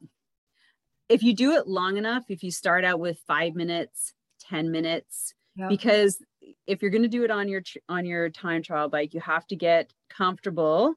if 1.08 1.22
you 1.22 1.34
do 1.34 1.52
it 1.52 1.66
long 1.66 1.96
enough, 1.96 2.24
if 2.28 2.42
you 2.42 2.50
start 2.50 2.84
out 2.84 2.98
with 3.00 3.18
five 3.26 3.54
minutes, 3.54 4.14
ten 4.40 4.70
minutes, 4.70 5.34
Yeah. 5.56 5.68
because 5.68 6.22
if 6.66 6.80
you're 6.82 6.90
going 6.90 7.02
to 7.02 7.08
do 7.08 7.24
it 7.24 7.30
on 7.30 7.48
your 7.48 7.60
tr- 7.60 7.78
on 7.88 8.04
your 8.06 8.28
time 8.30 8.62
trial 8.62 8.88
bike, 8.88 9.14
you 9.14 9.20
have 9.20 9.46
to 9.48 9.56
get 9.56 9.92
comfortable 10.08 10.94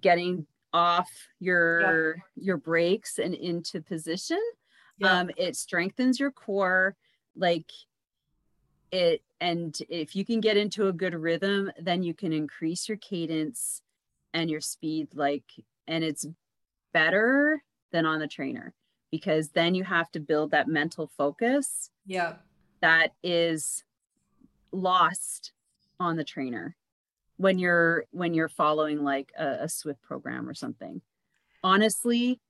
getting 0.00 0.46
off 0.72 1.10
your 1.40 2.16
your 2.36 2.56
brakes 2.56 3.18
and 3.18 3.34
into 3.34 3.82
position 3.82 4.40
Yeah. 4.98 5.18
um 5.20 5.30
it 5.36 5.54
strengthens 5.56 6.18
your 6.18 6.30
core 6.30 6.96
like 7.36 7.70
it 8.90 9.22
and 9.40 9.76
if 9.90 10.14
you 10.16 10.24
can 10.24 10.40
get 10.40 10.56
into 10.56 10.86
a 10.88 10.92
good 10.92 11.14
rhythm 11.14 11.70
then 11.78 12.02
you 12.02 12.14
can 12.14 12.32
increase 12.32 12.88
your 12.88 12.96
cadence 12.98 13.82
and 14.32 14.48
your 14.50 14.60
speed 14.62 15.08
like 15.14 15.44
and 15.86 16.04
it's 16.04 16.26
better 16.92 17.62
than 17.90 18.06
on 18.06 18.20
the 18.20 18.26
trainer 18.26 18.74
because 19.10 19.50
then 19.50 19.74
you 19.74 19.84
have 19.84 20.10
to 20.12 20.20
build 20.20 20.50
that 20.50 20.68
mental 20.68 21.10
focus 21.16 21.90
yeah. 22.06 22.34
that 22.80 23.12
is 23.22 23.84
lost 24.72 25.52
on 26.00 26.16
the 26.16 26.24
trainer 26.24 26.76
when 27.36 27.58
you're 27.58 28.04
when 28.10 28.34
you're 28.34 28.48
following 28.48 29.02
like 29.02 29.32
a, 29.38 29.46
a 29.60 29.66
Zwift 29.66 30.00
program 30.02 30.48
or 30.48 30.54
something 30.54 31.00
honestly 31.62 32.40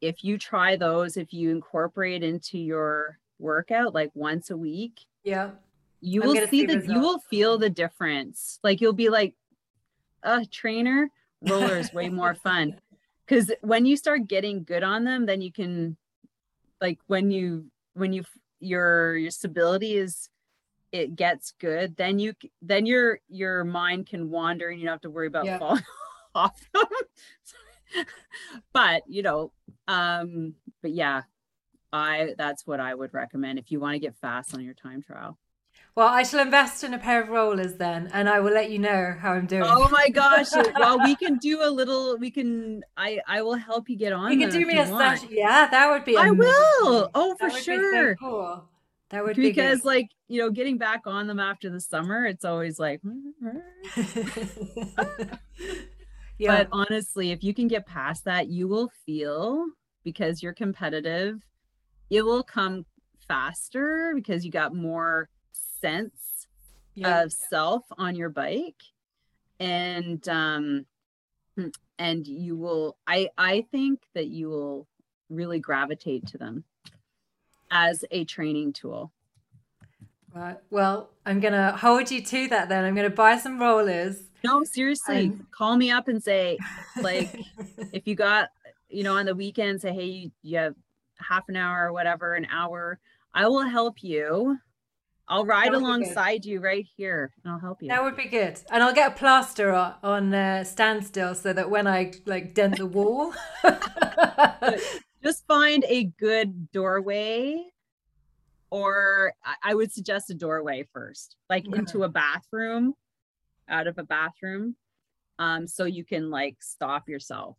if 0.00 0.24
you 0.24 0.38
try 0.38 0.76
those 0.76 1.16
if 1.16 1.32
you 1.32 1.50
incorporate 1.50 2.22
into 2.22 2.58
your 2.58 3.18
workout 3.38 3.94
like 3.94 4.10
once 4.14 4.50
a 4.50 4.56
week 4.56 5.00
Yeah. 5.24 5.50
you 6.00 6.22
I'm 6.22 6.28
will 6.28 6.34
see 6.46 6.46
see 6.46 6.66
that 6.66 6.86
you 6.86 7.00
will 7.00 7.18
feel 7.30 7.58
the 7.58 7.70
difference 7.70 8.58
like 8.62 8.80
you'll 8.80 8.92
be 8.92 9.10
like 9.10 9.34
a 10.22 10.44
trainer 10.46 11.10
roller 11.42 11.78
is 11.78 11.92
way 11.92 12.08
more 12.08 12.34
fun. 12.34 12.80
Because 13.26 13.50
when 13.60 13.86
you 13.86 13.96
start 13.96 14.28
getting 14.28 14.64
good 14.64 14.82
on 14.82 15.04
them 15.04 15.26
then 15.26 15.40
you 15.40 15.52
can 15.52 15.96
like 16.80 16.98
when 17.06 17.30
you 17.30 17.66
when 17.94 18.12
you 18.12 18.24
your 18.60 19.16
your 19.16 19.30
stability 19.30 19.96
is 19.96 20.28
it 20.92 21.16
gets 21.16 21.52
good 21.58 21.96
then 21.96 22.18
you 22.18 22.32
then 22.62 22.86
your 22.86 23.20
your 23.28 23.64
mind 23.64 24.06
can 24.06 24.30
wander 24.30 24.68
and 24.68 24.78
you 24.80 24.86
don't 24.86 24.94
have 24.94 25.00
to 25.02 25.10
worry 25.10 25.26
about 25.26 25.44
Yeah. 25.44 25.58
falling 25.58 25.82
off 26.34 26.60
them. 26.72 26.84
But 28.72 29.02
you 29.08 29.22
know 29.22 29.52
um 29.88 30.54
but 30.82 30.92
yeah 30.92 31.22
i 31.92 32.34
that's 32.36 32.66
what 32.66 32.80
i 32.80 32.94
would 32.94 33.14
recommend 33.14 33.58
if 33.58 33.70
you 33.70 33.78
want 33.80 33.94
to 33.94 33.98
get 34.00 34.16
fast 34.16 34.54
on 34.54 34.60
your 34.60 34.74
time 34.74 35.02
trial 35.02 35.38
Well, 35.96 36.08
I 36.08 36.24
shall 36.24 36.40
invest 36.40 36.84
in 36.84 36.92
a 36.92 36.98
pair 36.98 37.22
of 37.22 37.30
rollers 37.30 37.76
then, 37.76 38.10
and 38.12 38.28
I 38.28 38.38
will 38.40 38.52
let 38.52 38.70
you 38.70 38.78
know 38.78 39.16
how 39.18 39.32
I'm 39.32 39.46
doing. 39.46 39.62
Oh 39.64 39.88
my 39.88 40.08
gosh. 40.12 40.48
well, 40.78 41.00
we 41.02 41.16
can 41.16 41.38
do 41.38 41.62
a 41.62 41.70
little, 41.70 42.18
we 42.18 42.30
can, 42.30 42.84
I, 42.98 43.20
I 43.26 43.40
will 43.40 43.54
help 43.54 43.88
you 43.88 43.96
get 43.96 44.12
on. 44.12 44.30
you 44.30 44.38
can 44.38 44.50
do 44.50 44.66
me 44.66 44.78
a 44.78 44.86
want. 44.90 45.20
session. 45.20 45.34
Yeah, 45.34 45.66
that 45.70 45.90
would 45.90 46.04
be. 46.04 46.14
I 46.18 46.30
will. 46.30 47.10
Oh, 47.14 47.34
for 47.40 47.48
That 47.48 47.54
would 47.54 47.56
be 47.56 47.62
so 47.62 47.80
sure. 47.80 48.16
cool. 48.16 48.68
That 49.08 49.24
would 49.24 49.36
Because 49.36 49.80
be 49.80 49.86
like, 49.88 50.10
you 50.28 50.42
know, 50.42 50.50
getting 50.50 50.76
back 50.76 51.06
on 51.06 51.28
them 51.28 51.40
after 51.40 51.70
the 51.70 51.80
summer, 51.80 52.26
it's 52.26 52.44
always 52.44 52.78
like, 52.78 53.00
yeah. 56.38 56.58
but 56.58 56.68
honestly, 56.72 57.30
if 57.30 57.42
you 57.42 57.54
can 57.54 57.68
get 57.68 57.86
past 57.86 58.26
that, 58.26 58.48
you 58.48 58.68
will 58.68 58.90
feel 59.06 59.64
because 60.04 60.42
you're 60.42 60.52
competitive, 60.52 61.40
it 62.10 62.20
will 62.22 62.42
come 62.42 62.84
faster 63.26 64.12
because 64.14 64.44
you 64.44 64.50
got 64.50 64.74
more 64.74 65.30
sense 65.80 66.46
yeah. 66.94 67.22
of 67.22 67.32
self 67.32 67.84
on 67.98 68.14
your 68.16 68.28
bike 68.30 68.82
and 69.60 70.28
um 70.28 70.86
and 71.98 72.26
you 72.26 72.56
will 72.56 72.96
i 73.06 73.28
i 73.38 73.64
think 73.70 74.00
that 74.14 74.26
you 74.28 74.48
will 74.48 74.86
really 75.30 75.58
gravitate 75.58 76.26
to 76.26 76.38
them 76.38 76.64
as 77.70 78.04
a 78.10 78.24
training 78.24 78.72
tool 78.72 79.12
Right. 80.34 80.58
Well, 80.68 81.08
I'm 81.24 81.40
gonna 81.40 81.74
hold 81.74 82.10
you 82.10 82.20
to 82.20 82.48
that 82.48 82.68
then. 82.68 82.84
I'm 82.84 82.94
gonna 82.94 83.08
buy 83.08 83.38
some 83.38 83.58
rollers 83.58 84.18
No, 84.44 84.64
seriously, 84.64 85.28
Um, 85.28 85.46
call 85.50 85.78
me 85.78 85.90
up 85.90 86.08
and 86.08 86.22
say, 86.22 86.58
like, 87.00 87.34
if 87.92 88.06
you 88.06 88.14
got, 88.16 88.50
you 88.90 89.02
know, 89.02 89.16
on 89.16 89.24
the 89.24 89.34
weekend, 89.34 89.80
say, 89.80 89.94
hey, 89.94 90.04
you- 90.04 90.32
you 90.42 90.58
have 90.58 90.74
half 91.16 91.48
an 91.48 91.56
hour 91.56 91.86
or 91.86 91.92
whatever, 91.94 92.34
an 92.34 92.46
hour, 92.50 92.98
I 93.32 93.48
will 93.48 93.62
help 93.62 94.02
you. 94.04 94.58
I'll 95.28 95.44
ride 95.44 95.70
would 95.70 95.78
be 95.78 95.78
good. 95.78 95.84
alongside 95.84 96.44
you 96.44 96.60
right 96.60 96.86
here 96.96 97.32
and 97.42 97.52
I'll 97.52 97.58
help 97.58 97.82
you. 97.82 97.88
That 97.88 98.04
would 98.04 98.16
be 98.16 98.26
good. 98.28 98.60
And 98.70 98.82
I'll 98.82 98.94
get 98.94 99.12
a 99.12 99.14
plaster 99.14 99.72
on, 99.74 99.94
on 100.02 100.32
uh, 100.34 100.62
standstill 100.64 101.34
so 101.34 101.52
that 101.52 101.68
when 101.68 101.86
I 101.86 102.12
like 102.26 102.54
dent 102.54 102.76
the 102.78 102.86
wall. 102.86 103.32
Just 105.22 105.46
find 105.48 105.84
a 105.88 106.04
good 106.04 106.70
doorway, 106.70 107.64
or 108.70 109.32
I- 109.62 109.74
would 109.74 109.90
suggest 109.92 110.30
a 110.30 110.34
doorway 110.34 110.86
first, 110.92 111.34
like 111.50 111.64
into 111.66 112.04
a 112.04 112.08
bathroom, 112.08 112.94
out 113.68 113.88
of 113.88 113.98
a 113.98 114.04
bathroom, 114.04 114.76
um, 115.40 115.66
so 115.66 115.84
you 115.84 116.04
can 116.04 116.30
like 116.30 116.58
stop 116.60 117.08
yourself. 117.08 117.56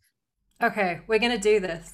okay, 0.62 1.00
we're 1.06 1.18
going 1.18 1.32
to 1.32 1.38
do 1.38 1.60
this. 1.60 1.92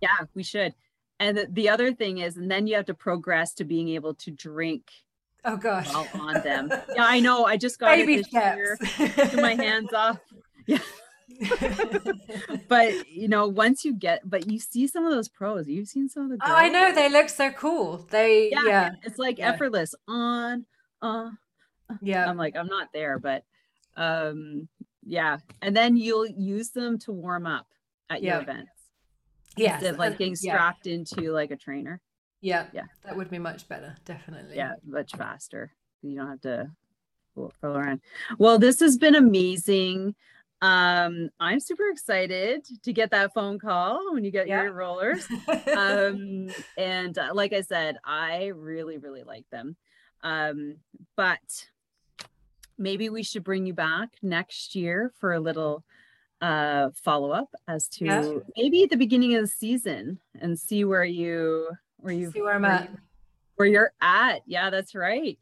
Yeah, 0.00 0.26
we 0.34 0.44
should. 0.44 0.74
And 1.20 1.36
the, 1.38 1.46
the 1.50 1.68
other 1.68 1.92
thing 1.92 2.18
is, 2.18 2.36
and 2.36 2.50
then 2.50 2.66
you 2.66 2.74
have 2.76 2.86
to 2.86 2.94
progress 2.94 3.54
to 3.54 3.64
being 3.64 3.88
able 3.90 4.14
to 4.14 4.30
drink 4.30 4.90
Oh 5.44 5.56
gosh. 5.56 5.92
while 5.92 6.08
on 6.20 6.42
them. 6.42 6.70
Yeah, 6.94 7.04
I 7.04 7.20
know. 7.20 7.44
I 7.44 7.56
just 7.56 7.78
got 7.78 7.94
Baby 7.96 8.14
it 8.16 8.26
this 8.30 8.32
year. 8.32 8.78
Took 9.28 9.34
my 9.40 9.54
hands 9.54 9.92
off. 9.92 10.18
Yeah. 10.66 10.78
But 12.68 13.08
you 13.08 13.28
know, 13.28 13.46
once 13.48 13.84
you 13.84 13.94
get, 13.94 14.28
but 14.28 14.50
you 14.50 14.58
see 14.58 14.86
some 14.86 15.04
of 15.04 15.12
those 15.12 15.28
pros. 15.28 15.66
You've 15.68 15.88
seen 15.88 16.08
some 16.08 16.24
of 16.24 16.30
the. 16.30 16.36
Oh, 16.46 16.54
I 16.54 16.68
know 16.68 16.92
they 16.92 17.08
look 17.10 17.28
so 17.28 17.50
cool. 17.50 18.06
They 18.10 18.50
Yeah, 18.50 18.62
yeah, 18.66 18.90
it's 19.02 19.18
like 19.18 19.38
Yeah. 19.38 19.50
effortless 19.52 19.94
on. 20.08 20.64
Uh, 21.02 21.30
yeah. 22.02 22.28
I'm 22.28 22.36
like, 22.36 22.56
I'm 22.56 22.66
not 22.66 22.88
there, 22.92 23.18
but 23.18 23.44
um, 23.96 24.68
yeah. 25.04 25.38
And 25.62 25.76
then 25.76 25.96
you'll 25.96 26.26
use 26.26 26.70
them 26.70 26.98
to 27.00 27.12
warm 27.12 27.46
up 27.46 27.66
at 28.10 28.22
your 28.22 28.42
Yeah. 29.56 29.64
yes. 29.64 29.74
Instead 29.74 29.92
of 29.94 29.98
like 29.98 30.18
getting 30.18 30.36
yeah, 30.40 30.52
strapped 30.54 30.86
into 30.86 31.32
like 31.32 31.50
a 31.50 31.56
trainer. 31.56 32.00
Yeah. 32.40 32.66
Yeah. 32.72 32.82
That 33.04 33.16
would 33.16 33.30
be 33.30 33.38
much 33.38 33.68
better, 33.68 33.94
definitely. 34.04 34.56
yeah 34.56 34.72
much 34.86 35.12
faster 35.16 35.72
you 36.02 36.16
don't 36.16 36.28
have 36.28 36.40
to 36.42 36.70
go 37.34 37.50
around 37.62 38.00
well 38.38 38.58
this 38.58 38.78
has 38.80 38.98
been 38.98 39.14
amazing 39.14 40.14
um 40.60 41.30
i'm 41.40 41.58
super 41.58 41.88
excited 41.90 42.64
to 42.82 42.92
get 42.92 43.10
that 43.10 43.32
phone 43.32 43.58
call 43.58 44.12
when 44.12 44.22
you 44.22 44.30
get 44.30 44.46
Yeah. 44.46 44.62
your 44.64 44.72
rollers 44.72 45.26
um 45.74 46.48
and 46.78 47.16
uh, 47.18 47.30
like 47.32 47.52
i 47.54 47.62
said 47.62 47.96
i 48.04 48.46
really 48.54 48.98
really 48.98 49.22
like 49.24 49.48
them 49.50 49.76
um 50.22 50.76
but 51.16 51.68
maybe 52.78 53.08
we 53.08 53.22
should 53.22 53.44
bring 53.44 53.66
you 53.66 53.72
back 53.74 54.10
next 54.22 54.74
year 54.74 55.12
for 55.18 55.32
a 55.32 55.40
little 55.40 55.84
uh 56.40 56.90
follow 56.94 57.30
up 57.30 57.48
as 57.68 57.88
to 57.88 58.04
Yeah. 58.04 58.32
maybe 58.56 58.82
at 58.82 58.90
the 58.90 58.96
beginning 58.96 59.34
of 59.36 59.42
the 59.42 59.48
season 59.48 60.18
and 60.40 60.58
see 60.58 60.84
where 60.84 61.04
you 61.04 61.70
where 61.98 62.12
you 62.14 62.30
See 62.32 62.42
where 62.42 62.54
I'm 62.54 62.62
where 62.62 62.70
at. 62.72 62.90
you- 62.90 62.98
where 63.56 63.68
you're 63.68 63.92
at. 64.00 64.42
Yeah, 64.46 64.68
that's 64.70 64.94
right. 64.96 65.38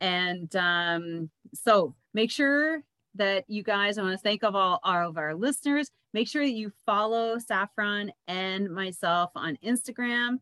And 0.00 0.54
um, 0.56 1.30
so 1.54 1.94
make 2.14 2.30
sure 2.30 2.82
that 3.16 3.44
you 3.46 3.62
guys, 3.62 3.98
I 3.98 4.02
want 4.02 4.14
to 4.14 4.18
thank 4.22 4.42
of 4.42 4.54
all, 4.56 4.80
all 4.82 5.08
of 5.10 5.18
our 5.18 5.34
listeners. 5.34 5.90
Make 6.14 6.28
sure 6.28 6.42
that 6.44 6.52
you 6.54 6.72
follow 6.86 7.36
Saffron 7.38 8.10
and 8.26 8.70
myself 8.70 9.32
on 9.36 9.58
Instagram. 9.62 10.38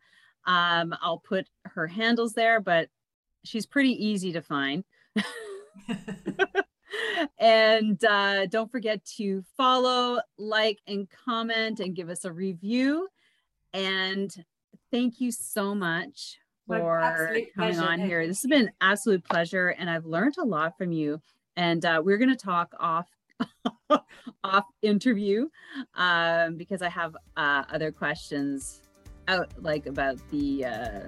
Um, 0.47 0.95
I'll 1.03 1.19
put 1.19 1.49
her 1.65 1.89
handles 1.89 2.33
there, 2.33 2.61
but 2.61 2.89
she's 3.45 3.67
pretty 3.67 3.93
easy 4.07 4.33
to 4.33 4.41
find. 4.41 4.85
and 7.39 8.03
uh, 8.05 8.47
don't 8.47 8.71
forget 8.71 9.05
to 9.17 9.45
follow, 9.57 10.21
like, 10.39 10.79
and 10.87 11.09
comment 11.25 11.81
and 11.81 11.95
give 11.95 12.09
us 12.09 12.25
a 12.25 12.33
review. 12.33 13.09
And 13.73 14.35
thank 14.91 15.21
you 15.21 15.31
so 15.31 15.75
much 15.75 16.39
for 16.67 17.29
coming 17.57 17.75
pleasure. 17.75 17.83
on 17.83 18.01
here. 18.01 18.27
This 18.27 18.43
has 18.43 18.49
been 18.49 18.63
an 18.63 18.73
absolute 18.81 19.25
pleasure, 19.25 19.69
and 19.69 19.89
I've 19.89 20.07
learned 20.07 20.37
a 20.39 20.45
lot 20.45 20.77
from 20.77 20.93
you. 20.93 21.21
And 21.57 21.85
uh, 21.85 22.01
we're 22.05 22.19
going 22.19 22.31
to 22.31 22.37
talk 22.37 22.73
off 22.79 23.09
off 24.45 24.65
interview 24.83 25.49
um, 25.95 26.57
because 26.57 26.83
I 26.83 26.89
have 26.89 27.17
uh, 27.37 27.65
other 27.71 27.91
questions 27.91 28.83
out 29.29 29.51
like 29.59 29.87
about 29.87 30.17
the 30.31 30.65
uh, 30.65 31.01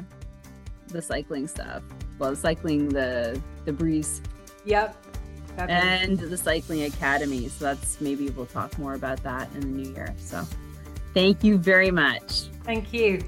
the 0.88 1.02
cycling 1.02 1.46
stuff. 1.46 1.82
Well, 2.18 2.34
cycling 2.34 2.88
the 2.88 3.40
the 3.64 3.72
breeze 3.72 4.20
Yep. 4.64 5.11
Fabulous. 5.56 5.82
and 5.84 6.18
the 6.18 6.36
cycling 6.36 6.82
academy. 6.84 7.48
So 7.48 7.66
that's 7.66 8.00
maybe 8.00 8.30
we'll 8.30 8.46
talk 8.46 8.78
more 8.78 8.94
about 8.94 9.22
that 9.22 9.48
in 9.54 9.60
the 9.60 9.66
new 9.66 9.90
year. 9.92 10.14
So 10.18 10.44
thank 11.14 11.44
you 11.44 11.58
very 11.58 11.90
much. 11.90 12.48
Thank 12.64 12.92
you. 12.92 13.22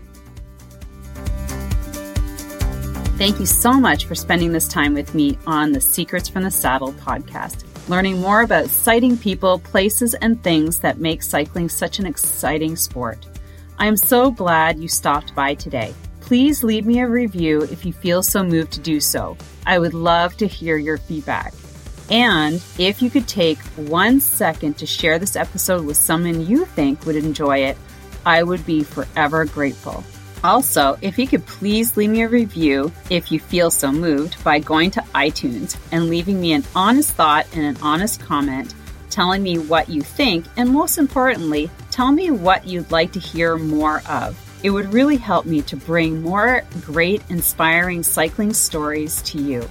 Thank 3.16 3.38
you 3.38 3.46
so 3.46 3.74
much 3.74 4.06
for 4.06 4.16
spending 4.16 4.50
this 4.50 4.66
time 4.66 4.92
with 4.92 5.14
me 5.14 5.38
on 5.46 5.70
the 5.70 5.80
Secrets 5.80 6.28
from 6.28 6.42
the 6.42 6.50
Saddle 6.50 6.92
podcast, 6.94 7.64
learning 7.88 8.20
more 8.20 8.42
about 8.42 8.68
sighting 8.68 9.16
people, 9.16 9.60
places, 9.60 10.14
and 10.14 10.42
things 10.42 10.80
that 10.80 10.98
make 10.98 11.22
cycling 11.22 11.68
such 11.68 12.00
an 12.00 12.06
exciting 12.06 12.74
sport. 12.74 13.24
I 13.78 13.86
am 13.86 13.96
so 13.96 14.32
glad 14.32 14.80
you 14.80 14.88
stopped 14.88 15.32
by 15.34 15.54
today. 15.54 15.94
Please 16.20 16.64
leave 16.64 16.86
me 16.86 17.00
a 17.00 17.08
review 17.08 17.62
if 17.62 17.84
you 17.84 17.92
feel 17.92 18.22
so 18.22 18.42
moved 18.42 18.72
to 18.72 18.80
do 18.80 18.98
so. 18.98 19.36
I 19.64 19.78
would 19.78 19.94
love 19.94 20.36
to 20.38 20.48
hear 20.48 20.76
your 20.76 20.98
feedback. 20.98 21.54
And 22.10 22.62
if 22.78 23.00
you 23.00 23.10
could 23.10 23.26
take 23.26 23.58
one 23.76 24.20
second 24.20 24.78
to 24.78 24.86
share 24.86 25.18
this 25.18 25.36
episode 25.36 25.84
with 25.84 25.96
someone 25.96 26.46
you 26.46 26.64
think 26.64 27.06
would 27.06 27.16
enjoy 27.16 27.58
it, 27.58 27.78
I 28.26 28.42
would 28.42 28.64
be 28.66 28.84
forever 28.84 29.44
grateful. 29.44 30.04
Also, 30.42 30.98
if 31.00 31.18
you 31.18 31.26
could 31.26 31.46
please 31.46 31.96
leave 31.96 32.10
me 32.10 32.22
a 32.22 32.28
review 32.28 32.92
if 33.08 33.32
you 33.32 33.40
feel 33.40 33.70
so 33.70 33.90
moved 33.90 34.42
by 34.44 34.58
going 34.58 34.90
to 34.90 35.00
iTunes 35.14 35.78
and 35.90 36.10
leaving 36.10 36.38
me 36.38 36.52
an 36.52 36.64
honest 36.74 37.12
thought 37.12 37.46
and 37.54 37.64
an 37.64 37.78
honest 37.82 38.20
comment 38.20 38.74
telling 39.08 39.42
me 39.42 39.56
what 39.58 39.88
you 39.88 40.02
think, 40.02 40.44
and 40.56 40.68
most 40.68 40.98
importantly, 40.98 41.70
tell 41.90 42.10
me 42.10 42.30
what 42.30 42.66
you'd 42.66 42.90
like 42.90 43.12
to 43.12 43.20
hear 43.20 43.56
more 43.56 44.02
of. 44.08 44.36
It 44.62 44.70
would 44.70 44.92
really 44.92 45.16
help 45.16 45.46
me 45.46 45.62
to 45.62 45.76
bring 45.76 46.20
more 46.20 46.62
great, 46.80 47.22
inspiring 47.30 48.02
cycling 48.02 48.52
stories 48.52 49.22
to 49.22 49.38
you. 49.40 49.68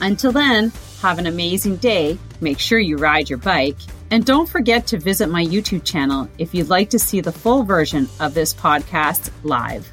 Until 0.00 0.30
then, 0.30 0.72
have 1.02 1.18
an 1.18 1.26
amazing 1.26 1.76
day. 1.76 2.16
Make 2.40 2.58
sure 2.58 2.78
you 2.78 2.96
ride 2.96 3.28
your 3.28 3.38
bike. 3.38 3.76
And 4.10 4.24
don't 4.24 4.48
forget 4.48 4.86
to 4.88 4.98
visit 4.98 5.28
my 5.28 5.44
YouTube 5.44 5.84
channel 5.84 6.28
if 6.38 6.54
you'd 6.54 6.68
like 6.68 6.90
to 6.90 6.98
see 6.98 7.20
the 7.20 7.32
full 7.32 7.62
version 7.64 8.08
of 8.20 8.34
this 8.34 8.54
podcast 8.54 9.30
live. 9.42 9.90